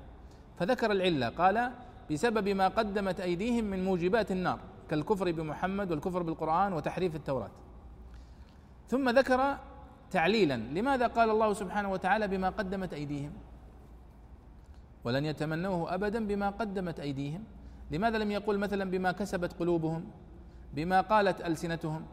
فذكر 0.59 0.93
العلة 0.93 1.29
قال 1.29 1.71
بسبب 2.11 2.49
ما 2.49 2.69
قدمت 2.69 3.21
أيديهم 3.21 3.65
من 3.65 3.85
موجبات 3.85 4.33
النار 4.33 4.59
كالكفر 4.91 5.33
بمحمد 5.33 5.91
والكفر 5.91 6.23
بالقرآن 6.23 6.73
وتحريف 6.73 7.17
التوراة. 7.17 7.51
ثم 8.89 9.09
ذكر 9.09 9.59
تعليلا 10.11 10.57
لماذا 10.57 11.07
قال 11.07 11.31
الله 11.31 11.53
سبحانه 11.53 11.93
وتعالى 11.93 12.29
بما 12.29 12.49
قدمت 12.51 12.93
أيديهم؟ 12.95 13.33
ولن 15.05 15.25
يتمنوه 15.25 15.95
ابدا 15.95 16.27
بما 16.27 16.51
قدمت 16.51 17.01
أيديهم. 17.01 17.45
لماذا 17.91 18.19
لم 18.19 18.31
يقل 18.31 18.59
مثلا 18.59 18.91
بما 18.91 19.13
كسبت 19.13 19.53
قلوبهم 19.53 20.05
بما 20.75 21.01
قالت 21.01 21.41
ألسنتهم 21.41 22.07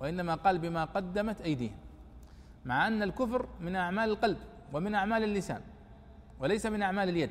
وإنما 0.00 0.34
قال 0.34 0.58
بما 0.58 0.84
قدمت 0.84 1.40
أيديهم؟ 1.40 1.76
مع 2.64 2.86
أن 2.86 3.02
الكفر 3.02 3.46
من 3.60 3.76
أعمال 3.76 4.10
القلب 4.10 4.38
ومن 4.72 4.94
أعمال 4.94 5.24
اللسان 5.24 5.60
وليس 6.40 6.66
من 6.66 6.82
أعمال 6.82 7.08
اليد. 7.08 7.30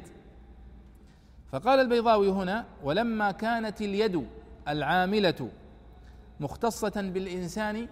فقال 1.54 1.80
البيضاوي 1.80 2.30
هنا 2.30 2.66
ولما 2.84 3.32
كانت 3.32 3.82
اليد 3.82 4.28
العاملة 4.68 5.50
مختصة 6.40 6.94
بالإنسان 6.96 7.88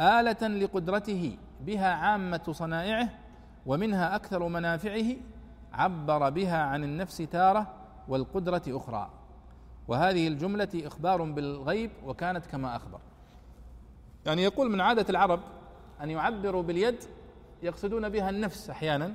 آلة 0.00 0.48
لقدرته 0.48 1.36
بها 1.60 1.88
عامة 1.88 2.52
صنائعه 2.52 3.08
ومنها 3.66 4.16
أكثر 4.16 4.48
منافعه 4.48 5.16
عبر 5.72 6.30
بها 6.30 6.58
عن 6.58 6.84
النفس 6.84 7.16
تارة 7.16 7.74
والقدرة 8.08 8.62
أخرى. 8.68 9.10
وهذه 9.88 10.28
الجملة 10.28 10.68
إخبار 10.74 11.22
بالغيب 11.22 11.90
وكانت 12.06 12.46
كما 12.46 12.76
أخبر. 12.76 12.98
يعني 14.26 14.42
يقول 14.42 14.70
من 14.70 14.80
عادة 14.80 15.06
العرب 15.10 15.40
أن 16.02 16.10
يعبروا 16.10 16.62
باليد 16.62 16.98
يقصدون 17.62 18.08
بها 18.08 18.30
النفس 18.30 18.70
أحيانا 18.70 19.14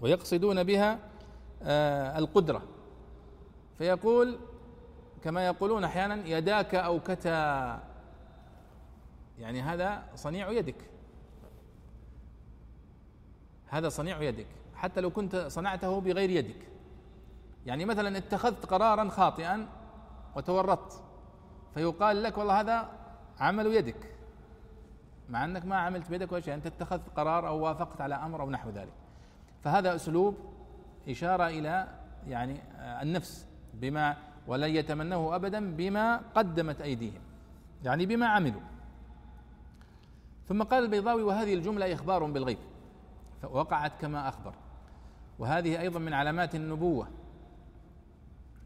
ويقصدون 0.00 0.62
بها 0.62 0.98
آه، 1.62 2.18
القدرة. 2.18 2.62
فيقول 3.78 4.38
كما 5.22 5.46
يقولون 5.46 5.84
أحيانا 5.84 6.26
يداك 6.26 6.74
اوكتا 6.74 7.80
يعني 9.38 9.62
هذا 9.62 10.02
صنيع 10.14 10.50
يدك. 10.50 10.90
هذا 13.68 13.88
صنيع 13.88 14.22
يدك. 14.22 14.46
حتى 14.74 15.00
لو 15.00 15.10
كنت 15.10 15.36
صنعته 15.36 16.00
بغير 16.00 16.30
يدك. 16.30 16.68
يعني 17.66 17.84
مثلا 17.84 18.18
اتخذت 18.18 18.66
قرارا 18.66 19.08
خاطئا 19.08 19.68
وتورطت. 20.36 21.02
فيقال 21.74 22.22
لك 22.22 22.38
والله 22.38 22.60
هذا 22.60 22.88
عمل 23.40 23.66
يدك. 23.66 24.16
مع 25.28 25.44
أنك 25.44 25.64
ما 25.64 25.76
عملت 25.76 26.10
بيدك 26.10 26.32
ولا 26.32 26.40
شيء 26.40 26.54
أنت 26.54 26.66
اتخذت 26.66 27.02
قرار 27.16 27.48
أو 27.48 27.58
وافقت 27.58 28.00
على 28.00 28.14
أمر 28.14 28.42
أو 28.42 28.50
نحو 28.50 28.70
ذلك. 28.70 28.92
فهذا 29.64 29.94
أسلوب 29.94 30.36
إشارة 31.08 31.46
إلى 31.48 31.88
يعني 32.28 32.60
النفس 32.78 33.46
بما 33.74 34.16
ولن 34.46 34.70
يتمنوه 34.70 35.36
ابدا 35.36 35.76
بما 35.76 36.16
قدمت 36.34 36.80
أيديهم 36.80 37.20
يعني 37.84 38.06
بما 38.06 38.26
عملوا. 38.26 38.60
ثم 40.48 40.62
قال 40.62 40.84
البيضاوي 40.84 41.22
وهذه 41.22 41.54
الجملة 41.54 41.94
إخبار 41.94 42.24
بالغيب. 42.24 42.58
فوقعت 43.42 43.92
كما 44.00 44.28
أخبر. 44.28 44.54
وهذه 45.38 45.80
أيضا 45.80 45.98
من 45.98 46.12
علامات 46.12 46.54
النبوة 46.54 47.08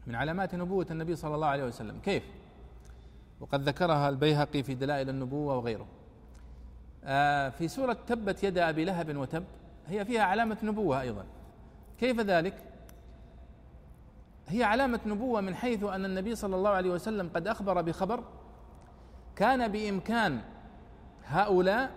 من 0.07 0.15
علامات 0.15 0.55
نبوة 0.55 0.87
النبي 0.91 1.15
صلى 1.15 1.35
الله 1.35 1.47
عليه 1.47 1.63
وسلم. 1.63 1.99
كيف؟ 1.99 2.23
وقد 3.39 3.61
ذكرها 3.61 4.09
البيهقي 4.09 4.63
في 4.63 4.75
دلائل 4.75 5.09
النبوة 5.09 5.57
وغيره. 5.57 5.87
آه 7.03 7.49
في 7.49 7.67
سورة 7.67 7.97
تبت 8.07 8.43
يد 8.43 8.57
أبي 8.57 8.85
لهب 8.85 9.17
وتب 9.17 9.43
هي 9.87 10.05
فيها 10.05 10.23
علامة 10.23 10.57
نبوة 10.63 11.01
أيضا. 11.01 11.25
كيف 12.01 12.19
ذلك؟ 12.19 12.53
هي 14.47 14.63
علامة 14.63 14.99
نبوة 15.05 15.41
من 15.41 15.55
حيث 15.55 15.83
أن 15.83 16.05
النبي 16.05 16.35
صلى 16.35 16.55
الله 16.55 16.69
عليه 16.69 16.89
وسلم 16.89 17.29
قد 17.35 17.47
أخبر 17.47 17.81
بخبر 17.81 18.23
كان 19.35 19.67
بإمكان 19.67 20.41
هؤلاء 21.25 21.91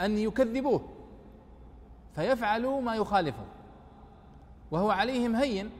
أن 0.00 0.18
يكذبوه 0.18 0.88
فيفعلوا 2.14 2.80
ما 2.80 2.94
يخالفه 2.94 3.44
وهو 4.70 4.90
عليهم 4.90 5.36
هين 5.36 5.70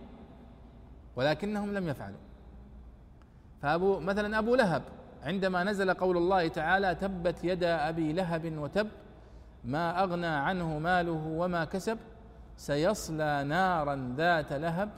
ولكنهم 1.17 1.75
لم 1.75 1.89
يفعلوا. 1.89 2.19
فأبو 3.63 4.01
مثلا 4.01 4.39
أبو 4.39 4.55
لهب 4.55 4.83
عندما 5.23 5.65
نزل 5.65 5.95
قول 5.95 6.17
الله 6.17 6.49
تعالى 6.49 6.95
تبت 6.95 7.45
يدا 7.45 7.89
أبي 7.89 8.13
لهب 8.13 8.59
وتب 8.59 8.89
ما 9.65 10.03
أغنى 10.03 10.27
عنه 10.27 10.79
ماله 10.79 11.27
وما 11.27 11.65
كسب 11.65 11.99
سيصلى 12.57 13.45
نارا 13.45 14.15
ذات 14.17 14.53
لهب 14.53 14.91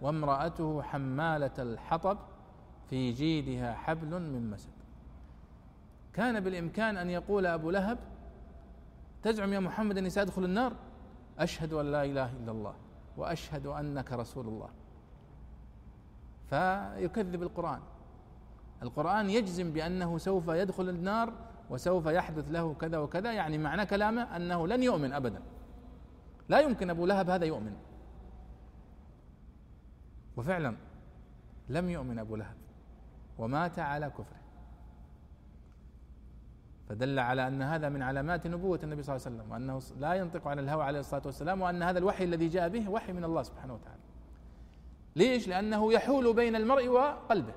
وامرأته 0.00 0.82
حمالة 0.82 1.50
الحطب 1.58 2.18
في 2.90 3.12
جيدها 3.12 3.74
حبل 3.74 4.20
من 4.20 4.50
مسد. 4.50 4.70
كان 6.14 6.40
بالإمكان 6.40 6.96
أن 6.96 7.10
يقول 7.10 7.46
أبو 7.46 7.70
لهب 7.70 7.98
تزعم 9.22 9.52
يا 9.52 9.60
محمد 9.60 9.98
أني 9.98 10.10
سأدخل 10.10 10.44
النار؟ 10.44 10.72
أشهد 11.38 11.72
أن 11.72 11.92
لا 11.92 12.04
إله 12.04 12.30
إلا 12.32 12.52
الله 12.52 12.74
وأشهد 13.16 13.66
أنك 13.66 14.12
رسول 14.12 14.48
الله. 14.48 14.68
فيكذب 16.50 17.42
القرآن. 17.42 17.80
القرآن 18.82 19.30
يجزم 19.30 19.72
بأنه 19.72 20.18
سوف 20.18 20.48
يدخل 20.48 20.88
النار 20.88 21.32
وسوف 21.70 22.06
يحدث 22.06 22.50
له 22.50 22.74
كذا 22.74 22.98
وكذا 22.98 23.32
يعني 23.32 23.58
معنى 23.58 23.86
كلامه 23.86 24.36
أنه 24.36 24.66
لن 24.66 24.82
يؤمن 24.82 25.12
أبدا. 25.12 25.42
لا 26.50 26.60
يمكن 26.60 26.90
أبو 26.90 27.06
لهب 27.06 27.30
هذا 27.30 27.44
يؤمن 27.44 27.76
وفعلا 30.36 30.76
لم 31.68 31.90
يؤمن 31.90 32.18
أبو 32.18 32.36
لهب 32.36 32.56
ومات 33.38 33.78
على 33.78 34.10
كفره 34.10 34.40
فدل 36.88 37.18
على 37.18 37.46
أن 37.46 37.62
هذا 37.62 37.88
من 37.88 38.02
علامات 38.02 38.46
نبوة 38.46 38.80
النبي 38.82 39.02
صلى 39.02 39.16
الله 39.16 39.26
عليه 39.26 39.36
وسلم 39.36 39.52
وأنه 39.52 39.80
لا 40.00 40.14
ينطق 40.14 40.48
عن 40.48 40.58
الهوى 40.58 40.84
عليه 40.84 41.00
الصلاة 41.00 41.22
والسلام 41.26 41.60
وأن 41.60 41.82
هذا 41.82 41.98
الوحي 41.98 42.24
الذي 42.24 42.48
جاء 42.48 42.68
به 42.68 42.88
وحي 42.88 43.12
من 43.12 43.24
الله 43.24 43.42
سبحانه 43.42 43.74
وتعالى. 43.74 44.00
ليش؟ 45.16 45.48
لأنه 45.48 45.92
يحول 45.92 46.34
بين 46.34 46.56
المرء 46.56 46.88
وقلبه. 46.88 47.54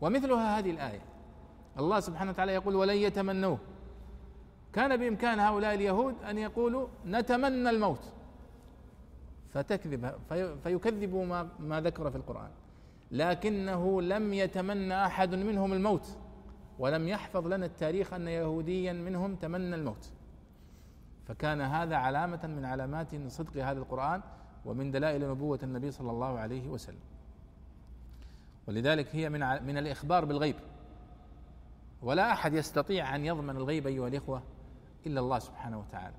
ومثلها 0.00 0.58
هذه 0.58 0.70
الآية 0.70 1.02
الله 1.78 2.00
سبحانه 2.00 2.30
وتعالى 2.30 2.52
يقول 2.52 2.74
ولن 2.74 2.96
يتمنوه 2.96 3.58
كان 4.72 4.96
بإمكان 4.96 5.40
هؤلاء 5.40 5.74
اليهود 5.74 6.14
أن 6.22 6.38
يقولوا 6.38 6.88
نتمنى 7.06 7.70
الموت. 7.70 8.12
فتكذب 9.48 10.12
فيكذبوا 10.62 11.24
ما 11.24 11.48
ما 11.58 11.80
ذكر 11.80 12.10
في 12.10 12.16
القرآن. 12.16 12.50
لكنه 13.10 14.02
لم 14.02 14.34
يتمنى 14.34 15.04
أحد 15.06 15.34
منهم 15.34 15.72
الموت 15.72 16.18
ولم 16.78 17.08
يحفظ 17.08 17.46
لنا 17.46 17.66
التاريخ 17.66 18.12
أن 18.12 18.28
يهوديا 18.28 18.92
منهم 18.92 19.34
تمنى 19.34 19.74
الموت. 19.74 20.12
فكان 21.26 21.60
هذا 21.60 21.96
علامة 21.96 22.46
من 22.46 22.64
علامات 22.64 23.28
صدق 23.28 23.56
هذا 23.56 23.78
القرآن 23.78 24.22
ومن 24.64 24.90
دلائل 24.90 25.30
نبوة 25.30 25.58
النبي 25.62 25.90
صلى 25.90 26.10
الله 26.10 26.38
عليه 26.38 26.68
وسلم. 26.68 27.00
ولذلك 28.68 29.16
هي 29.16 29.28
من 29.28 29.40
من 29.66 29.78
الإخبار 29.78 30.24
بالغيب. 30.24 30.56
ولا 32.02 32.32
أحد 32.32 32.54
يستطيع 32.54 33.16
أن 33.16 33.24
يضمن 33.24 33.56
الغيب 33.56 33.86
أيها 33.86 34.08
الإخوة. 34.08 34.42
إلا 35.06 35.20
الله 35.20 35.38
سبحانه 35.38 35.78
وتعالى. 35.78 36.16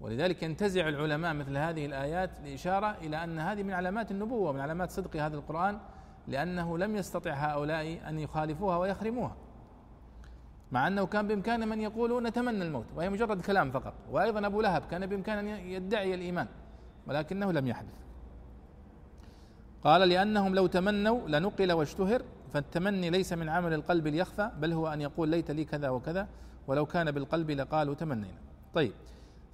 ولذلك 0.00 0.42
ينتزع 0.42 0.88
العلماء 0.88 1.34
مثل 1.34 1.56
هذه 1.56 1.86
الآيات 1.86 2.30
لإشارة 2.44 2.96
إلى 3.00 3.24
أن 3.24 3.38
هذه 3.38 3.62
من 3.62 3.72
علامات 3.72 4.10
النبوة 4.10 4.50
ومن 4.50 4.60
علامات 4.60 4.90
صدق 4.90 5.16
هذا 5.16 5.36
القرآن 5.36 5.78
لأنه 6.28 6.78
لم 6.78 6.96
يستطع 6.96 7.32
هؤلاء 7.32 8.08
أن 8.08 8.18
يخالفوها 8.18 8.76
ويخرموها. 8.76 9.36
مع 10.72 10.86
أنه 10.86 11.06
كان 11.06 11.28
بإمكان 11.28 11.68
من 11.68 11.80
يقول 11.80 12.22
نتمنى 12.22 12.64
الموت 12.64 12.86
وهي 12.96 13.10
مجرد 13.10 13.40
كلام 13.40 13.70
فقط. 13.70 13.94
وأيضا 14.10 14.46
أبو 14.46 14.60
لهب 14.60 14.82
كان 14.90 15.06
بإمكان 15.06 15.38
أن 15.38 15.46
يدعي 15.46 16.14
الإيمان 16.14 16.46
ولكنه 17.06 17.52
لم 17.52 17.66
يحدث. 17.66 17.98
قال 19.84 20.08
لأنهم 20.08 20.54
لو 20.54 20.66
تمنوا 20.66 21.28
لنقل 21.28 21.72
واشتهر 21.72 22.22
فالتمني 22.52 23.10
ليس 23.10 23.32
من 23.32 23.48
عمل 23.48 23.74
القلب 23.74 24.06
ليخفى 24.06 24.50
بل 24.58 24.72
هو 24.72 24.88
أن 24.88 25.00
يقول 25.00 25.28
ليت 25.28 25.50
لي 25.50 25.64
كذا 25.64 25.88
وكذا 25.88 26.28
ولو 26.68 26.86
كان 26.86 27.10
بالقلب 27.10 27.50
لقالوا 27.50 27.94
تمنينا. 27.94 28.38
طيب 28.74 28.92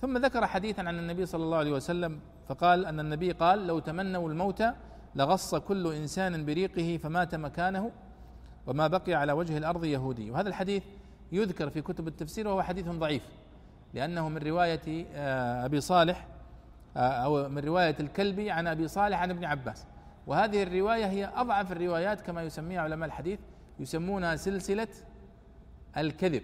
ثم 0.01 0.19
ذكر 0.19 0.47
حديثا 0.47 0.81
عن 0.81 0.99
النبي 0.99 1.27
صلى 1.27 1.45
الله 1.45 1.57
عليه 1.57 1.73
وسلم 1.73 2.21
فقال 2.49 2.87
أن 2.87 3.01
النبي 3.01 3.33
قال 3.33 3.67
لو 3.67 3.79
تمنوا 3.79 4.29
الموت 4.29 4.65
لغص 5.15 5.55
كل 5.55 5.93
إنسان 5.93 6.45
بريقه 6.45 6.97
فمات 6.97 7.35
مكانه 7.35 7.91
وما 8.67 8.87
بقي 8.87 9.15
على 9.15 9.33
وجه 9.33 9.59
الأرض 9.59 9.85
يهودي. 9.85 10.31
وهذا 10.31 10.49
الحديث 10.49 10.83
يذكر 11.33 11.71
في 11.71 11.83
كتب 11.83 12.09
التفسير 12.09 12.49
وهو 12.49 12.63
حديث 12.63 12.89
ضعيف 12.89 13.23
لأنه 13.95 14.29
من 14.29 14.39
رواية 14.39 15.07
آه، 15.15 15.65
أبي 15.65 15.81
صالح 15.81 16.27
آه، 16.97 17.01
أو 17.01 17.49
من 17.49 17.59
رواية 17.59 17.97
الكلبي 18.01 18.51
عن 18.51 18.67
أبي 18.67 18.89
صالح 18.89 19.23
عن 19.23 19.31
ابن 19.31 19.45
عباس. 19.45 19.87
وهذه 20.27 20.63
الرواية 20.63 21.07
هي 21.07 21.31
أضعف 21.35 21.73
الروايات 21.73 22.21
كما 22.21 22.43
يسميها 22.43 22.81
علماء 22.81 23.07
الحديث 23.07 23.39
يسمونها 23.81 24.37
سلسلة 24.37 24.89
الكذب. 25.97 26.43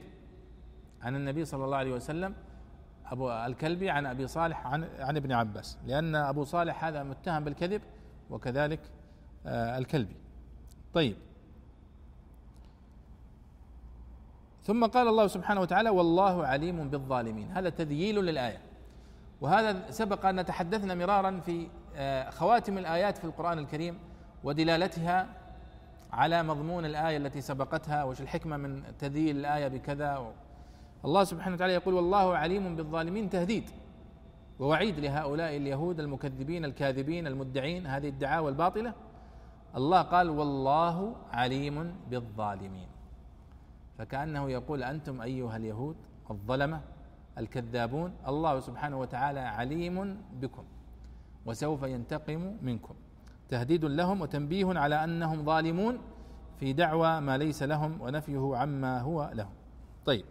عن 1.03 1.17
النبي 1.17 1.45
صلى 1.45 1.65
الله 1.65 1.77
عليه 1.77 1.93
وسلم 1.93 2.35
أبو 3.07 3.31
الكلبي 3.31 3.91
عن 3.91 4.07
أبي 4.07 4.27
صالح 4.27 4.67
عن 4.67 4.89
عن 4.99 5.17
ابن 5.17 5.33
عباس 5.33 5.79
لأن 5.87 6.15
أبو 6.15 6.45
صالح 6.45 6.85
هذا 6.85 7.03
متهم 7.03 7.45
بالكذب 7.45 7.83
وكذلك 8.31 8.81
آه، 9.47 9.79
الكلبي. 9.79 10.17
طيب. 10.95 11.17
ثم 14.63 14.87
قال 14.87 15.09
الله 15.09 15.27
سبحانه 15.27 15.61
وتعالى 15.61 15.91
والله 15.91 16.47
عليم 16.47 16.89
بالظالمين. 16.91 17.51
هذا 17.51 17.69
تذييل 17.69 18.17
للآية. 18.17 18.59
وهذا 19.41 19.91
سبق 19.91 20.27
أن 20.27 20.45
تحدثنا 20.45 20.95
مرارا 20.95 21.41
في 21.41 21.69
آه، 21.97 22.31
خواتم 22.31 22.79
الآيات 22.79 23.19
في 23.19 23.25
القرآن 23.25 23.59
الكريم 23.59 23.99
ودلالتها 24.45 25.27
على 26.13 26.43
مضمون 26.43 26.85
الآية 26.85 27.17
التي 27.17 27.41
سبقتها 27.41 28.05
وش 28.05 28.21
الحكمة 28.21 28.57
من 28.57 28.83
تذييل 28.99 29.37
الآية 29.37 29.69
بكذا 29.69 30.33
الله 31.05 31.25
سبحانه 31.25 31.55
وتعالى 31.55 31.75
يقول 31.75 31.95
والله 31.95 32.37
عليم 32.37 32.77
بالظالمين 32.77 33.31
تهديد. 33.31 33.71
ووعيد 34.61 34.99
لهؤلاء 35.01 35.57
اليهود 35.57 36.01
المكذبين 36.01 36.65
الكاذبين 36.65 37.27
المدعين 37.27 37.87
هذه 37.87 38.09
الدعاوى 38.09 38.49
الباطلة. 38.51 38.95
الله 39.77 40.03
قال 40.03 40.31
والله 40.31 41.17
عليم 41.33 41.95
بالظالمين. 42.11 42.89
فكأنه 43.99 44.51
يقول 44.51 44.83
أنتم 44.83 45.21
أيها 45.21 45.57
اليهود 45.57 45.97
الظلمة 46.31 46.81
الكذابون 47.39 48.13
الله 48.29 48.61
سبحانه 48.61 49.01
وتعالى 49.01 49.41
عليم 49.41 50.23
بكم 50.41 50.65
وسوف 51.47 51.83
ينتقم 51.83 52.57
منكم. 52.63 52.95
تهديد 53.49 53.85
لهم 53.85 54.21
وتنبيه 54.21 54.79
على 54.79 55.05
أنهم 55.05 55.45
ظالمون 55.45 55.99
في 56.61 56.73
دعوى 56.73 57.21
ما 57.21 57.39
ليس 57.39 57.63
لهم 57.63 58.01
ونفيه 58.01 58.57
عما 58.57 59.01
هو 59.01 59.31
لهم. 59.35 59.55
طيب. 60.07 60.25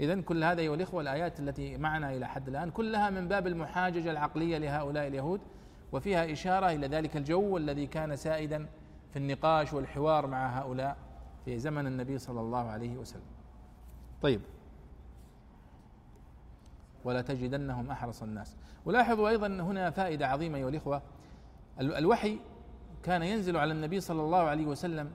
اذا 0.00 0.20
كل 0.20 0.44
هذا 0.44 0.60
أيها 0.60 0.74
الإخوة 0.74 1.00
الآيات 1.00 1.40
التي 1.40 1.76
معنا 1.76 2.12
إلى 2.12 2.28
حد 2.28 2.48
الآن 2.48 2.70
كلها 2.70 3.10
من 3.10 3.28
باب 3.28 3.46
المحاججة 3.46 4.10
العقلية 4.10 4.58
لهؤلاء 4.58 5.06
اليهود 5.06 5.40
وفيها 5.92 6.32
إشارة 6.32 6.70
إلى 6.70 6.86
ذلك 6.86 7.16
الجو 7.16 7.56
الذي 7.56 7.86
كان 7.86 8.16
سائدا 8.16 8.66
في 9.12 9.18
النقاش 9.18 9.72
والحوار 9.72 10.26
مع 10.26 10.58
هؤلاء 10.58 10.96
في 11.44 11.58
زمن 11.58 11.86
النبي 11.86 12.18
صلى 12.18 12.40
الله 12.40 12.70
عليه 12.70 12.96
وسلم. 12.96 13.22
طيب. 14.22 14.40
ولا 17.04 17.22
تجدنهم 17.22 17.90
أحرص 17.90 18.22
الناس. 18.22 18.56
ولاحظوا 18.84 19.28
أيضا 19.28 19.46
هنا 19.46 19.90
فائدة 19.90 20.26
عظيمة 20.26 20.58
أيها 20.58 20.68
الإخوة. 20.68 21.02
الوحي 21.80 22.38
كان 23.02 23.22
ينزل 23.22 23.56
على 23.56 23.72
النبي 23.72 24.00
صلى 24.00 24.22
الله 24.22 24.38
عليه 24.38 24.66
وسلم 24.66 25.10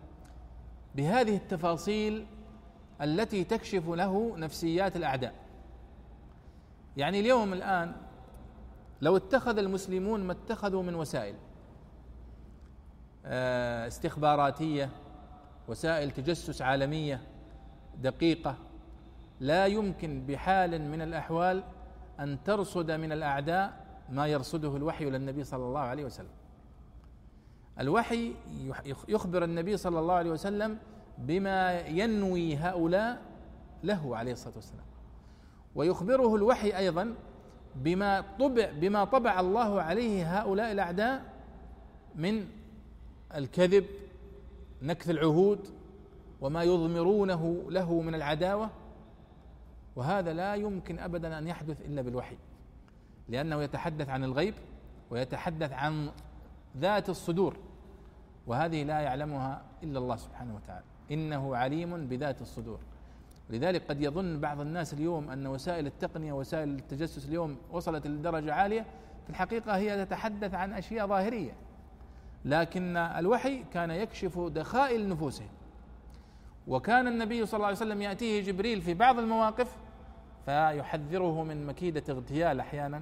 بهذه 0.96 1.36
التفاصيل 1.36 2.26
التي 3.02 3.44
تكشف 3.44 3.90
له 3.90 4.38
نفسيات 4.38 4.96
الأعداء. 4.96 5.34
يعني 6.98 7.20
اليوم 7.20 7.54
الآن 7.54 7.96
لو 9.02 9.18
اتخذ 9.18 9.58
المسلمون 9.58 10.24
ما 10.24 10.32
اتخذوا 10.32 10.84
من 10.84 10.96
وسائل 10.96 11.36
آه، 13.26 13.88
استخباراتية 13.88 14.90
وسائل 15.68 16.12
تجسس 16.12 16.62
عالمية 16.62 17.22
دقيقة 18.02 18.56
لا 19.40 19.66
يمكن 19.66 20.26
بحال 20.28 20.82
من 20.82 21.02
الأحوال 21.02 21.64
أن 22.20 22.44
ترصد 22.44 22.92
من 22.92 23.12
الأعداء 23.12 23.86
ما 24.10 24.28
يرصده 24.28 24.78
الوحي 24.78 25.06
للنبي 25.06 25.44
صلى 25.44 25.64
الله 25.66 25.80
عليه 25.80 26.06
وسلم. 26.06 26.32
الوحي 27.80 28.34
يخبر 29.08 29.44
النبي 29.44 29.78
صلى 29.78 30.00
الله 30.00 30.14
عليه 30.14 30.32
وسلم 30.32 30.78
بما 31.22 31.80
ينوي 31.82 32.56
هؤلاء 32.56 33.22
له 33.84 34.18
عليه 34.18 34.32
الصلاة 34.32 34.56
والسلام. 34.56 34.86
ويخبره 35.76 36.36
الوحي 36.36 36.78
أيضا 36.78 37.16
بما 37.76 38.24
طبع 38.40 38.72
بما 38.72 39.04
طبع 39.04 39.40
الله 39.40 39.82
عليه 39.82 40.40
هؤلاء 40.40 40.72
الأعداء 40.72 41.24
من 42.16 42.48
الكذب 43.36 43.86
نكث 44.82 45.10
العهود 45.10 45.68
وما 46.42 46.64
يضمرونه 46.64 47.64
له 47.70 48.02
من 48.02 48.16
العداوة. 48.16 48.70
وهذا 49.96 50.34
لا 50.34 50.56
يمكن 50.56 51.00
ابدا 51.00 51.38
أن 51.38 51.48
يحدث 51.48 51.82
إلا 51.82 52.02
بالوحي 52.02 52.38
لأنه 53.30 53.64
يتحدث 53.64 54.10
عن 54.10 54.24
الغيب 54.24 54.54
ويتحدث 55.10 55.72
عن 55.72 56.10
ذات 56.78 57.10
الصدور 57.10 57.56
وهذه 58.48 58.84
لا 58.84 59.00
يعلمها 59.00 59.62
إلا 59.84 60.00
الله 60.00 60.16
سبحانه 60.16 60.56
وتعالى. 60.56 60.91
إنه 61.12 61.56
عليم 61.56 62.08
بذات 62.08 62.42
الصدور. 62.42 62.80
لذلك 63.50 63.88
قد 63.90 64.02
يظن 64.02 64.40
بعض 64.40 64.62
الناس 64.62 64.94
اليوم 64.94 65.30
أن 65.30 65.48
وسائل 65.48 65.88
التقنية 65.88 66.34
وسائل 66.34 66.70
التجسس 66.70 67.26
اليوم 67.26 67.58
وصلت 67.72 68.08
لدرجة 68.08 68.54
عالية. 68.54 68.86
في 69.24 69.30
الحقيقة 69.30 69.78
هي 69.78 70.06
تتحدث 70.06 70.54
عن 70.54 70.74
أشياء 70.74 71.08
ظاهرية. 71.08 71.52
لكن 72.46 72.98
الوحي 72.98 73.64
كان 73.74 73.92
يكشف 73.92 74.40
دخائل 74.40 75.10
نفوسهم 75.10 75.50
وكان 76.68 77.08
النبي 77.08 77.46
صلى 77.46 77.58
الله 77.58 77.68
عليه 77.68 77.78
وسلم 77.78 78.02
يأتيه 78.02 78.42
جبريل 78.42 78.82
في 78.82 78.94
بعض 78.94 79.20
المواقف 79.20 79.78
فيحذره 80.46 81.44
من 81.44 81.66
مكيدة 81.66 82.04
اغتيال 82.10 82.60
أحيانا 82.60 83.02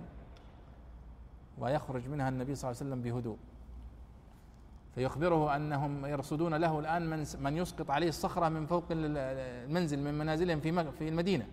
ويخرج 1.57 2.07
منها 2.07 2.29
النبي 2.29 2.55
صلى 2.55 2.71
الله 2.71 2.81
عليه 2.81 2.89
وسلم 2.89 3.01
بهدوء. 3.01 3.37
فيخبره 4.99 5.55
أنهم 5.55 6.05
يرصدون 6.05 6.55
له 6.55 6.79
الآن 6.79 7.09
من 7.09 7.25
من 7.39 7.57
يسقط 7.57 7.91
عليه 7.91 8.09
الصخرة 8.09 8.49
من 8.49 8.65
فوق 8.65 8.83
المنزل 8.91 9.99
من 9.99 10.17
منازلهم 10.17 10.59
في 10.59 10.91
في 10.91 11.09
المدينة. 11.09 11.47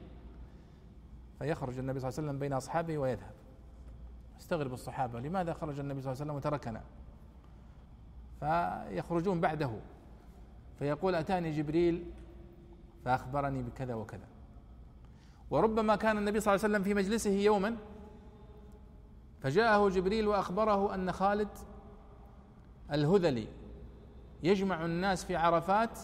فيخرج 1.39 1.79
النبي 1.79 2.01
صلى 2.01 2.09
الله 2.09 2.19
عليه 2.19 2.29
وسلم 2.29 2.39
بين 2.39 2.53
أصحابه 2.53 2.99
ويذهب. 2.99 3.33
استغرب 4.41 4.73
الصحابة 4.73 5.21
لماذا 5.21 5.53
خرج 5.53 5.79
النبي 5.79 6.03
صلى 6.03 6.13
الله 6.13 6.23
عليه 6.23 6.33
وسلم 6.33 6.37
وتركنا؟ 6.37 6.83
فيخرجون 8.41 9.41
بعده. 9.41 9.71
فيقول 10.79 11.15
أتاني 11.15 11.51
جبريل 11.51 12.05
فأخبرني 13.05 13.63
بكذا 13.63 13.95
وكذا. 13.95 14.27
وربما 15.51 15.97
كان 15.97 16.19
النبي 16.19 16.41
صلى 16.41 16.55
الله 16.55 16.65
عليه 16.65 16.75
وسلم 16.75 16.85
في 16.85 16.95
مجلسه 16.95 17.31
يوما 17.31 17.77
فجاءه 19.41 19.89
جبريل 19.89 20.29
وأخبره 20.29 20.95
أن 20.95 21.13
خالد 21.13 21.49
الهذلي. 22.93 23.49
يجمع 24.43 24.85
الناس 24.85 25.25
في 25.25 25.37
عرفات 25.37 25.99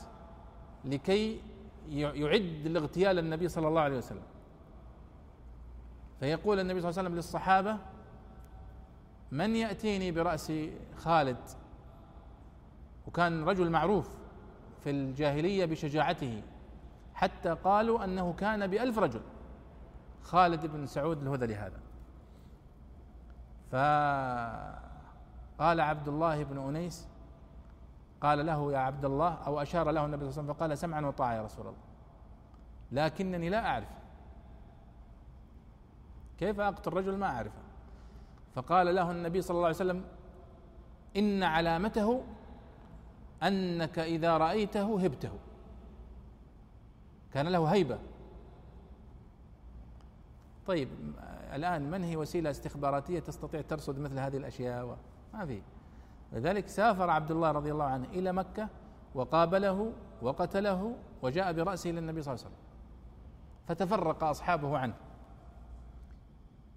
لكي 0.84 1.40
يعد 1.88 2.66
لاغتيال 2.66 3.18
النبي 3.18 3.48
صلى 3.48 3.68
الله 3.68 3.80
عليه 3.80 3.98
وسلم. 3.98 4.22
فيقول 6.20 6.60
النبي 6.60 6.80
صلى 6.80 6.90
الله 6.90 6.98
عليه 6.98 7.08
وسلم 7.08 7.16
للصحابة 7.16 7.76
من 9.32 9.56
يأتيني 9.56 10.12
برأس 10.12 10.52
خالد؟ 10.96 11.36
وكان 13.06 13.44
رجل 13.44 13.70
معروف 13.70 14.10
في 14.84 14.90
الجاهلية 14.90 15.64
بشجاعته 15.64 16.42
حتى 17.14 17.50
قالوا 17.50 18.04
أنه 18.04 18.32
كان 18.32 18.66
بألف 18.66 18.98
رجل. 18.98 19.20
خالد 20.22 20.66
بن 20.66 20.86
سعود 20.86 21.22
الهذلي 21.22 21.54
هذا. 21.54 21.80
فقال 25.58 25.80
عبد 25.80 26.08
الله 26.08 26.44
بن 26.44 26.58
أنيس 26.58 27.08
قال 28.20 28.46
له 28.46 28.72
يا 28.72 28.78
عبد 28.78 29.04
الله 29.04 29.34
أو 29.34 29.62
أشار 29.62 29.90
له 29.90 30.04
النبي 30.04 30.30
صلى 30.30 30.30
الله 30.30 30.32
عليه 30.32 30.42
وسلم 30.42 30.54
فقال 30.54 30.78
سمعا 30.78 31.06
وطاعة 31.06 31.34
يا 31.34 31.42
رسول 31.42 31.66
الله. 31.66 31.78
لكنني 32.92 33.48
لا 33.48 33.66
أعرف 33.66 33.88
كيف 36.38 36.60
أقتل 36.60 36.92
رجل 36.92 37.16
ما 37.16 37.26
أعرفه؟ 37.26 37.62
فقال 38.54 38.94
له 38.94 39.10
النبي 39.10 39.42
صلى 39.42 39.54
الله 39.54 39.66
عليه 39.66 39.76
وسلم 39.76 40.04
إن 41.16 41.42
علامته 41.42 42.22
أنك 43.42 43.98
إذا 43.98 44.36
رأيته 44.36 45.04
هبته. 45.04 45.32
كان 47.32 47.48
له 47.48 47.64
هيبة. 47.66 47.98
طيب 50.66 50.88
الآن 51.54 51.90
من 51.90 52.04
هي 52.04 52.16
وسيلة 52.16 52.50
استخباراتية 52.50 53.20
تستطيع 53.20 53.60
ترصد 53.60 53.98
مثل 53.98 54.18
هذه 54.18 54.36
الأشياء؟ 54.36 54.96
ما 55.34 55.46
في 55.46 55.62
لذلك 56.32 56.68
سافر 56.68 57.10
عبد 57.10 57.30
الله 57.30 57.50
رضي 57.50 57.72
الله 57.72 57.84
عنه 57.84 58.04
إلى 58.04 58.32
مكة 58.32 58.68
وقابله 59.14 59.92
وقتله 60.22 60.96
وجاء 61.22 61.52
برأسه 61.52 61.90
للنبي 61.90 62.22
صلى 62.22 62.34
الله 62.34 62.44
عليه 62.44 62.54
وسلم. 62.54 62.66
فتفرق 63.66 64.24
أصحابه 64.24 64.78
عنه. 64.78 64.94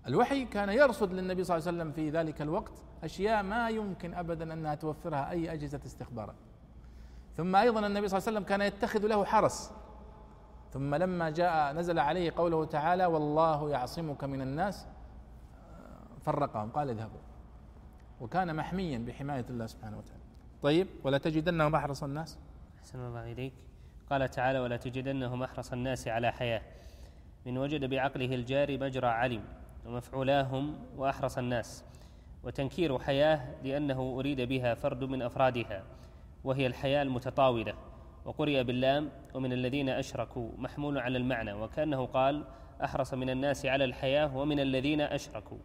الوحي 0.07 0.45
كان 0.45 0.69
يرصد 0.69 1.13
للنبي 1.13 1.43
صلى 1.43 1.57
الله 1.57 1.67
عليه 1.67 1.77
وسلم 1.77 1.91
في 1.91 2.09
ذلك 2.09 2.41
الوقت 2.41 2.71
أشياء 3.03 3.43
ما 3.43 3.69
يمكن 3.69 4.13
أبدا 4.13 4.53
أنها 4.53 4.75
توفرها 4.75 5.29
أي 5.29 5.53
أجهزة 5.53 5.79
استخبارات 5.85 6.35
ثم 7.37 7.55
أيضا 7.55 7.87
النبي 7.87 8.07
صلى 8.07 8.17
الله 8.17 8.27
عليه 8.27 8.37
وسلم 8.37 8.43
كان 8.43 8.61
يتخذ 8.61 9.07
له 9.07 9.25
حرس. 9.25 9.71
ثم 10.73 10.95
لما 10.95 11.29
جاء 11.29 11.73
نزل 11.73 11.99
عليه 11.99 12.33
قوله 12.37 12.65
تعالى 12.65 13.05
والله 13.05 13.69
يعصمك 13.69 14.23
من 14.23 14.41
الناس. 14.41 14.87
فرقهم 16.21 16.69
قال 16.69 16.89
اذهبوا. 16.89 17.19
وكان 18.21 18.55
محميا 18.55 18.97
بحماية 18.97 19.45
الله 19.49 19.65
سبحانه 19.65 19.97
وتعالى. 19.97 20.23
طيب 20.61 20.87
ولا 21.03 21.17
تجدنهم 21.17 21.75
أحرص 21.75 22.03
الناس؟ 22.03 22.39
أحسن 22.79 22.99
الله 22.99 23.31
إليك. 23.31 23.53
قال 24.09 24.29
تعالى 24.29 24.59
ولا 24.59 24.77
تجدنهم 24.77 25.43
أحرص 25.43 25.73
الناس 25.73 26.07
على 26.07 26.31
حياة. 26.31 26.61
من 27.45 27.57
وجد 27.57 27.89
بعقله 27.89 28.35
الجاري 28.35 28.77
مجرى 28.77 29.07
علم 29.07 29.43
ومفعولاهم 29.85 30.75
وأحرص 30.97 31.37
الناس. 31.37 31.83
وتنكير 32.43 32.99
حياة 32.99 33.55
لأنه 33.63 34.15
أريد 34.19 34.41
بها 34.41 34.73
فرد 34.73 35.03
من 35.03 35.21
أفرادها 35.21 35.83
وهي 36.43 36.67
الحياة 36.67 37.01
المتطاولة. 37.01 37.73
وقرئ 38.25 38.63
باللام 38.63 39.09
ومن 39.33 39.53
الذين 39.53 39.89
أشركوا. 39.89 40.49
محمول 40.57 40.97
على 40.97 41.17
المعنى. 41.17 41.53
وكأنه 41.53 42.05
قال 42.05 42.43
أحرص 42.83 43.13
من 43.13 43.29
الناس 43.29 43.65
على 43.65 43.85
الحياة 43.85 44.37
ومن 44.37 44.59
الذين 44.59 45.01
أشركوا. 45.01 45.57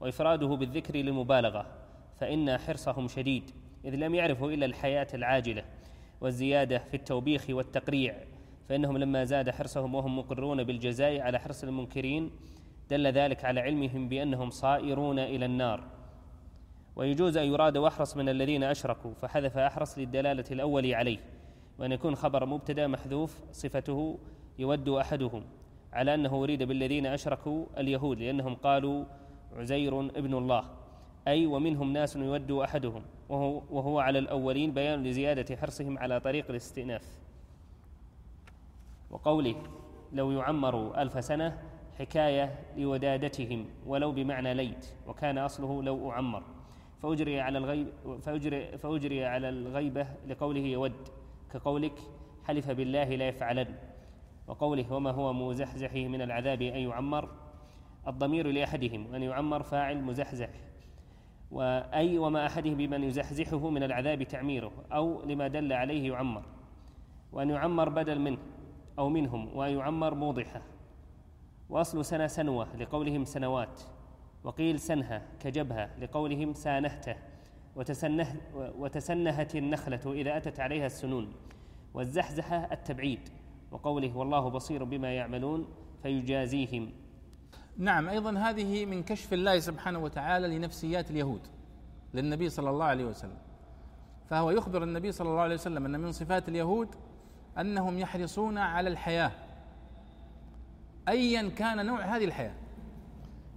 وإفراده 0.00 0.46
بالذكر 0.46 0.96
للمبالغة 0.96 1.79
فإن 2.20 2.58
حرصهم 2.58 3.08
شديد 3.08 3.50
إذ 3.84 3.94
لم 3.94 4.14
يعرفوا 4.14 4.52
إلا 4.52 4.66
الحياة 4.66 5.06
العاجلة 5.14 5.64
والزيادة 6.20 6.78
في 6.78 6.94
التوبيخ 6.94 7.46
والتقريع. 7.50 8.14
فإنهم 8.68 8.98
لما 8.98 9.24
زاد 9.24 9.50
حرصهم 9.50 9.94
وهم 9.94 10.18
مقرون 10.18 10.64
بالجزاء 10.64 11.20
على 11.20 11.38
حرص 11.40 11.64
المنكرين 11.64 12.30
دل 12.90 13.06
ذلك 13.06 13.44
على 13.44 13.60
علمهم 13.60 14.08
بأنهم 14.08 14.50
صائرون 14.50 15.18
إلى 15.18 15.46
النار. 15.46 15.84
ويجوز 16.96 17.36
أن 17.36 17.46
يراد 17.46 17.76
وأحرص 17.76 18.16
من 18.16 18.28
الذين 18.28 18.62
أشركوا 18.62 19.14
فحذف 19.14 19.58
أحرص 19.58 19.98
للدلالة 19.98 20.44
الأول 20.50 20.94
عليه. 20.94 21.18
وأن 21.78 21.92
يكون 21.92 22.14
خبر 22.14 22.46
مبتدأ 22.46 22.86
محذوف 22.86 23.40
صفته 23.52 24.18
يود 24.58 24.88
أحدهم 24.88 25.44
على 25.92 26.14
أنه 26.14 26.42
أريد 26.42 26.62
بالذين 26.62 27.06
أشركوا 27.06 27.66
اليهود 27.78 28.18
لأنهم 28.18 28.54
قالوا 28.54 29.04
عزير 29.56 30.00
ابن 30.00 30.34
الله. 30.34 30.79
أي 31.28 31.46
ومنهم 31.46 31.92
ناس 31.92 32.16
يود 32.16 32.50
أحدهم 32.52 33.02
وهو, 33.28 33.62
وهو 33.70 34.00
على 34.00 34.18
الأولين 34.18 34.72
بيان 34.72 35.02
لزيادة 35.02 35.56
حرصهم 35.56 35.98
على 35.98 36.20
طريق 36.20 36.50
الاستئناف. 36.50 37.18
وقوله 39.10 39.54
لو 40.12 40.30
يعمر 40.30 41.02
ألف 41.02 41.24
سنة 41.24 41.58
حكاية 41.98 42.58
لودادتهم 42.76 43.66
ولو 43.86 44.12
بمعنى 44.12 44.54
ليت 44.54 44.86
وكان 45.06 45.38
أصله 45.38 45.82
لو 45.82 46.10
أعمر. 46.10 46.42
فأجري 47.02 47.40
على 47.40 47.58
الغيب 47.58 47.88
فأجري, 48.22 48.78
فأجري 48.78 49.24
على 49.24 49.48
الغيبة 49.48 50.06
لقوله 50.28 50.60
يود 50.60 51.08
كقولك 51.52 51.98
حلف 52.44 52.70
بالله 52.70 53.04
لا 53.04 53.28
يفعلن. 53.28 53.74
وقوله 54.48 54.92
وما 54.92 55.10
هو 55.10 55.32
مزحزحه 55.32 55.98
من 55.98 56.22
العذاب 56.22 56.62
أن 56.62 56.80
يعمر 56.80 57.28
الضمير 58.08 58.46
لأحدهم 58.46 59.14
أن 59.14 59.22
يعمر 59.22 59.62
فاعل 59.62 60.02
مزحزح. 60.02 60.50
وأي 61.50 62.18
وما 62.18 62.46
أحدهم 62.46 62.74
بمن 62.74 63.04
يزحزحه 63.04 63.70
من 63.70 63.82
العذاب 63.82 64.22
تعميره 64.22 64.72
أو 64.92 65.22
لما 65.22 65.48
دل 65.48 65.72
عليه 65.72 66.12
يعمر 66.12 66.42
وأن 67.32 67.50
يعمر 67.50 67.88
بدل 67.88 68.18
منه 68.20 68.38
أو 68.98 69.08
منهم 69.08 69.56
وأن 69.56 69.72
يعمر 69.72 70.14
موضحة. 70.14 70.62
وأصل 71.70 72.04
سنة 72.04 72.26
سنوة 72.26 72.76
لقولهم 72.76 73.24
سنوات 73.24 73.82
وقيل 74.44 74.80
سنها 74.80 75.22
كجبهة 75.40 75.90
لقولهم 75.98 76.54
سانهته 76.54 77.16
وتسنه 77.76 78.36
وتسنهت 78.78 79.56
النخلة 79.56 80.12
إذا 80.12 80.36
أتت 80.36 80.60
عليها 80.60 80.86
السنون 80.86 81.32
والزحزحة 81.94 82.72
التبعيد 82.72 83.28
وقوله 83.70 84.16
والله 84.16 84.48
بصير 84.50 84.84
بما 84.84 85.14
يعملون 85.14 85.68
فيجازيهم. 86.02 86.90
نعم 87.78 88.08
أيضا 88.08 88.38
هذه 88.38 88.86
من 88.86 89.02
كشف 89.02 89.32
الله 89.32 89.58
سبحانه 89.58 89.98
وتعالى 89.98 90.58
لنفسيات 90.58 91.10
اليهود 91.10 91.40
للنبي 92.14 92.48
صلى 92.48 92.70
الله 92.70 92.84
عليه 92.84 93.04
وسلم. 93.04 93.38
فهو 94.30 94.50
يخبر 94.50 94.82
النبي 94.82 95.12
صلى 95.12 95.28
الله 95.28 95.40
عليه 95.40 95.54
وسلم 95.54 95.84
أن 95.84 96.00
من 96.00 96.12
صفات 96.12 96.48
اليهود 96.48 96.88
أنهم 97.58 97.98
يحرصون 97.98 98.58
على 98.58 98.88
الحياة. 98.88 99.32
ايا 101.08 101.48
كان 101.48 101.86
نوع 101.86 102.00
هذه 102.00 102.24
الحياة. 102.24 102.54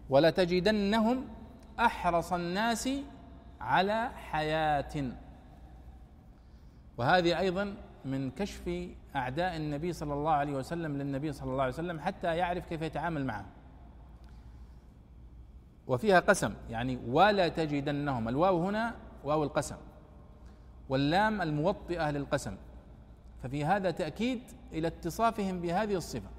ولتجدنهم 0.09 1.27
أحرص 1.79 2.33
الناس 2.33 2.89
على 3.61 4.09
حياة. 4.15 5.11
وهذه 6.97 7.39
أيضا 7.39 7.75
من 8.05 8.31
كشف 8.31 8.89
أعداء 9.15 9.55
النبي 9.55 9.93
صلى 9.93 10.13
الله 10.13 10.31
عليه 10.31 10.53
وسلم 10.53 10.97
للنبي 10.97 11.31
صلى 11.31 11.51
الله 11.51 11.63
عليه 11.63 11.73
وسلم 11.73 11.99
حتى 11.99 12.37
يعرف 12.37 12.65
كيف 12.65 12.81
يتعامل 12.81 13.25
معهم 13.25 13.45
وفيها 15.87 16.19
قسم 16.19 16.53
يعني 16.69 16.99
ولا 17.07 17.47
تجدنهم. 17.47 18.29
الواو 18.29 18.63
هنا 18.63 18.95
واو 19.23 19.43
القسم 19.43 19.75
واللام 20.89 21.41
الموطئة 21.41 22.11
للقسم. 22.11 22.55
ففي 23.43 23.65
هذا 23.65 23.91
تأكيد 23.91 24.41
إلى 24.73 24.87
اتصافهم 24.87 25.61
بهذه 25.61 25.95
الصفة. 25.95 26.29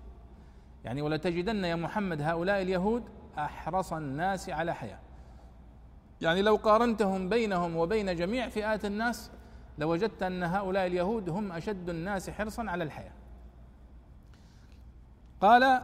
يعني 0.85 1.03
ولا 1.03 1.17
تجدن 1.17 1.65
يا 1.65 1.75
محمد 1.75 2.23
هؤلاء 2.23 2.63
اليهود 2.63 3.03
أحرص 3.39 3.93
الناس 3.93 4.51
على 4.51 4.75
حياة. 4.75 4.99
يعني 6.21 6.43
لو 6.43 6.57
قارنتهم 6.57 7.29
بينهم 7.29 7.77
وبين 7.77 8.17
جميع 8.17 8.49
فئات 8.49 8.85
الناس 8.85 9.31
لوجدت 9.79 10.23
أن 10.23 10.43
هؤلاء 10.43 10.87
اليهود 10.87 11.29
هم 11.29 11.53
أشد 11.53 11.91
الناس 11.91 12.31
حرصا 12.31 12.65
على 12.71 12.85
الحياة. 12.85 13.13
قال 15.41 15.83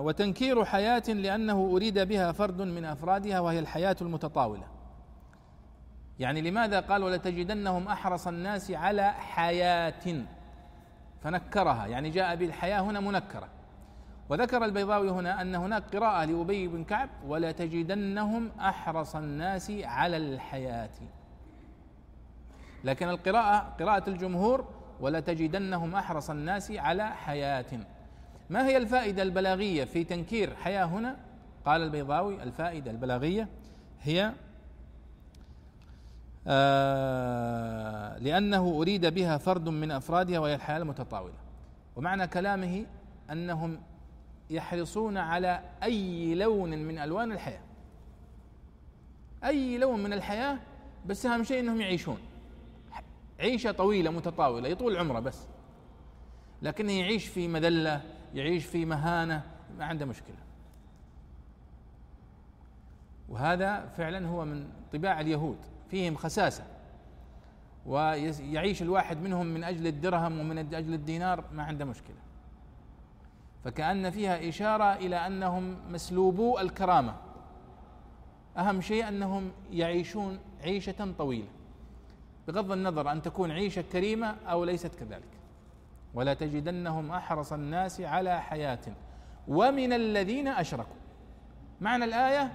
وتنكير 0.00 0.64
حياة 0.64 1.02
لأنه 1.08 1.70
أريد 1.72 1.98
بها 1.98 2.32
فرد 2.32 2.62
من 2.62 2.84
أفرادها 2.84 3.40
وهي 3.40 3.58
الحياة 3.58 3.96
المتطاولة. 4.00 4.66
يعني 6.18 6.40
لماذا 6.40 6.80
قال 6.80 7.04
ولتجدنهم 7.04 7.88
أحرص 7.88 8.26
الناس 8.26 8.70
على 8.70 9.12
حياة؟ 9.12 10.24
فنكرها. 11.22 11.86
يعني 11.86 12.10
جاء 12.10 12.36
بالحياة 12.36 12.80
هنا 12.80 13.00
منكرة. 13.00 13.48
وذكر 14.28 14.64
البيضاوي 14.64 15.10
هنا 15.10 15.40
أن 15.40 15.54
هناك 15.54 15.96
قراءة 15.96 16.24
لأبي 16.24 16.68
بن 16.68 16.84
كعب 16.84 17.08
ولتجدنهم 17.26 18.50
أحرص 18.60 19.16
الناس 19.16 19.70
على 19.70 20.16
الحياة. 20.16 20.90
لكن 22.84 23.08
القراءة 23.08 23.74
قراءة 23.80 24.10
الجمهور 24.10 24.64
ولتجدنهم 25.00 25.94
أحرص 25.94 26.30
الناس 26.30 26.70
على 26.70 27.08
حياة. 27.10 27.86
ما 28.50 28.66
هي 28.66 28.76
الفائدة 28.76 29.22
البلاغية 29.22 29.84
في 29.84 30.04
تنكير 30.04 30.54
حياة 30.54 30.84
هنا؟ 30.84 31.16
قال 31.66 31.82
البيضاوي 31.82 32.42
الفائدة 32.42 32.90
البلاغية 32.90 33.48
هي 34.02 34.32
آه 36.46 38.18
لأنه 38.18 38.68
أريد 38.68 39.06
بها 39.06 39.38
فرد 39.38 39.68
من 39.68 39.90
أفرادها 39.90 40.38
وهي 40.38 40.54
الحياة 40.54 40.78
المتطاولة. 40.78 41.34
ومعنى 41.96 42.26
كلامه 42.26 42.86
أنهم 43.30 43.78
يحرصون 44.50 45.16
على 45.16 45.60
أي 45.82 46.34
لون 46.34 46.78
من 46.78 46.98
ألوان 46.98 47.32
الحياة. 47.32 47.60
أي 49.44 49.78
لون 49.78 50.02
من 50.02 50.12
الحياة 50.12 50.58
بس 51.06 51.26
أهم 51.26 51.44
شيء 51.44 51.60
أنهم 51.60 51.80
يعيشون. 51.80 52.18
عيشة 53.40 53.72
طويلة 53.72 54.10
متطاولة 54.10 54.68
يطول 54.68 54.96
عمره 54.96 55.20
بس. 55.20 55.38
لكنه 56.62 56.92
يعيش 56.92 57.26
في 57.26 57.48
مذلة 57.48 58.02
يعيش 58.34 58.64
في 58.64 58.84
مهانة 58.84 59.42
ما 59.78 59.84
عنده 59.84 60.06
مشكلة. 60.06 60.36
وهذا 63.28 63.86
فعلا 63.96 64.26
هو 64.28 64.44
من 64.44 64.68
طباع 64.92 65.20
اليهود 65.20 65.58
فيهم 65.90 66.16
خساسة. 66.16 66.64
ويعيش 67.86 68.82
الواحد 68.82 69.22
منهم 69.22 69.46
من 69.46 69.64
أجل 69.64 69.86
الدرهم 69.86 70.40
ومن 70.40 70.58
أجل 70.58 70.94
الدينار 70.94 71.44
ما 71.52 71.62
عنده 71.62 71.84
مشكلة. 71.84 72.16
فكأن 73.64 74.10
فيها 74.10 74.48
إشارة 74.48 74.94
إلى 74.94 75.16
أنهم 75.16 75.76
مسلوبو 75.90 76.58
الكرامة. 76.58 77.16
أهم 78.56 78.80
شيء 78.80 79.08
أنهم 79.08 79.50
يعيشون 79.70 80.38
عيشة 80.62 81.14
طويلة 81.18 81.48
بغض 82.48 82.72
النظر 82.72 83.12
أن 83.12 83.22
تكون 83.22 83.50
عيشة 83.50 83.84
كريمة 83.92 84.36
أو 84.46 84.64
ليست 84.64 84.94
كذلك. 84.94 85.28
ولا 86.14 86.34
تجدنهم 86.34 87.10
أحرص 87.10 87.52
الناس 87.52 88.00
على 88.00 88.42
حياة. 88.42 88.78
ومن 89.48 89.92
الذين 89.92 90.48
أشركوا. 90.48 90.96
معنى 91.80 92.04
الآية؟ 92.04 92.52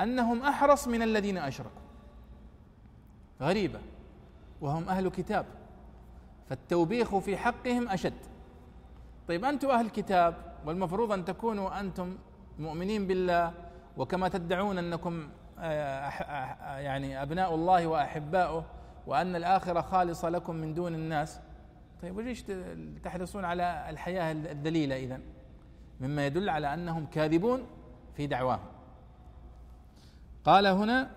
أنهم 0.00 0.42
أحرص 0.42 0.88
من 0.88 1.02
الذين 1.02 1.38
أشركوا. 1.38 1.82
غريبة. 3.40 3.80
وهم 4.60 4.88
أهل 4.88 5.08
كتاب. 5.08 5.46
فالتوبيخ 6.48 7.18
في 7.18 7.36
حقهم 7.36 7.88
أشد. 7.88 8.12
طيب 9.28 9.44
أنتم 9.44 9.70
أهل 9.70 9.90
كتاب 9.90 10.34
والمفروض 10.66 11.12
أن 11.12 11.24
تكونوا 11.24 11.80
أنتم 11.80 12.16
مؤمنين 12.58 13.06
بالله. 13.06 13.52
وكما 13.96 14.28
تدعون 14.28 14.78
أنكم 14.78 15.28
آه، 15.58 16.78
يعني 16.78 17.22
أبناء 17.22 17.54
الله 17.54 17.86
وأحباؤه. 17.86 18.64
وأن 19.06 19.36
الآخرة 19.36 19.80
خالصة 19.80 20.28
لكم 20.28 20.54
من 20.54 20.74
دون 20.74 20.94
الناس. 20.94 21.40
طيب 22.02 22.16
وليش 22.16 22.44
تحرصون 23.04 23.44
على 23.44 23.86
الحياة 23.88 24.32
الذليلة 24.32 24.96
إذا 24.96 25.20
مما 26.00 26.26
يدل 26.26 26.48
على 26.48 26.74
أنهم 26.74 27.06
كاذبون 27.06 27.62
في 28.16 28.26
دعواهم. 28.26 28.66
قال 30.44 30.66
هنا 30.66 31.10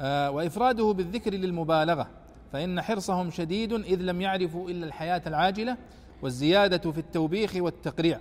آه 0.00 0.30
وإفراده 0.30 0.92
بالذكر 0.92 1.34
للمبالغة 1.34 2.10
فإن 2.52 2.82
حرصهم 2.82 3.30
شديد 3.30 3.72
إذ 3.72 4.00
لم 4.00 4.20
يعرفوا 4.20 4.70
إلا 4.70 4.86
الحياة 4.86 5.22
العاجلة 5.26 5.76
والزيادة 6.22 6.90
في 6.90 6.98
التوبيخ 6.98 7.56
والتقريع 7.56 8.20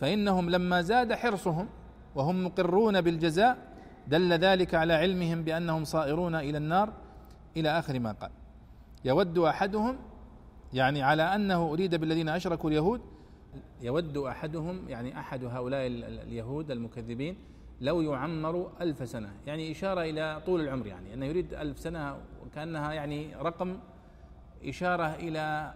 فإنهم 0.00 0.50
لما 0.50 0.82
زاد 0.82 1.12
حرصهم 1.12 1.68
وهم 2.14 2.44
مقرون 2.44 3.00
بالجزاء 3.00 3.58
دل 4.08 4.32
ذلك 4.32 4.74
على 4.74 4.92
علمهم 4.92 5.42
بأنهم 5.42 5.84
صائرون 5.84 6.34
إلى 6.34 6.58
النار 6.58 6.92
إلى 7.56 7.78
آخر 7.78 7.98
ما 7.98 8.12
قال. 8.12 8.30
يود 9.04 9.38
أحدهم 9.38 9.98
يعني 10.72 11.02
على 11.02 11.22
أنه 11.22 11.72
أريد 11.72 11.94
بالذين 11.94 12.28
أشركوا 12.28 12.70
اليهود 12.70 13.00
يود 13.80 14.16
أحدهم 14.16 14.88
يعني 14.88 15.18
أحد 15.18 15.44
هؤلاء 15.44 15.86
اليهود 15.86 16.70
المكذبين 16.70 17.36
لو 17.80 18.00
يعمر 18.00 18.70
ألف 18.80 19.08
سنة 19.08 19.32
يعني 19.46 19.72
إشارة 19.72 20.00
إلى 20.00 20.42
طول 20.46 20.60
العمر 20.60 20.86
يعني 20.86 21.14
أنه 21.14 21.26
يريد 21.26 21.54
ألف 21.54 21.78
سنة 21.78 22.16
وكأنها 22.46 22.92
يعني 22.92 23.36
رقم 23.36 23.78
إشارة 24.64 25.14
إلى 25.14 25.74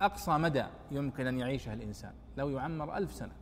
أقصى 0.00 0.30
مدى 0.30 0.64
يمكن 0.90 1.26
أن 1.26 1.38
يعيشه 1.38 1.72
الإنسان 1.72 2.12
لو 2.36 2.48
يعمر 2.48 2.96
ألف 2.96 3.12
سنة. 3.12 3.32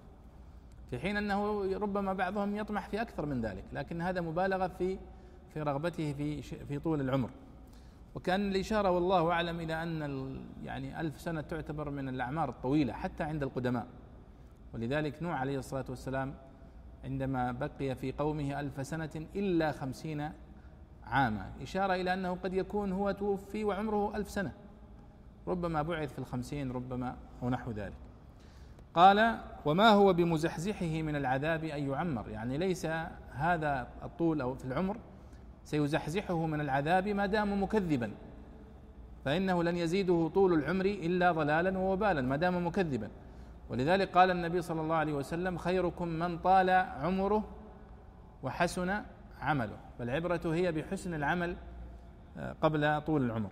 في 0.91 0.99
حين 0.99 1.17
أنه 1.17 1.63
ربما 1.77 2.13
بعضهم 2.13 2.57
يطمح 2.57 2.89
في 2.89 3.03
أكثر 3.03 3.27
من 3.27 3.41
ذلك 3.41 3.65
لكن 3.73 4.03
هذا 4.03 4.21
مبالغة 4.21 4.67
في 4.67 4.99
في 5.55 5.63
رغبته 5.63 6.13
في 6.13 6.43
في 6.43 6.79
طول 6.79 7.01
العمر. 7.01 7.31
وكان 8.17 8.49
الإشارة 8.49 8.91
والله 8.91 9.31
أعلم 9.31 9.61
إلى 9.61 9.83
أن 9.83 10.41
يعني 10.65 11.01
ألف 11.01 11.21
سنة 11.21 11.41
تعتبر 11.41 11.91
من 11.91 12.09
الأعمار 12.09 12.49
الطويلة 12.49 12.93
حتى 12.93 13.25
عند 13.25 13.43
القدماء. 13.43 13.87
ولذلك 14.75 15.23
نوح 15.23 15.41
عليه 15.41 15.59
الصلاة 15.59 15.85
والسلام 15.89 16.35
عندما 17.05 17.53
بقي 17.53 17.95
في 17.95 18.13
قومه 18.13 18.61
ألف 18.61 18.87
سنة 18.87 19.27
إلا 19.37 19.73
خمسين 19.73 20.31
عاما. 21.05 21.51
إشارة 21.63 21.95
إلى 21.95 22.15
أنه 22.15 22.35
قد 22.45 22.55
يكون 22.55 22.93
هو 22.93 23.11
توفي 23.11 23.65
وعمره 23.65 24.17
ألف 24.17 24.31
سنة. 24.31 24.53
ربما 25.47 25.83
بعث 25.83 26.13
في 26.13 26.19
الخمسين 26.19 26.73
ربما 26.73 27.17
ونحو 27.43 27.71
ذلك. 27.71 27.97
قال 28.95 29.39
وما 29.65 29.89
هو 29.89 30.13
بمزحزحه 30.13 31.03
من 31.03 31.17
العذاب 31.17 31.65
أن 31.65 31.91
يعمر؟ 31.91 32.29
يعني 32.29 32.59
ليس 32.59 32.87
هذا 33.33 33.89
الطول 34.03 34.41
أو 34.41 34.55
في 34.55 34.65
العمر 34.65 34.97
سيزحزحه 35.67 36.47
من 36.47 36.61
العذاب 36.61 37.09
ما 37.09 37.27
دام 37.27 37.63
مكذبا. 37.63 38.11
فإنه 39.25 39.63
لن 39.63 39.77
يزيده 39.77 40.31
طول 40.35 40.53
العمر 40.53 40.85
إلا 40.85 41.33
ضلالا 41.33 41.79
ووبالا 41.79 42.23
ما 42.23 42.37
دام 42.37 42.67
مكذبا. 42.67 43.11
ولذلك 43.71 44.09
قال 44.11 44.31
النبي 44.31 44.63
صلى 44.63 44.81
الله 44.81 44.95
عليه 44.95 45.13
وسلم 45.13 45.59
خيركم 45.59 46.09
من 46.09 46.39
طال 46.39 46.71
عمره 46.71 47.45
وحسن 48.43 49.03
عمله. 49.41 49.77
فالعبرة 49.99 50.41
هي 50.45 50.73
بحسن 50.73 51.15
العمل 51.15 51.57
آه، 52.39 52.57
قبل 52.61 53.01
طول 53.01 53.25
العمر. 53.25 53.51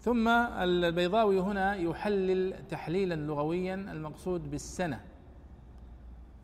ثم 0.00 0.28
البيضاوي 0.28 1.40
هنا 1.40 1.74
يحلل 1.74 2.54
تحليلا 2.70 3.14
لغويا 3.14 3.74
المقصود 3.74 4.50
بالسنة. 4.50 5.00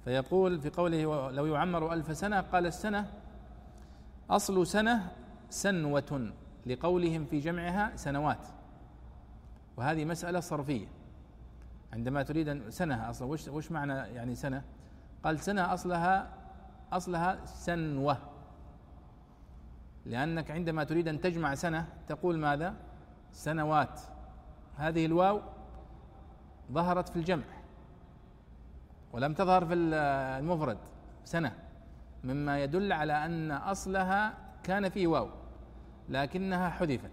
فيقول 0.04 0.60
في 0.60 0.70
قوله 0.70 1.30
لو 1.30 1.46
يعمر 1.46 1.92
ألف 1.92 2.16
سنة 2.16 2.40
قال 2.40 2.66
السنة 2.66 3.10
أصل 4.30 4.66
سنة 4.66 5.12
سنوة 5.50 6.32
لقولهم 6.66 7.24
في 7.24 7.38
جمعها 7.38 7.96
سنوات. 7.96 8.46
وهذه 9.76 10.04
مسألة 10.04 10.40
صرفية. 10.40 10.86
عندما 11.92 12.22
تريد 12.22 12.68
سنة 12.68 13.10
أصلا 13.10 13.28
وش, 13.28 13.48
وش 13.48 13.72
معنى 13.72 13.92
يعني 13.92 14.34
سنة؟ 14.34 14.62
قال 15.24 15.40
سنة 15.40 15.74
أصلها 15.74 16.28
أصلها 16.92 17.44
سنوة. 17.44 18.18
لأنك 20.06 20.50
عندما 20.50 20.84
تريد 20.84 21.08
أن 21.08 21.20
تجمع 21.20 21.54
سنة 21.54 21.86
تقول 22.08 22.38
ماذا؟ 22.38 22.74
سنوات. 23.32 24.00
هذه 24.76 25.06
الواو 25.06 25.40
ظهرت 26.72 27.08
في 27.08 27.16
الجمع. 27.16 27.44
ولم 29.12 29.34
تظهر 29.34 29.66
في 29.66 29.74
المفرد. 29.74 30.78
سنة. 31.24 31.69
مما 32.24 32.62
يدل 32.62 32.92
على 32.92 33.24
أن 33.24 33.50
أصلها 33.50 34.34
كان 34.62 34.88
فيه 34.88 35.06
واو 35.06 35.28
لكنها 36.08 36.68
حذفت 36.68 37.10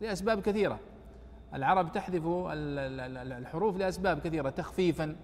لأسباب 0.00 0.40
كثيرة. 0.40 0.80
العرب 1.54 1.92
تحذف 1.92 2.22
الحروف 2.26 3.76
لأسباب 3.76 4.18
كثيرة 4.18 4.50
تخفيفا 4.50 5.16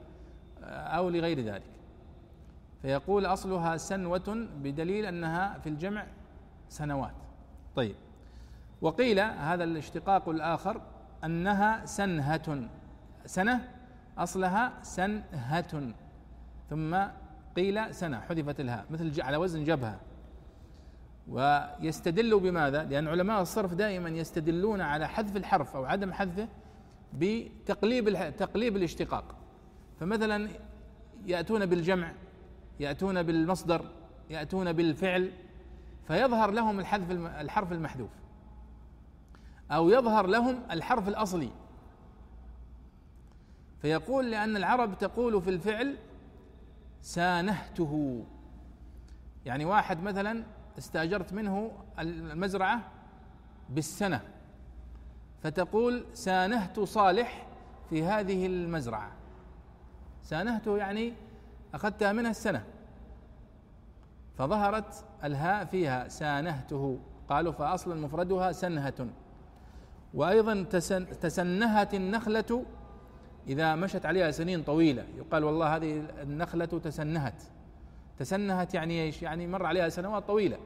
أو 0.62 1.08
لغير 1.08 1.40
ذلك. 1.40 1.70
فيقول 2.82 3.26
أصلها 3.26 3.76
سنوة 3.76 4.48
بدليل 4.62 5.06
أنها 5.06 5.58
في 5.58 5.68
الجمع 5.68 6.06
سنوات. 6.68 7.14
طيب 7.76 7.94
وقيل 8.80 9.20
هذا 9.20 9.64
الاشتقاق 9.64 10.28
الآخر 10.28 10.80
أنها 11.24 11.86
سنهة 11.86 12.68
سنة 13.26 13.68
أصلها 14.18 14.72
سنهة 14.82 15.92
ثم 16.70 16.96
قيل 17.56 17.94
سنة 17.94 18.20
حذفت 18.20 18.60
الهاء 18.60 18.86
مثل 18.90 19.22
على 19.22 19.36
وزن 19.36 19.64
جبهة. 19.64 20.00
ويستدل 21.28 22.40
بماذا؟ 22.40 22.84
لأن 22.84 23.08
علماء 23.08 23.42
الصرف 23.42 23.74
دائما 23.74 24.08
يستدلون 24.08 24.80
على 24.80 25.08
حذف 25.08 25.36
الحرف 25.36 25.76
أو 25.76 25.84
عدم 25.84 26.12
حذفه 26.12 26.48
بتقليب 27.12 28.36
تقليب 28.36 28.76
الاشتقاق. 28.76 29.34
فمثلا 30.00 30.48
يأتون 31.26 31.66
بالجمع 31.66 32.12
يأتون 32.80 33.22
بالمصدر 33.22 33.84
يأتون 34.30 34.72
بالفعل 34.72 35.32
فيظهر 36.08 36.50
لهم 36.50 36.80
الحذف 36.80 37.10
الحرف 37.40 37.72
المحذوف. 37.72 38.10
أو 39.70 39.90
يظهر 39.90 40.26
لهم 40.26 40.62
الحرف 40.70 41.08
الأصلي. 41.08 41.50
فيقول 43.82 44.30
لأن 44.30 44.56
العرب 44.56 44.98
تقول 44.98 45.42
في 45.42 45.50
الفعل 45.50 45.96
سانهته. 47.06 48.24
يعني 49.44 49.64
واحد 49.64 50.02
مثلا 50.02 50.44
استأجرت 50.78 51.32
منه 51.32 51.72
المزرعة 51.98 52.80
بالسنة 53.68 54.20
فتقول 55.42 56.04
سانهت 56.12 56.80
صالح 56.80 57.46
في 57.90 58.04
هذه 58.04 58.46
المزرعة. 58.46 59.12
سانهته 60.22 60.78
يعني 60.78 61.12
أخذتها 61.74 62.12
منها 62.12 62.30
السنة 62.30 62.64
فظهرت 64.38 65.04
الهاء 65.24 65.64
فيها 65.64 66.08
سانهته. 66.08 66.98
قالوا 67.28 67.52
فاصلا 67.52 67.94
مفردها 67.94 68.52
سنهة. 68.52 69.08
وأيضا 70.14 70.62
تسنهت 71.20 71.94
النخلة 71.94 72.64
إذا 73.48 73.74
مشت 73.74 74.06
عليها 74.06 74.30
سنين 74.30 74.62
طويلة 74.62 75.04
يقال 75.16 75.44
والله 75.44 75.76
هذه 75.76 76.04
النخلة 76.22 76.64
تسنهت. 76.64 77.42
تسنهت 78.18 78.74
يعني 78.74 79.02
إيش؟ 79.02 79.22
يعني 79.22 79.46
مر 79.46 79.66
عليها 79.66 79.88
سنوات 79.88 80.26
طويلة. 80.26 80.58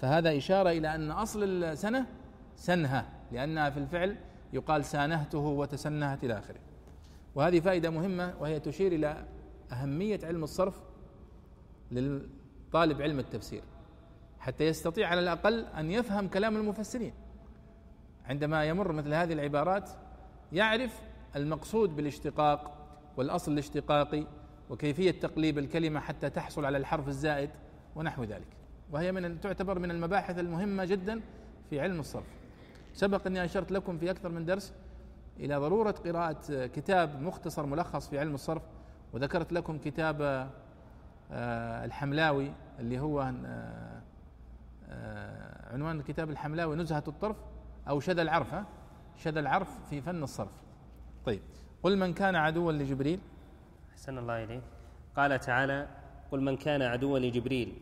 فهذا 0.00 0.36
إشارة 0.36 0.70
إلى 0.70 0.94
أن 0.94 1.10
أصل 1.10 1.42
السنة 1.42 2.06
سنها 2.56 3.06
لأنها 3.32 3.70
في 3.70 3.78
الفعل 3.78 4.16
يقال 4.52 4.84
سانهته 4.84 5.38
وتسنهت 5.38 6.24
إلى 6.24 6.38
آخره. 6.38 6.60
وهذه 7.34 7.60
فائدة 7.60 7.90
مهمة 7.90 8.34
وهي 8.40 8.60
تشير 8.60 8.92
إلى 8.92 9.24
أهمية 9.72 10.20
علم 10.22 10.44
الصرف 10.44 10.74
للطالب 11.90 13.02
علم 13.02 13.18
التفسير. 13.18 13.62
حتى 14.38 14.64
يستطيع 14.64 15.08
على 15.08 15.20
الأقل 15.20 15.64
أن 15.64 15.90
يفهم 15.90 16.28
كلام 16.28 16.56
المفسرين. 16.56 17.12
عندما 18.26 18.64
يمر 18.64 18.92
مثل 18.92 19.14
هذه 19.14 19.32
العبارات 19.32 19.90
يعرف 20.52 21.00
المقصود 21.36 21.96
بالاشتقاق 21.96 22.72
والأصل 23.16 23.52
الاشتقاقي 23.52 24.26
وكيفية 24.70 25.10
تقليب 25.10 25.58
الكلمة 25.58 26.00
حتى 26.00 26.30
تحصل 26.30 26.64
على 26.64 26.78
الحرف 26.78 27.08
الزائد 27.08 27.50
ونحو 27.96 28.24
ذلك. 28.24 28.46
وهي 28.92 29.12
من 29.12 29.40
تعتبر 29.40 29.78
من 29.78 29.90
المباحث 29.90 30.38
المهمة 30.38 30.84
جدا 30.84 31.20
في 31.70 31.80
علم 31.80 32.00
الصرف. 32.00 32.26
سبق 32.94 33.26
أني 33.26 33.44
أشرت 33.44 33.72
لكم 33.72 33.98
في 33.98 34.10
أكثر 34.10 34.28
من 34.28 34.44
درس 34.44 34.72
إلى 35.40 35.56
ضرورة 35.56 35.90
قراءة 35.90 36.66
كتاب 36.66 37.22
مختصر 37.22 37.66
ملخص 37.66 38.08
في 38.08 38.18
علم 38.18 38.34
الصرف 38.34 38.62
وذكرت 39.12 39.52
لكم 39.52 39.78
كتاب 39.78 40.22
آه، 41.32 41.84
الحملاوي 41.84 42.52
اللي 42.78 42.98
هو 42.98 43.20
آه، 43.20 44.02
آه، 44.88 45.72
عنوان 45.74 45.98
الكتاب 45.98 46.30
الحملاوي 46.30 46.76
نزهة 46.76 47.04
الطرف 47.08 47.36
أو 47.88 48.00
شذا 48.00 48.22
العرف 48.22 48.54
شذا 49.16 49.40
العرف 49.40 49.68
في 49.90 50.00
فن 50.00 50.22
الصرف. 50.22 50.65
طيب. 51.26 51.40
قل 51.82 51.98
من 51.98 52.12
كان 52.12 52.36
عدوا 52.36 52.72
لجبريل؟ 52.72 53.20
أحسن 53.92 54.18
الله 54.18 54.44
إليه 54.44 54.62
قال 55.16 55.40
تعالى 55.40 55.88
قل 56.32 56.40
من 56.40 56.56
كان 56.56 56.82
عدوا 56.82 57.18
لجبريل. 57.18 57.74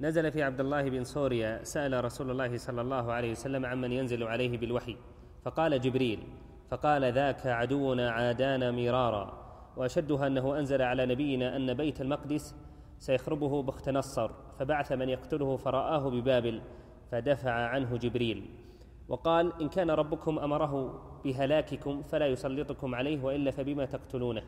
نزل 0.00 0.32
في 0.32 0.42
عبد 0.42 0.60
الله 0.60 0.90
بن 0.90 1.04
سوريا 1.04 1.64
سأل 1.64 2.04
رسول 2.04 2.30
الله 2.30 2.56
صلى 2.56 2.80
الله 2.80 3.12
عليه 3.12 3.30
وسلم 3.30 3.66
عمن 3.66 3.92
ينزل 3.92 4.22
عليه 4.22 4.58
بالوحي. 4.58 4.96
فقال 5.44 5.80
جبريل 5.80 6.22
فقال 6.70 7.12
ذاك 7.12 7.46
عدونا 7.46 8.10
عادانا 8.10 8.70
مرارا. 8.70 9.40
وأشدها 9.76 10.26
أنه 10.26 10.58
أنزل 10.58 10.82
على 10.82 11.06
نبينا 11.06 11.56
أن 11.56 11.74
بيت 11.74 12.00
المقدس 12.00 12.54
سيخربه 12.98 13.62
بخت 13.62 13.88
نصر 13.88 14.30
فبعث 14.58 14.92
من 14.92 15.08
يقتله 15.08 15.56
فرآه 15.56 16.10
ببابل 16.10 16.60
فدفع 17.10 17.52
عنه 17.52 17.96
جبريل. 17.96 18.59
وقال 19.10 19.52
إن 19.60 19.68
كان 19.68 19.90
ربكم 19.90 20.38
أمره 20.38 21.02
بهلاككم 21.24 22.02
فلا 22.02 22.26
يسلطكم 22.26 22.94
عليه 22.94 23.24
وإلا 23.24 23.50
فبما 23.50 23.84
تقتلونه. 23.84 24.42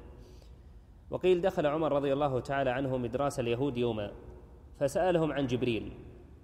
وقيل 1.10 1.40
دخل 1.40 1.66
عمر 1.66 1.92
رضي 1.92 2.12
الله 2.12 2.40
تعالى 2.40 2.70
عنه 2.70 2.96
مدراس 2.96 3.40
اليهود 3.40 3.76
يوما 3.76 4.12
فسألهم 4.78 5.32
عن 5.32 5.46
جبريل 5.46 5.92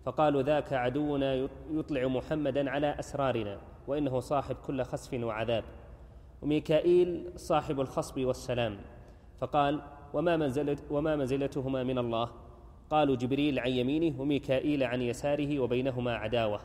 فقالوا 0.04 0.42
ذاك 0.42 0.72
عدونا 0.72 1.48
يطلع 1.70 2.06
محمدا 2.06 2.70
على 2.70 2.98
أسرارنا 2.98 3.60
وإنه 3.86 4.20
صاحب 4.20 4.56
كل 4.66 4.82
خسف 4.82 5.24
وعذاب. 5.24 5.64
وميكائيل 6.42 7.32
صاحب 7.36 7.80
الخصب 7.80 8.20
والسلام 8.20 8.78
فقال 9.38 9.80
وما, 10.14 10.36
منزلت 10.36 10.84
وما 10.90 11.16
منزلتهما 11.16 11.84
من 11.84 11.98
الله؟ 11.98 12.30
قالوا 12.90 13.16
جبريل 13.16 13.58
عن 13.58 13.70
يمينه 13.70 14.20
وميكائيل 14.20 14.82
عن 14.82 15.02
يساره 15.02 15.58
وبينهما 15.58 16.14
عداوة. 16.14 16.60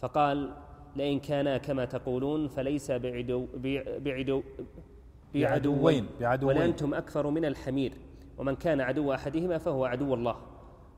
فقال 0.00 0.50
لئن 0.96 1.20
كانا 1.20 1.58
كما 1.58 1.84
تقولون 1.84 2.48
فليس 2.48 2.90
بعدو 2.90 3.46
بعدو 4.04 4.42
بعدوين 5.34 6.06
بعدوين. 6.20 6.56
ولأنتم 6.56 6.94
أكثر 6.94 7.30
من 7.30 7.44
الحمير. 7.44 7.92
ومن 8.38 8.56
كان 8.56 8.80
عدو 8.80 9.14
أحدهما 9.14 9.58
فهو 9.58 9.84
عدو 9.84 10.14
الله. 10.14 10.36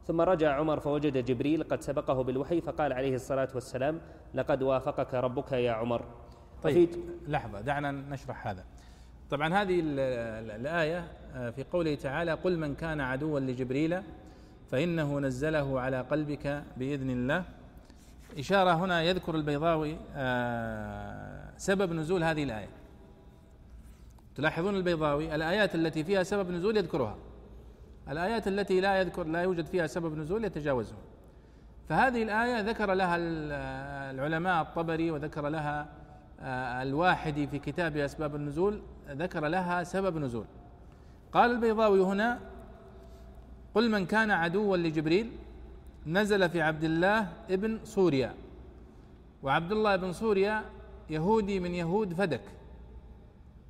ثم 0.06 0.20
رجع 0.20 0.54
عمر 0.54 0.80
فوجد 0.80 1.24
جبريل 1.24 1.62
قد 1.62 1.80
سبقه 1.80 2.22
بالوحي 2.22 2.60
فقال 2.60 2.92
عليه 2.92 3.14
الصلاة 3.14 3.48
والسلام 3.54 4.00
لقد 4.34 4.62
وافقك 4.62 5.14
ربك 5.14 5.52
يا 5.52 5.72
عمر. 5.72 6.04
طيب 6.62 6.88
لحظة 7.28 7.60
دعنا 7.60 7.90
نشرح 7.90 8.46
هذا. 8.46 8.64
طبعا 9.30 9.54
هذه 9.54 9.80
الآية 9.84 11.04
آه، 11.34 11.50
في 11.50 11.64
قوله 11.64 11.94
تعالى 11.94 12.32
قل 12.32 12.58
من 12.58 12.74
كان 12.74 13.00
عدوا 13.00 13.40
لجبريل 13.40 14.02
فإنه 14.70 15.20
نزله 15.20 15.80
على 15.80 16.00
قلبك 16.00 16.62
بإذن 16.76 17.10
الله. 17.10 17.44
إشارة 18.38 18.70
هنا 18.70 19.02
يذكر 19.02 19.34
البيضاوي 19.34 19.96
آه، 20.14 21.50
سبب 21.56 21.92
نزول 21.92 22.24
هذه 22.24 22.44
الآية. 22.44 22.68
تلاحظون 24.34 24.76
البيضاوي 24.76 25.34
الآيات 25.34 25.74
التي 25.74 26.04
فيها 26.04 26.22
سبب 26.22 26.50
نزول 26.50 26.76
يذكرها. 26.76 27.16
الآيات 28.08 28.48
التي 28.48 28.80
لا 28.80 29.00
يذكر 29.00 29.24
لا 29.26 29.42
يوجد 29.42 29.66
فيها 29.66 29.86
سبب 29.86 30.18
نزول 30.18 30.44
يتجاوزها. 30.44 30.98
فهذه 31.88 32.22
الآية 32.22 32.60
ذكر 32.60 32.94
لها 32.94 33.16
العلماء 34.10 34.62
الطبري 34.62 35.10
وذكر 35.10 35.48
لها 35.48 35.88
آه، 36.40 36.82
الواحدي 36.82 37.46
في 37.46 37.58
كتاب 37.58 37.96
أسباب 37.96 38.36
النزول 38.36 38.82
ذكر 39.08 39.46
لها 39.48 39.84
سبب 39.84 40.18
نزول. 40.18 40.44
قال 41.32 41.50
البيضاوي 41.50 42.00
هنا 42.00 42.40
قل 43.74 43.90
من 43.90 44.06
كان 44.06 44.30
عدوا 44.30 44.76
لجبريل 44.76 45.32
نزل 46.06 46.48
في 46.48 46.62
عبد 46.62 46.84
الله 46.84 47.28
ابن 47.50 47.78
سوريا. 47.84 48.34
وعبد 49.42 49.72
الله 49.72 49.96
بن 49.96 50.12
سوريا 50.12 50.64
يهودي 51.10 51.60
من 51.60 51.74
يهود 51.74 52.14
فدك. 52.14 52.42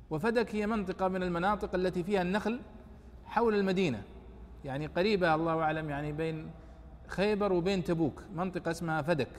وفدك 0.09 0.55
هي 0.55 0.67
منطقة 0.67 1.07
من 1.07 1.23
المناطق 1.23 1.75
التي 1.75 2.03
فيها 2.03 2.21
النخل 2.21 2.59
حول 3.25 3.55
المدينة. 3.55 4.01
يعني 4.65 4.87
قريبة 4.87 5.35
الله 5.35 5.61
أعلم 5.61 5.89
يعني 5.89 6.11
بين 6.11 6.51
خيبر 7.07 7.53
وبين 7.53 7.83
تبوك 7.83 8.23
منطقة 8.35 8.71
اسمها 8.71 9.01
فدك. 9.01 9.29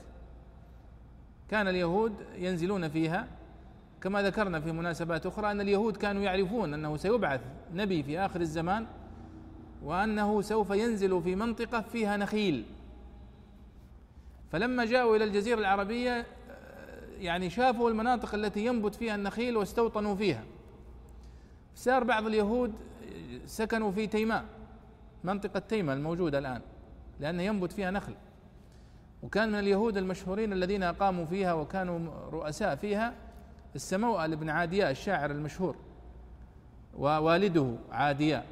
كان 1.49 1.67
اليهود 1.67 2.13
ينزلون 2.35 2.87
فيها. 2.87 3.27
كما 4.01 4.21
ذكرنا 4.21 4.59
في 4.59 4.71
مناسبات 4.71 5.25
أخرى 5.25 5.51
أن 5.51 5.61
اليهود 5.61 5.97
كانوا 5.97 6.21
يعرفون 6.21 6.73
أنه 6.73 6.97
سيبعث 6.97 7.41
نبي 7.73 8.03
في 8.03 8.19
آخر 8.19 8.41
الزمان 8.41 8.85
وأنه 9.83 10.41
سوف 10.41 10.69
ينزل 10.69 11.21
في 11.21 11.35
منطقة 11.35 11.81
فيها 11.81 12.17
نخيل. 12.17 12.65
فلما 14.51 14.85
جاءوا 14.85 15.15
إلى 15.15 15.23
الجزيرة 15.23 15.59
العربية 15.59 16.25
يعني 17.19 17.49
شافوا 17.49 17.89
المناطق 17.89 18.35
التي 18.35 18.65
ينبت 18.65 18.95
فيها 18.95 19.15
النخيل 19.15 19.57
واستوطنوا 19.57 20.15
فيها. 20.15 20.43
صار 21.75 22.03
بعض 22.03 22.25
اليهود 22.25 22.73
سكنوا 23.45 23.91
في 23.91 24.07
تيماء 24.07 24.45
منطقة 25.23 25.59
تيماء 25.59 25.95
الموجودة 25.95 26.39
الآن 26.39 26.61
لأن 27.19 27.39
ينبت 27.39 27.71
فيها 27.71 27.91
نخل. 27.91 28.15
وكان 29.23 29.49
من 29.49 29.59
اليهود 29.59 29.97
المشهورين 29.97 30.53
الذين 30.53 30.83
أقاموا 30.83 31.25
فيها 31.25 31.53
وكانوا 31.53 32.29
رؤساء 32.31 32.75
فيها 32.75 33.13
السموأل 33.75 34.35
بن 34.35 34.49
عادياء 34.49 34.91
الشاعر 34.91 35.31
المشهور 35.31 35.75
ووالده 36.97 37.75
عادياء 37.91 38.45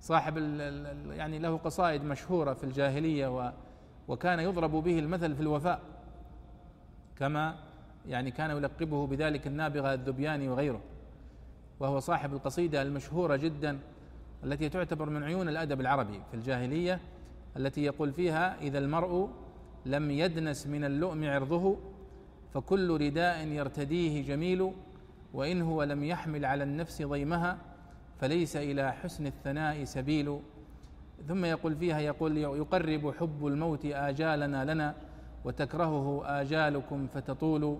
صاحب 0.00 0.36
يعني 1.10 1.38
له 1.38 1.56
قصائد 1.56 2.04
مشهورة 2.04 2.54
في 2.54 2.64
الجاهلية 2.64 3.52
وكان 4.08 4.40
يضرب 4.40 4.70
به 4.70 4.98
المثل 4.98 5.34
في 5.34 5.40
الوفاء 5.40 5.80
كما 7.18 7.56
يعني 8.08 8.30
كان 8.30 8.50
يلقبه 8.50 9.06
بذلك 9.06 9.46
النابغة 9.46 9.94
الذبياني 9.94 10.48
وغيره. 10.48 10.80
وهو 11.80 12.00
صاحب 12.00 12.32
القصيدة 12.32 12.82
المشهورة 12.82 13.36
جدا 13.36 13.78
التي 14.44 14.68
تعتبر 14.68 15.10
من 15.10 15.22
عيون 15.22 15.48
الأدب 15.48 15.80
العربي 15.80 16.20
في 16.30 16.36
الجاهلية 16.36 17.00
التي 17.56 17.84
يقول 17.84 18.12
فيها 18.12 18.60
إذا 18.60 18.78
المرء 18.78 19.28
لم 19.86 20.10
يدنس 20.10 20.66
من 20.66 20.84
اللؤم 20.84 21.24
عرضه 21.24 21.76
فكل 22.54 23.00
رداء 23.00 23.46
يرتديه 23.46 24.22
جميل 24.22 24.72
وإن 25.34 25.62
هو 25.62 25.82
لم 25.82 26.04
يحمل 26.04 26.44
على 26.44 26.64
النفس 26.64 27.02
ضيمها 27.02 27.58
فليس 28.20 28.56
إلى 28.56 28.92
حسن 28.92 29.26
الثناء 29.26 29.84
سبيل. 29.84 30.40
ثم 31.28 31.44
يقول 31.44 31.76
فيها 31.76 32.00
يقول 32.00 32.38
يقرب 32.38 33.14
حب 33.20 33.46
الموت 33.46 33.84
آجالنا 33.84 34.72
لنا 34.74 34.94
وتكرهه 35.44 36.22
آجالكم 36.40 37.06
فتطول 37.14 37.78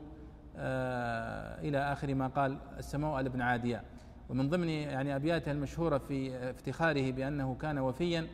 آه 0.57 1.61
إلى 1.61 1.79
آخر 1.79 2.15
ما 2.15 2.27
قال 2.27 2.57
السماء 2.79 3.23
بن 3.23 3.41
عادية. 3.41 3.83
ومن 4.29 4.51
ضمن 4.51 4.69
يعني 4.69 5.17
أبياته 5.17 5.53
المشهورة 5.53 5.99
في 5.99 6.51
افتخاره 6.51 7.11
بأنه 7.13 7.55
كان 7.61 7.79
وفيا 7.79 8.27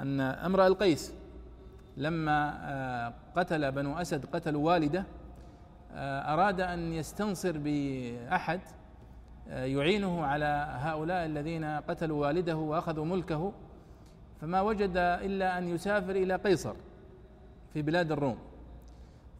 أن 0.00 0.20
امرأ 0.20 0.66
القيس 0.66 1.14
لما 1.96 2.58
آه 2.62 3.14
قتل 3.36 3.72
بنو 3.72 3.94
أسد 3.98 4.26
قتلوا 4.26 4.66
والده 4.66 5.04
آه 5.92 6.34
أراد 6.34 6.60
أن 6.60 6.92
يستنصر 6.92 7.58
بأحد 7.58 8.60
آه، 9.48 9.64
يعينه 9.64 10.24
على 10.24 10.66
هؤلاء 10.80 11.26
الذين 11.26 11.64
قتلوا 11.64 12.26
والده 12.26 12.56
وأخذوا 12.56 13.04
ملكه. 13.04 13.52
فما 14.42 14.60
وجد 14.60 14.96
إلا 14.96 15.58
أن 15.58 15.68
يسافر 15.68 16.10
إلى 16.10 16.36
قيصر 16.36 16.74
في 17.72 17.82
بلاد 17.82 18.12
الروم. 18.12 18.38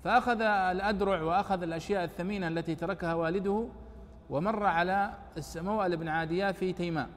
فأخذ 0.05 0.41
الأدرع 0.43 1.23
وأخذ 1.23 1.62
الأشياء 1.62 2.05
الثمينة 2.05 2.49
التي 2.49 2.74
تركها 2.74 3.15
والده 3.15 3.69
ومر 4.31 4.66
على 4.66 5.15
السموأل 5.37 5.97
بن 5.97 6.09
عادية 6.09 6.53
في 6.53 6.73
تيماء 6.73 7.09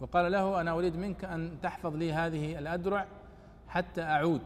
وقال 0.00 0.32
له 0.32 0.60
أنا 0.60 0.70
أريد 0.70 0.96
منك 0.96 1.24
أن 1.24 1.56
تحفظ 1.62 1.96
لي 1.96 2.12
هذه 2.12 2.58
الأدرع 2.58 3.06
حتى 3.68 4.02
أعود. 4.02 4.42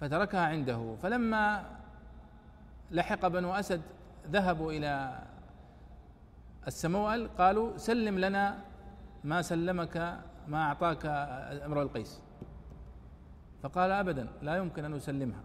فتركها 0.00 0.46
عنده. 0.46 0.96
فلما 1.02 1.64
لحق 2.90 3.26
بنو 3.26 3.54
أسد 3.54 3.80
ذهبوا 4.30 4.72
إلى 4.72 5.18
السموأل 6.66 7.36
قالوا 7.36 7.76
سلم 7.76 8.18
لنا 8.18 8.58
ما 9.24 9.42
سلمك 9.42 10.18
ما 10.48 10.62
أعطاك 10.62 11.06
امرؤ 11.66 11.82
القيس. 11.82 12.20
فقال 13.62 13.90
أبدا 13.90 14.28
لا 14.42 14.56
يمكن 14.56 14.84
أن 14.84 14.94
أسلمها. 14.94 15.40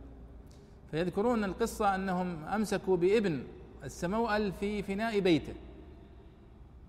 فيذكرون 0.91 1.43
القصة 1.43 1.95
أنهم 1.95 2.43
أمسكوا 2.43 2.97
بابن 2.97 3.43
السموأل 3.83 4.51
في 4.51 4.83
فناء 4.83 5.19
بيته. 5.19 5.53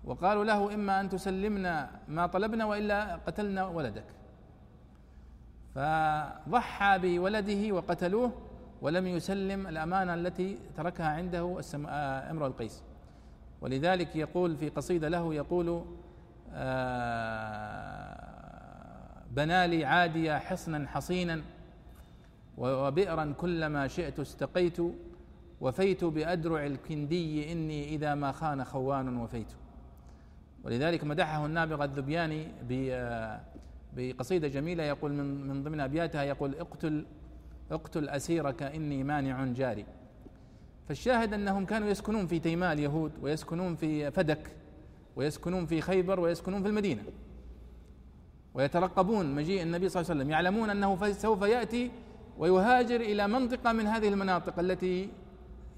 وقالوا 0.05 0.43
له 0.43 0.73
إما 0.73 1.01
أن 1.01 1.09
تسلمنا 1.09 1.91
ما 2.07 2.27
طلبنا 2.27 2.65
وإلا 2.65 3.15
قتلنا 3.15 3.67
ولدك. 3.67 4.05
فضحى 5.75 6.99
بولده 6.99 7.71
وقتلوه 7.71 8.31
ولم 8.81 9.07
يسلم 9.07 9.67
الأمانة 9.67 10.13
التي 10.13 10.57
تركها 10.77 11.07
عنده 11.07 11.61
امرؤ 12.31 12.47
القيس. 12.47 12.83
ولذلك 13.61 14.15
يقول 14.15 14.57
في 14.57 14.69
قصيدة 14.69 15.09
له 15.09 15.33
يقول 15.33 15.69
آه، 15.69 15.83
بنى 19.31 19.67
لي 19.67 19.85
عادية 19.85 20.37
حصنا 20.37 20.87
حصينا 20.87 21.41
وبئرا 22.57 23.33
كلما 23.37 23.87
شئت 23.87 24.19
استقيت 24.19 24.77
وفيت 25.61 26.03
بأدرع 26.03 26.65
الكندي 26.65 27.51
إني 27.51 27.95
إذا 27.95 28.15
ما 28.15 28.31
خان 28.31 28.63
خوان 28.63 29.17
وفيت. 29.17 29.53
ولذلك 30.63 31.03
مدحه 31.03 31.45
النابغة 31.45 31.85
الذبياني 31.85 32.47
آه، 32.71 33.39
بقصيدة 33.95 34.47
جميلة 34.47 34.83
يقول 34.83 35.13
من 35.13 35.47
من 35.47 35.63
ضمن 35.63 35.79
أبياتها 35.79 36.23
يقول 36.23 36.55
اقتل 36.55 37.05
اقتل 37.71 38.09
أسيرك 38.09 38.63
إني 38.63 39.03
مانع 39.03 39.45
جاري. 39.45 39.85
فالشاهد 40.87 41.33
أنهم 41.33 41.65
كانوا 41.65 41.87
يسكنون 41.87 42.27
في 42.27 42.39
تيماء 42.39 42.73
اليهود 42.73 43.11
ويسكنون 43.21 43.75
في 43.75 44.11
فدك. 44.11 44.58
ويسكنون 45.19 45.65
في 45.65 45.81
خيبر 45.81 46.19
ويسكنون 46.19 46.61
في 46.61 46.67
المدينة. 46.67 47.03
ويترقبون 48.53 49.35
مجيء 49.35 49.61
النبي 49.61 49.89
صلى 49.89 50.01
الله 50.01 50.11
عليه 50.11 50.21
وسلم. 50.21 50.31
يعلمون 50.31 50.69
أنه 50.69 51.11
سوف 51.11 51.41
يأتي 51.41 51.91
ويهاجر 52.37 53.01
إلى 53.01 53.27
منطقة 53.27 53.71
من 53.71 53.87
هذه 53.87 54.07
المناطق 54.07 54.59
التي 54.59 55.09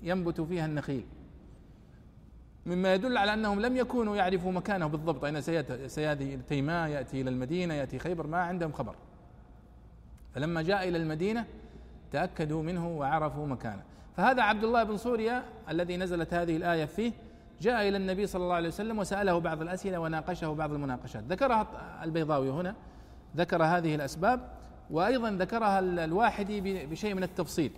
ينبت 0.03 0.41
فيها 0.41 0.65
النخيل. 0.65 1.05
مما 2.65 2.93
يدل 2.93 3.17
على 3.17 3.33
أنهم 3.33 3.59
لم 3.59 3.77
يكونوا 3.77 4.15
يعرفوا 4.15 4.51
مكانه 4.51 4.87
بالضبط. 4.87 5.25
أين 5.25 5.41
سيأتي 5.87 6.37
تيماء 6.49 6.89
يأتي 6.89 7.21
إلى 7.21 7.29
المدينة 7.29 7.73
يأتي 7.73 7.99
خيبر 7.99 8.27
ما 8.27 8.37
عندهم 8.37 8.71
خبر. 8.71 8.95
فلما 10.35 10.61
جاء 10.61 10.89
إلى 10.89 10.97
المدينة 10.97 11.45
تأكدوا 12.11 12.63
منه 12.63 12.87
وعرفوا 12.97 13.47
مكانه. 13.47 13.83
فهذا 14.17 14.41
عبد 14.41 14.63
الله 14.63 14.83
بن 14.83 14.97
سوريا 14.97 15.43
الذي 15.69 15.97
نزلت 15.97 16.33
هذه 16.33 16.57
الآية 16.57 16.85
فيه 16.85 17.11
جاء 17.61 17.87
إلى 17.87 17.97
النبي 17.97 18.27
صلى 18.27 18.43
الله 18.43 18.55
عليه 18.55 18.67
وسلم 18.67 18.99
وسأله 18.99 19.37
بعض 19.37 19.61
الأسئلة 19.61 19.97
وناقشه 19.99 20.53
بعض 20.53 20.71
المناقشات. 20.73 21.23
ذكرها 21.23 21.67
البيضاوي 22.03 22.49
هنا 22.49 22.75
ذكر 23.37 23.63
هذه 23.63 23.95
الأسباب 23.95 24.39
وأيضا 24.89 25.31
ذكرها 25.31 25.79
الواحدي 25.79 26.85
بشيء 26.85 27.13
من 27.13 27.23
التفصيل. 27.23 27.71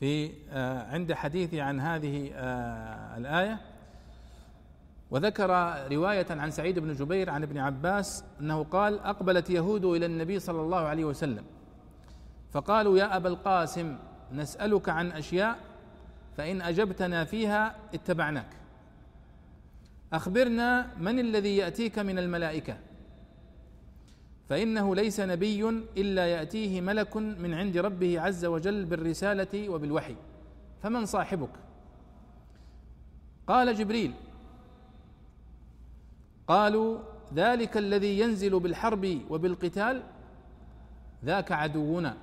في 0.00 0.30
آه، 0.50 0.92
عند 0.92 1.12
حديثه 1.12 1.62
عن 1.62 1.80
هذه 1.80 2.30
آه، 2.34 3.16
الآية 3.16 3.60
وذكر 5.10 5.50
رواية 5.92 6.26
عن 6.30 6.50
سعيد 6.50 6.78
بن 6.78 6.92
جبير 6.92 7.30
عن 7.30 7.42
ابن 7.42 7.58
عباس 7.58 8.24
أنه 8.40 8.64
قال 8.64 8.98
أقبلت 8.98 9.50
يهود 9.50 9.84
إلى 9.84 10.06
النبي 10.06 10.38
صلى 10.38 10.60
الله 10.60 10.78
عليه 10.78 11.04
وسلم 11.04 11.44
فقالوا 12.50 12.98
يا 12.98 13.16
أبا 13.16 13.28
القاسم 13.28 13.96
نسألك 14.32 14.88
عن 14.88 15.12
أشياء 15.12 15.58
فإن 16.36 16.62
أجبتنا 16.62 17.24
فيها 17.24 17.76
اتبعناك. 17.94 18.50
أخبرنا 20.12 20.96
من 20.98 21.18
الذي 21.18 21.56
يأتيك 21.56 21.98
من 21.98 22.18
الملائكة. 22.18 22.76
فإنه 24.48 24.94
ليس 24.94 25.20
نبي 25.20 25.68
إلا 25.96 26.26
يأتيه 26.26 26.80
ملك 26.80 27.16
من 27.16 27.54
عند 27.54 27.78
ربه 27.78 28.20
عز 28.20 28.44
وجل 28.44 28.84
بالرسالة 28.84 29.68
وبالوحي. 29.68 30.16
فمن 30.82 31.06
صاحبك؟ 31.06 31.50
قال 33.46 33.74
جبريل. 33.74 34.12
قالوا 36.46 36.98
ذلك 37.34 37.76
الذي 37.76 38.18
ينزل 38.20 38.60
بالحرب 38.60 39.20
وبالقتال 39.30 40.02
ذاك 41.24 41.52
عدونا. 41.52 42.16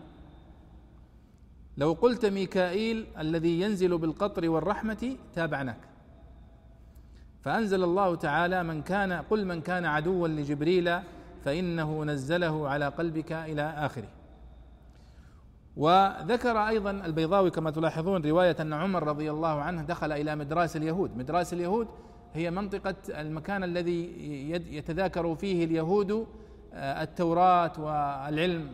لو 1.78 1.94
قلت 1.94 2.26
ميكائيل 2.26 3.08
الذي 3.20 3.62
ينزل 3.62 3.98
بالقطر 3.98 4.50
والرحمة 4.50 5.16
تابعناك. 5.34 5.78
فأنزل 7.42 7.84
الله 7.84 8.16
تعالى 8.16 8.64
من 8.64 8.82
كان 8.82 9.14
قل 9.14 9.46
من 9.46 9.62
كان 9.62 9.86
عدوا 9.86 10.28
لجبريل 10.28 11.00
فإنه 11.46 12.04
نزله 12.04 12.70
على 12.70 12.88
قلبك 12.88 13.32
إلى 13.32 13.62
آخره. 13.62 14.08
وذكر 15.78 16.68
أيضا 16.68 16.92
البيضاوي 16.92 17.50
كما 17.52 17.72
تلاحظون 17.72 18.26
رواية 18.26 18.56
أن 18.60 18.74
عمر 18.74 19.04
رضي 19.04 19.32
الله 19.32 19.62
عنه 19.62 19.82
دخل 19.82 20.12
إلى 20.12 20.36
مدراس 20.36 20.78
اليهود. 20.78 21.18
مدراس 21.18 21.54
اليهود 21.54 21.88
هي 22.34 22.52
منطقة 22.52 22.96
المكان 23.10 23.64
الذي 23.64 24.02
يتذاكر 24.52 25.36
فيه 25.36 25.66
اليهود 25.66 26.28
آه، 26.74 27.04
التوراة 27.04 27.72
والعلم 27.80 28.70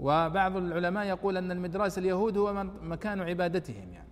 وبعض 0.00 0.56
العلماء 0.56 1.06
يقول 1.06 1.36
أن 1.36 1.50
المدراس 1.50 1.98
اليهود 1.98 2.36
هو 2.36 2.64
مكان 2.82 3.20
عبادتهم 3.20 3.92
يعني. 3.92 4.08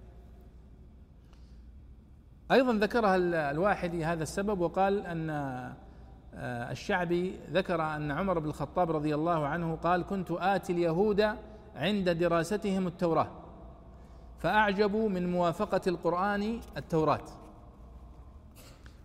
أيضا 2.51 2.73
ذكرها 2.73 3.17
الواحدي 3.51 4.05
هذا 4.05 4.23
السبب 4.23 4.61
وقال 4.61 5.07
أن 5.07 5.31
آه، 6.35 6.71
الشعبي 6.71 7.39
ذكر 7.53 7.83
أن 7.83 8.11
عمر 8.11 8.39
بن 8.39 8.49
الخطاب 8.49 8.91
رضي 8.91 9.15
الله 9.15 9.47
عنه 9.47 9.77
قال 9.77 10.07
كنت 10.07 10.31
آتي 10.31 10.73
اليهود 10.73 11.25
عند 11.77 12.11
دراستهم 12.11 12.87
التوراة 12.87 13.29
فأعجبوا 14.39 15.09
من 15.09 15.33
موافقة 15.33 15.81
القرآن 15.87 16.61
التوراة 16.77 17.25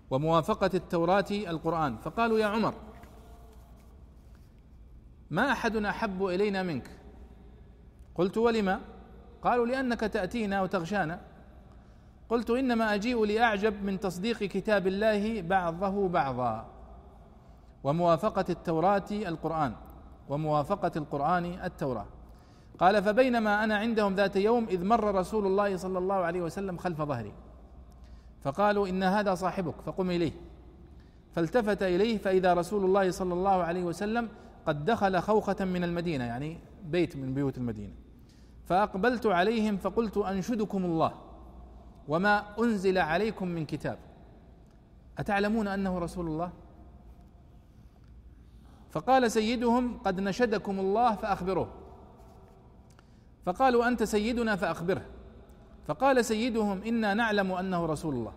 وموافقة 0.10 0.70
التوراة 0.74 1.26
القرآن. 1.32 1.98
فقالوا 1.98 2.40
يا 2.40 2.46
عمر 2.46 2.74
ما 5.32 5.52
أحد 5.52 5.76
أحب 5.76 6.26
إلينا 6.26 6.64
منك. 6.64 6.90
قلت 8.16 8.38
ولما؟ 8.38 8.80
قالوا 9.42 9.66
لأنك 9.66 10.00
تأتينا 10.00 10.62
وتغشانا. 10.62 11.20
قلت 12.30 12.50
إنما 12.50 12.96
أجيء 12.96 13.26
لأعجب 13.26 13.84
من 13.84 14.00
تصديق 14.00 14.38
كتاب 14.38 14.88
الله 14.88 15.42
بعضه 15.42 16.08
بعضا. 16.08 16.66
وموافقة 17.84 18.46
التوراة 18.50 19.04
القرآن. 19.12 19.74
وموافقة 20.30 20.92
القرآن 20.96 21.46
التوراة. 21.46 22.06
قال 22.80 23.04
فبينما 23.04 23.64
أنا 23.64 23.78
عندهم 23.78 24.16
ذات 24.16 24.36
يوم 24.36 24.68
إذ 24.70 24.86
مر 24.86 25.16
رسول 25.16 25.46
الله 25.46 25.78
صلى 25.78 25.98
الله 25.98 26.16
عليه 26.16 26.42
وسلم 26.42 26.78
خلف 26.78 27.02
ظهري. 27.02 27.34
فقالوا 28.44 28.88
إن 28.88 29.04
هذا 29.04 29.36
صاحبك 29.36 29.76
فقم 29.86 30.10
إليه. 30.12 30.32
فالتفت 31.36 31.84
إليه 31.84 32.18
فإذا 32.18 32.54
رسول 32.54 32.86
الله 32.86 33.12
صلى 33.12 33.34
الله 33.34 33.64
عليه 33.64 33.84
وسلم 33.84 34.30
قد 34.66 34.86
دخل 34.86 35.20
خوخة 35.20 35.66
من 35.66 35.84
المدينة 35.84 36.24
يعني 36.24 36.58
بيت 36.84 37.18
من 37.18 37.34
بيوت 37.34 37.58
المدينة. 37.58 37.94
فأقبلت 38.66 39.26
عليهم 39.26 39.78
فقلت 39.78 40.18
أنشدكم 40.18 40.86
الله 40.86 41.14
وما 42.08 42.60
أنزل 42.60 42.98
عليكم 42.98 43.48
من 43.48 43.66
كتاب. 43.66 43.98
أتعلمون 45.18 45.68
أنه 45.68 46.00
رسول 46.00 46.28
الله؟ 46.28 46.52
فقال 48.90 49.32
سيدهم 49.32 49.98
قد 49.98 50.20
نشدكم 50.20 50.80
الله 50.80 51.16
فأخبروه. 51.16 51.68
فقالوا 53.46 53.88
أنت 53.88 54.04
سيدنا 54.04 54.56
فأخبره. 54.56 55.06
فقال 55.88 56.26
سيدهم 56.26 56.82
إنا 56.82 57.14
نعلم 57.14 57.52
أنه 57.52 57.86
رسول 57.86 58.14
الله. 58.16 58.34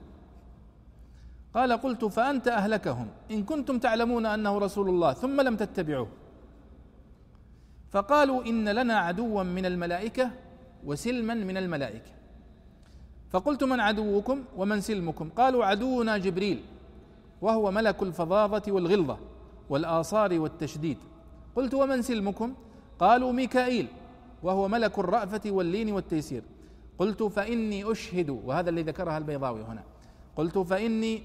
قال 1.54 1.72
قلت 1.72 2.04
فأنت 2.04 2.48
أهلكهم. 2.48 3.08
إن 3.30 3.44
كنتم 3.44 3.78
تعلمون 3.78 4.26
أنه 4.26 4.58
رسول 4.58 4.88
الله 4.88 5.12
ثم 5.12 5.40
لم 5.40 5.56
تتبعوه. 5.56 6.08
فقالوا 7.90 8.42
إن 8.44 8.68
لنا 8.68 8.98
عدوا 8.98 9.42
من 9.42 9.66
الملائكة 9.66 10.30
وسلما 10.84 11.34
من 11.34 11.56
الملائكة. 11.56 12.10
فقلت 13.30 13.64
من 13.64 13.80
عدوكم 13.80 14.44
ومن 14.56 14.80
سلمكم؟ 14.80 15.28
قالوا 15.28 15.64
عدونا 15.64 16.18
جبريل 16.18 16.64
وهو 17.40 17.70
ملك 17.70 18.02
الفظاظة 18.02 18.62
والغلظة 18.68 19.18
والآصار 19.70 20.40
والتشديد. 20.40 20.98
قلت 21.56 21.74
ومن 21.74 22.02
سلمكم؟ 22.02 22.54
قالوا 22.98 23.32
ميكائيل 23.32 23.86
وهو 24.42 24.68
ملك 24.68 24.98
الرأفة 24.98 25.50
واللين 25.50 25.92
والتيسير. 25.92 26.42
قلت 26.98 27.22
فإني 27.22 27.92
أشهد 27.92 28.30
وهذا 28.30 28.70
الذي 28.70 28.82
ذكرها 28.82 29.18
البيضاوي 29.18 29.62
هنا. 29.62 29.82
قلت 30.36 30.58
فإني 30.58 31.22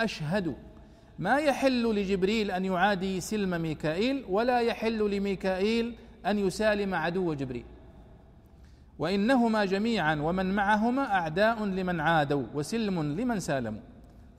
أشهد. 0.00 0.54
ما 1.18 1.38
يحل 1.38 1.94
لجبريل 1.94 2.50
أن 2.50 2.64
يعادي 2.64 3.20
سلم 3.20 3.62
ميكائيل 3.62 4.24
ولا 4.28 4.60
يحل 4.60 5.10
لميكائيل 5.10 5.94
أن 6.26 6.38
يسالم 6.38 6.94
عدو 6.94 7.34
جبريل. 7.34 7.64
وإنهما 8.98 9.64
جميعا 9.64 10.14
ومن 10.14 10.54
معهما 10.54 11.14
أعداء 11.14 11.64
لمن 11.64 12.00
عادوا 12.00 12.44
وسلم 12.54 13.02
لمن 13.02 13.40
سالموا. 13.40 13.80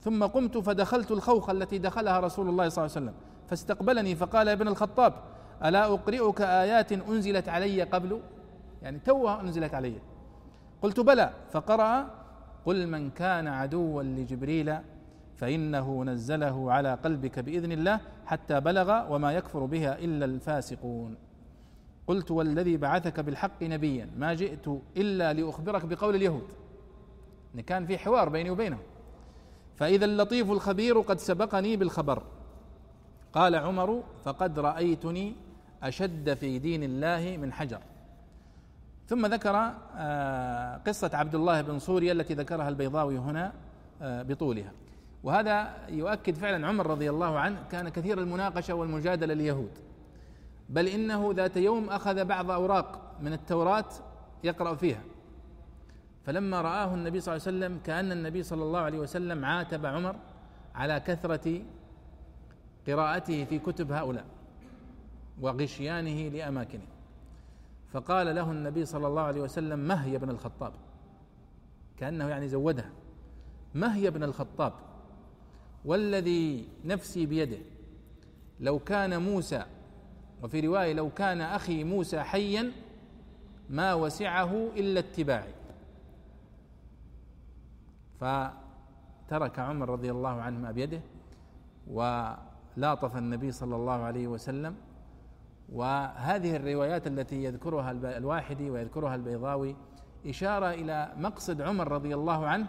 ثم 0.00 0.24
قمت 0.24 0.58
فدخلت 0.58 1.10
الخوخة 1.10 1.52
التي 1.52 1.78
دخلها 1.78 2.20
رسول 2.20 2.48
الله 2.48 2.68
صلى 2.68 2.84
الله 2.84 2.96
عليه 2.96 3.06
وسلم. 3.06 3.14
فاستقبلني 3.48 4.16
فقال 4.16 4.48
يا 4.48 4.52
ابن 4.52 4.68
الخطاب 4.68 5.14
ألا 5.64 5.84
أقرئك 5.84 6.40
آيات 6.40 6.92
أنزلت 6.92 7.48
علي 7.48 7.82
قبل؟ 7.82 8.20
يعني 8.82 8.98
توها 8.98 9.40
أنزلت 9.40 9.74
علي. 9.74 9.94
قلت 10.82 11.00
بلى. 11.00 11.30
فقرأ 11.50 12.10
قل 12.66 12.86
من 12.86 13.10
كان 13.10 13.48
عدوا 13.48 14.02
لجبريل 14.02 14.76
فإنه 15.36 16.04
نزله 16.04 16.72
على 16.72 16.94
قلبك 16.94 17.38
بإذن 17.38 17.72
الله 17.72 18.00
حتى 18.26 18.60
بلغ 18.60 19.14
وما 19.14 19.32
يكفر 19.32 19.64
بها 19.64 19.98
إلا 19.98 20.24
الفاسقون. 20.24 21.16
قلت 22.06 22.30
والذي 22.30 22.76
بعثك 22.76 23.20
بالحق 23.20 23.62
نبيا 23.62 24.10
ما 24.18 24.34
جئت 24.34 24.68
إلا 24.96 25.32
لأخبرك 25.32 25.84
بقول 25.84 26.14
اليهود. 26.14 26.48
إن 27.54 27.60
كان 27.60 27.86
في 27.86 27.98
حوار 27.98 28.28
بيني 28.28 28.50
وبينهم. 28.50 28.82
فإذا 29.76 30.04
اللطيف 30.04 30.50
الخبير 30.50 31.00
قد 31.00 31.18
سبقني 31.18 31.76
بالخبر. 31.76 32.22
قال 33.32 33.54
عمر 33.54 34.02
فقد 34.24 34.58
رأيتني 34.58 35.34
أشد 35.82 36.34
في 36.34 36.58
دين 36.58 36.82
الله 36.82 37.36
من 37.36 37.52
حجر. 37.52 37.80
ثم 39.06 39.26
ذكر 39.26 39.72
آه، 39.96 40.76
قصة 40.76 41.10
عبد 41.14 41.34
الله 41.34 41.60
بن 41.60 41.78
صوريا 41.78 42.12
التي 42.12 42.34
ذكرها 42.34 42.68
البيضاوي 42.68 43.18
هنا 43.18 43.52
آه، 44.02 44.22
بطولها. 44.22 44.72
وهذا 45.22 45.86
يؤكد 45.88 46.34
فعلا 46.34 46.66
عمر 46.66 46.86
رضي 46.86 47.10
الله 47.10 47.38
عنه 47.38 47.64
كان 47.70 47.88
كثير 47.88 48.18
المناقشة 48.18 48.74
والمجادلة 48.74 49.34
لليهود. 49.34 49.70
بل 50.68 50.88
إنه 50.88 51.32
ذات 51.36 51.56
يوم 51.56 51.90
أخذ 51.90 52.24
بعض 52.24 52.50
أوراق 52.50 53.16
من 53.20 53.32
التوراة 53.32 53.88
يقرأ 54.44 54.74
فيها. 54.74 55.02
فلما 56.24 56.60
رآه 56.60 56.94
النبي 56.94 57.20
صلى 57.20 57.36
الله 57.36 57.46
عليه 57.46 57.56
وسلم 57.56 57.80
كأن 57.84 58.12
النبي 58.12 58.42
صلى 58.42 58.62
الله 58.62 58.80
عليه 58.80 58.98
وسلم 58.98 59.44
عاتب 59.44 59.86
عمر 59.86 60.16
على 60.74 61.00
كثرة 61.00 61.62
قراءته 62.86 63.44
في 63.44 63.58
كتب 63.58 63.92
هؤلاء 63.92 64.24
وغشيانه 65.40 66.28
لأماكنه. 66.28 66.86
فقال 67.92 68.34
له 68.34 68.50
النبي 68.50 68.84
صلى 68.84 69.06
الله 69.06 69.22
عليه 69.22 69.40
وسلم 69.40 69.78
مه 69.78 70.06
يا 70.06 70.16
ابن 70.16 70.30
الخطاب. 70.30 70.72
كأنه 71.98 72.28
يعني 72.28 72.48
زودها 72.48 72.90
مه 73.74 73.98
يا 73.98 74.08
ابن 74.08 74.22
الخطاب. 74.22 74.72
والذي 75.86 76.68
نفسي 76.84 77.26
بيده. 77.26 77.58
لو 78.60 78.78
كان 78.78 79.22
موسى 79.22 79.64
وفي 80.42 80.60
رواية 80.60 80.92
لو 80.92 81.10
كان 81.10 81.40
أخي 81.40 81.84
موسى 81.84 82.20
حيا 82.20 82.72
ما 83.70 83.94
وسعه 83.94 84.52
إلا 84.76 85.00
اتباعي. 85.00 85.52
فترك 88.20 89.58
عمر 89.58 89.88
رضي 89.88 90.10
الله 90.10 90.40
عنه 90.40 90.58
ما 90.58 90.70
بيده 90.70 91.00
ولاطف 91.90 93.16
النبي 93.16 93.52
صلى 93.52 93.76
الله 93.76 93.92
عليه 93.92 94.26
وسلم. 94.26 94.74
وهذه 95.72 96.56
الروايات 96.56 97.06
التي 97.06 97.44
يذكرها 97.44 97.90
الواحدي 97.90 98.70
ويذكرها 98.70 99.14
البيضاوي 99.14 99.76
إشارة 100.26 100.70
إلى 100.70 101.12
مقصد 101.16 101.60
عمر 101.60 101.88
رضي 101.88 102.14
الله 102.14 102.46
عنه 102.46 102.66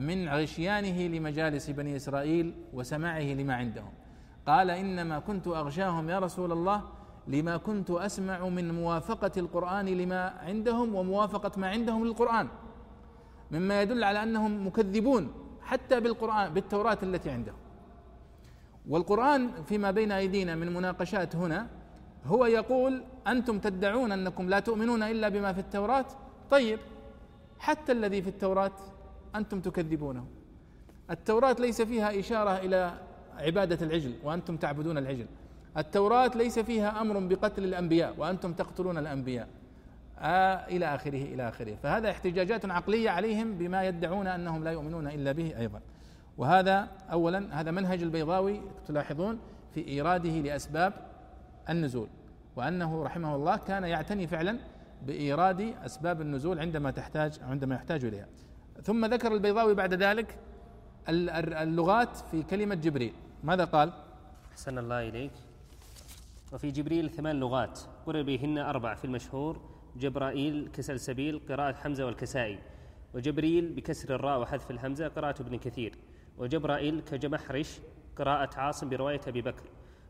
من 0.00 0.28
غشيانه 0.28 1.06
لمجالس 1.06 1.70
بني 1.70 1.96
إسرائيل 1.96 2.54
وسماعه 2.72 3.28
لما 3.38 3.54
عندهم. 3.54 3.92
قال 4.46 4.70
إنما 4.70 5.18
كنت 5.18 5.46
أغشاهم 5.46 6.10
يا 6.10 6.18
رسول 6.18 6.52
الله 6.52 6.82
لما 7.28 7.56
كنت 7.56 7.90
أسمع 7.90 8.48
من 8.48 8.74
موافقة 8.74 9.30
القرآن 9.36 9.86
لما 9.86 10.22
عندهم 10.28 10.94
وموافقة 10.94 11.60
ما 11.60 11.68
عندهم 11.68 12.04
للقرآن. 12.04 12.48
مما 13.50 13.82
يدل 13.82 14.04
على 14.04 14.22
أنهم 14.22 14.66
مكذبون 14.66 15.32
حتى 15.62 16.00
بالقرآن 16.00 16.54
بالتوراة 16.54 16.98
التي 17.02 17.30
عندهم. 17.30 17.56
والقرآن 18.88 19.50
فيما 19.68 19.90
بين 19.90 20.12
أيدينا 20.12 20.54
من 20.54 20.74
مناقشات 20.74 21.36
هنا 21.36 21.68
هو 22.26 22.46
يقول 22.46 23.04
أنتم 23.26 23.58
تدعون 23.58 24.12
أنكم 24.12 24.48
لا 24.48 24.60
تؤمنون 24.60 25.02
إلا 25.02 25.28
بما 25.28 25.52
في 25.52 25.60
التوراة؟ 25.60 26.06
طيب 26.50 26.78
حتى 27.58 27.92
الذي 27.92 28.22
في 28.22 28.28
التوراة 28.28 28.72
أنتم 29.36 29.60
تكذبونه. 29.60 30.26
التوراة 31.10 31.56
ليس 31.58 31.82
فيها 31.82 32.20
إشارة 32.20 32.56
إلى 32.58 32.92
عبادة 33.38 33.86
العجل 33.86 34.14
وأنتم 34.24 34.56
تعبدون 34.56 34.98
العجل. 34.98 35.26
التوراة 35.76 36.30
ليس 36.34 36.58
فيها 36.58 37.00
أمر 37.00 37.18
بقتل 37.18 37.64
الأنبياء 37.64 38.14
وأنتم 38.18 38.52
تقتلون 38.52 38.98
الأنبياء. 38.98 39.48
آه 40.18 40.66
إلى 40.66 40.94
آخره 40.94 41.22
إلى 41.22 41.48
آخره. 41.48 41.74
فهذا 41.82 42.10
احتجاجات 42.10 42.70
عقلية 42.70 43.10
عليهم 43.10 43.58
بما 43.58 43.84
يدعون 43.84 44.26
أنهم 44.26 44.64
لا 44.64 44.70
يؤمنون 44.70 45.06
إلا 45.06 45.32
به 45.32 45.58
أيضا. 45.58 45.80
وهذا 46.38 46.88
أولا 47.12 47.60
هذا 47.60 47.70
منهج 47.70 48.02
البيضاوي 48.02 48.60
تلاحظون 48.88 49.38
في 49.74 49.88
إيراده 49.88 50.30
لأسباب 50.30 50.92
النزول. 51.68 52.08
وأنه 52.56 53.02
رحمه 53.02 53.36
الله 53.36 53.56
كان 53.56 53.84
يعتني 53.84 54.26
فعلا 54.26 54.58
بإيراد 55.06 55.74
أسباب 55.84 56.20
النزول 56.20 56.58
عندما 56.58 56.90
تحتاج 56.90 57.40
عندما 57.42 57.74
يحتاج 57.74 58.04
إليها. 58.04 58.26
ثم 58.82 59.06
ذكر 59.06 59.34
البيضاوي 59.34 59.74
بعد 59.74 59.94
ذلك 59.94 60.38
اللغات 61.08 62.16
في 62.16 62.42
كلمة 62.42 62.74
جبريل. 62.74 63.12
ماذا 63.44 63.64
قال؟ 63.64 63.92
أحسن 64.52 64.78
الله 64.78 65.08
إليك. 65.08 65.32
وفي 66.52 66.70
جبريل 66.70 67.10
ثمان 67.10 67.40
لغات 67.40 67.80
قرر 68.06 68.22
بهن 68.22 68.58
أربع 68.58 68.94
في 68.94 69.04
المشهور 69.04 69.60
جبرائيل 69.96 70.68
كسلسبيل 70.72 71.40
قراءة 71.48 71.72
حمزة 71.72 72.06
والكسائي. 72.06 72.58
وجبريل 73.14 73.72
بكسر 73.72 74.14
الراء 74.14 74.40
وحذف 74.40 74.70
الهمزة 74.70 75.08
قراءة 75.08 75.42
ابن 75.42 75.58
كثير. 75.58 75.94
وجبرائيل 76.38 77.00
كجمحرش 77.00 77.78
قراءة 78.18 78.60
عاصم 78.60 78.88
برواية 78.88 79.20
أبي 79.28 79.42
بكر. 79.42 79.64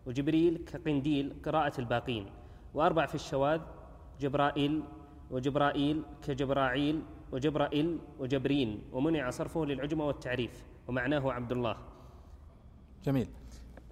وجبريل 0.07 0.65
كقنديل 0.73 1.33
قراءة 1.45 1.81
الباقين. 1.81 2.27
وأربع 2.75 3.07
في 3.07 3.15
الشواذ 3.15 3.61
جبرائيل 4.21 4.83
وجبرائيل 5.31 6.03
كجبراعيل 6.27 7.03
وجبرائيل 7.33 7.99
وجبرين 8.19 8.83
ومنع 8.93 9.31
صرفه 9.31 9.65
للعجمة 9.65 10.07
والتعريف 10.07 10.65
ومعناه 10.89 11.33
عبد 11.33 11.53
الله 11.53 11.77
جميل. 13.05 13.29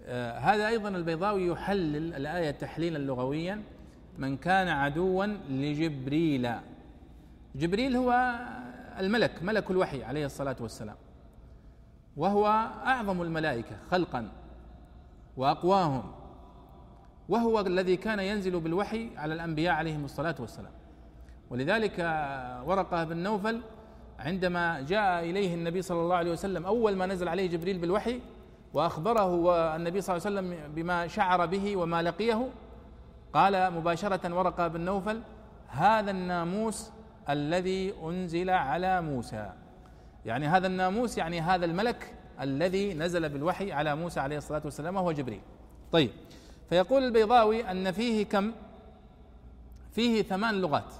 آه 0.05 0.39
هذا 0.39 0.69
أيضا 0.69 0.89
البيضاوي 0.89 1.47
يحلل 1.47 2.15
الآية 2.15 2.51
تحليلا 2.51 2.98
لغويا. 2.98 3.62
من 4.19 4.36
كان 4.36 4.69
عدوا 4.69 5.27
لجبريل. 5.48 6.51
جبريل 7.55 7.97
هو 7.97 8.39
الملك 8.98 9.43
ملك 9.43 9.70
الوحي 9.70 10.05
عليه 10.05 10.27
الصلاة 10.27 10.56
والسلام. 10.60 10.97
وهو 12.16 12.47
أعظم 12.86 13.23
الملائكة 13.23 13.77
خلقا 13.90 14.28
وأقواهم. 15.36 16.12
وهو 17.28 17.60
الذي 17.60 17.97
كان 17.97 18.20
ينزل 18.20 18.60
بالوحي 18.60 19.16
على 19.16 19.35
الأنبياء 19.35 19.74
عليهم 19.74 20.05
الصلاة 20.05 20.35
والسلام. 20.40 20.73
ولذلك 21.51 21.99
ورقة 22.66 23.05
بن 23.05 23.16
نوفل 23.16 23.61
عندما 24.19 24.81
جاء 24.81 25.25
إليه 25.25 25.55
النبي 25.55 25.83
صلى 25.83 26.01
الله 26.01 26.16
عليه 26.16 26.33
وسلم 26.33 26.66
أول 26.66 26.97
ما 26.97 27.07
نزل 27.07 27.29
عليه 27.29 27.47
جبريل 27.47 27.79
بالوحي 27.79 28.20
وأخبره 28.75 29.51
النبي 29.77 30.01
صلى 30.01 30.16
الله 30.16 30.27
عليه 30.27 30.39
وسلم 30.39 30.75
بما 30.75 31.07
شعر 31.07 31.47
به 31.47 31.77
وما 31.77 32.03
لقيه 32.03 32.49
قال 33.33 33.73
مباشرة 33.73 34.35
ورقة 34.35 34.69
بن 34.69 34.81
نوفل 34.81 35.20
هذا 35.69 36.11
الناموس 36.11 36.91
الذي 37.29 37.95
أنزل 38.03 38.51
على 38.51 39.01
موسى. 39.01 39.53
يعني 40.27 40.47
هذا 40.47 40.66
الناموس 40.66 41.19
يعني 41.19 41.41
هذا 41.41 41.65
الملك 41.65 42.15
الذي 42.41 42.95
نزل 42.95 43.29
بالوحي 43.29 43.73
على 43.73 43.97
موسى 43.97 44.20
عليه 44.20 44.39
الصلاة 44.39 44.62
والسلام 44.65 44.97
وهو 44.97 45.12
جبريل. 45.12 45.41
طيب 45.93 46.11
فيقول 46.69 47.03
البيضاوي 47.03 47.70
أن 47.70 47.93
فيه 47.93 48.25
كم؟ 48.25 48.53
فيه 49.93 50.23
ثمان 50.23 50.55
لغات. 50.55 50.95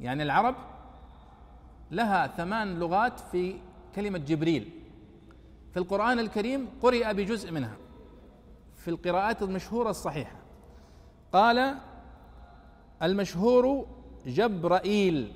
يعني 0.00 0.22
العرب 0.22 0.54
لها 1.90 2.26
ثمان 2.26 2.78
لغات 2.78 3.20
في 3.20 3.54
كلمة 3.94 4.18
جبريل. 4.18 4.70
في 5.72 5.76
القرآن 5.76 6.18
الكريم 6.18 6.68
قرئ 6.82 7.14
بجزء 7.14 7.52
منها 7.52 7.76
في 8.76 8.88
القراءات 8.88 9.42
المشهورة 9.42 9.90
الصحيحة. 9.90 10.36
قال 11.32 11.74
المشهور 13.02 13.86
جبرائيل 14.26 15.32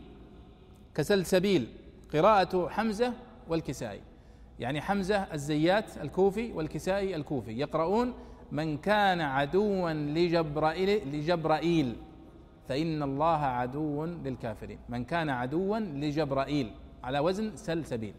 كسلسبيل 0.95 1.67
قراءة 2.13 2.69
حمزة 2.69 3.13
والكسائي. 3.49 4.01
يعني 4.59 4.81
حمزة 4.81 5.17
الزيات 5.17 5.99
الكوفي 5.99 6.53
والكسائي 6.53 7.17
الكوفي. 7.17 7.53
يقرؤون 7.59 8.15
من 8.53 8.79
كان 8.79 9.21
عدوا 9.21 9.93
لجبرائيل 9.93 11.09
لجبرائيل. 11.09 11.97
فإن 12.69 13.03
الله 13.03 13.37
عدو 13.37 14.05
للكافرين. 14.05 14.79
من 14.89 15.05
كان 15.05 15.31
عدوا 15.31 15.79
لجبرائيل. 15.79 16.71
على 17.05 17.19
وزن 17.19 17.57
سلسبيل. 17.57 18.15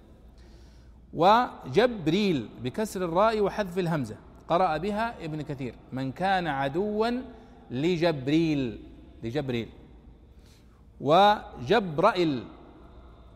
وجبريل 1.14 2.50
بكسر 2.64 3.06
الراء 3.06 3.42
وحذف 3.42 3.80
الهمزة. 3.80 4.16
قرأ 4.48 4.78
بها 4.78 5.26
ابن 5.26 5.42
كثير. 5.42 5.76
من 5.92 6.12
كان 6.12 6.48
عدوا 6.48 7.10
لجبريل. 7.72 8.80
لجبريل. 9.24 9.70
وجبرائيل 11.02 12.44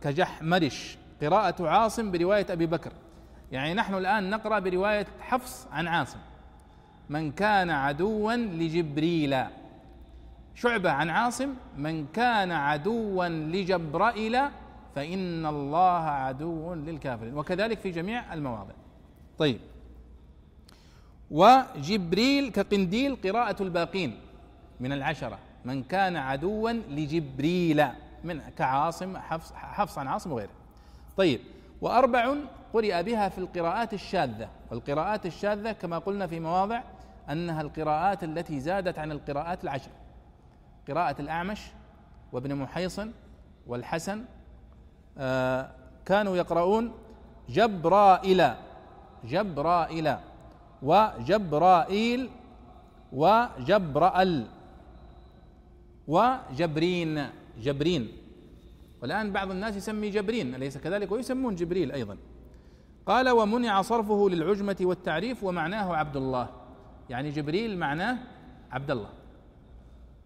كجحمرش. 0.01 0.97
قراءة 1.21 1.67
عاصم 1.67 2.11
برواية 2.11 2.45
أبي 2.49 2.65
بكر. 2.65 2.91
يعني 3.51 3.73
نحن 3.73 3.93
الآن 3.95 4.29
نقرأ 4.29 4.59
برواية 4.59 5.07
حفص 5.19 5.67
عن 5.71 5.87
عاصم. 5.87 6.19
من 7.09 7.31
كان 7.31 7.69
عدوا 7.69 8.33
لجبريل. 8.33 9.35
شعبة 10.61 10.91
عن 10.91 11.09
عاصم 11.09 11.53
من 11.77 12.07
كان 12.07 12.51
عدوا 12.51 13.27
لجبرائيل 13.27 14.39
فإن 14.95 15.45
الله 15.45 15.99
عدو 15.99 16.73
للكافرين. 16.73 17.37
وكذلك 17.37 17.79
في 17.79 17.91
جميع 17.91 18.33
المواضع. 18.33 18.73
طيب. 19.37 19.59
وجبريل 21.31 22.51
كقنديل 22.51 23.15
قراءة 23.15 23.63
الباقين 23.63 24.19
من 24.79 24.91
العشرة. 24.91 25.39
من 25.65 25.83
كان 25.83 26.15
عدوا 26.15 26.71
لجبريل 26.71 27.85
من 28.23 28.41
كعاصم 28.57 29.17
حفص, 29.17 29.53
حفص 29.53 29.97
عن 29.97 30.07
عاصم 30.07 30.31
وغيره. 30.31 30.49
طيب. 31.17 31.39
وأربع 31.81 32.35
قرئ 32.73 33.03
بها 33.03 33.29
في 33.29 33.37
القراءات 33.37 33.93
الشاذة. 33.93 34.49
والقراءات 34.71 35.25
الشاذة 35.25 35.71
كما 35.71 35.97
قلنا 35.97 36.27
في 36.27 36.39
مواضع 36.39 36.81
أنها 37.29 37.61
القراءات 37.61 38.23
التي 38.23 38.59
زادت 38.59 38.99
عن 38.99 39.11
القراءات 39.11 39.63
العشر. 39.63 39.91
قراءة 40.89 41.21
الأعمش 41.21 41.61
وابن 42.31 42.55
محيصن 42.55 43.11
والحسن 43.67 44.25
آه 45.17 45.71
كانوا 46.05 46.35
يقرؤون 46.37 46.91
جبرائيل 47.49 48.41
جبرائيل 49.23 50.15
وجبرائيل 50.81 52.29
وجبرأل 53.11 54.47
وجبرين 56.07 57.29
جبرين. 57.61 58.07
والآن 59.01 59.31
بعض 59.31 59.51
الناس 59.51 59.75
يسمي 59.75 60.09
جبرين 60.09 60.55
أليس 60.55 60.77
كذلك؟ 60.77 61.11
ويسمون 61.11 61.55
جبريل 61.55 61.91
أيضا. 61.91 62.17
قال 63.05 63.29
ومنع 63.29 63.81
صرفه 63.81 64.29
للعجمة 64.29 64.77
والتعريف 64.81 65.43
ومعناه 65.43 65.95
عبد 65.95 66.17
الله. 66.17 66.49
يعني 67.09 67.29
جبريل 67.29 67.77
معناه 67.77 68.17
عبد 68.71 68.91
الله. 68.91 69.09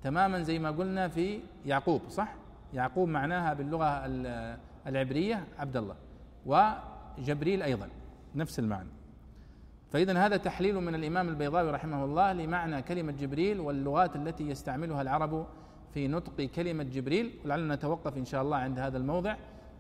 تماما 0.04 0.44
زي 0.44 0.60
ما 0.60 0.72
قلنا 0.72 1.08
في 1.08 1.40
يعقوب 1.66 2.02
صح؟ 2.10 2.34
يعقوب 2.74 3.10
معناها 3.10 3.54
باللغة 3.54 3.86
العبرية 4.88 5.44
عبد 5.60 5.78
الله 5.78 5.96
وجبريل 6.46 7.62
أيضا 7.62 7.90
نفس 8.36 8.60
المعنى. 8.60 8.90
فإذا 9.92 10.26
هذا 10.26 10.38
تحليل 10.38 10.76
من 10.76 10.96
الإمام 10.96 11.30
البيضاوي 11.30 11.72
رحمه 11.72 12.06
الله 12.06 12.34
لمعنى 12.34 12.82
كلمة 12.82 13.12
جبريل 13.12 13.60
واللغات 13.60 14.16
التي 14.16 14.50
يستعملها 14.50 15.02
العرب 15.02 15.46
في 15.94 16.08
نطق 16.08 16.42
كلمة 16.42 16.84
جبريل 16.84 17.40
ولعلنا 17.46 17.76
نتوقف 17.76 18.18
إن 18.18 18.26
شاء 18.26 18.42
الله 18.42 18.58
عند 18.58 18.80
هذا 18.80 18.98
الموضع. 18.98 19.36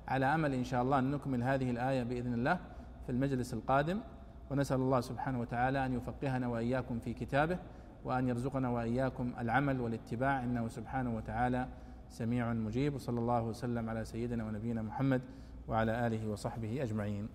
على 0.07 0.25
أمل 0.25 0.53
إن 0.53 0.63
شاء 0.63 0.81
الله 0.83 0.99
أن 0.99 1.11
نكمل 1.11 1.43
هذه 1.43 1.69
الآية 1.69 2.03
بإذن 2.03 2.33
الله 2.33 2.59
في 3.05 3.11
المجلس 3.11 3.53
القادم. 3.53 3.99
ونسأل 4.51 4.77
الله 4.77 5.01
سبحانه 5.01 5.39
وتعالى 5.39 5.85
أن 5.85 5.93
يفقهنا 5.93 6.47
وإياكم 6.47 6.99
في 6.99 7.13
كتابه. 7.13 7.57
وأن 8.03 8.27
يرزقنا 8.27 8.69
وإياكم 8.69 9.31
العمل 9.39 9.81
والاتباع. 9.81 10.43
إنه 10.43 10.67
سبحانه 10.67 11.15
وتعالى 11.15 11.67
سميع 12.09 12.53
مجيب. 12.53 12.95
وصلى 12.95 13.19
الله 13.19 13.43
وسلم 13.43 13.89
على 13.89 14.05
سيدنا 14.05 14.45
ونبينا 14.45 14.81
محمد 14.81 15.21
وعلى 15.67 16.07
آله 16.07 16.27
وصحبه 16.27 16.83
أجمعين. 16.83 17.29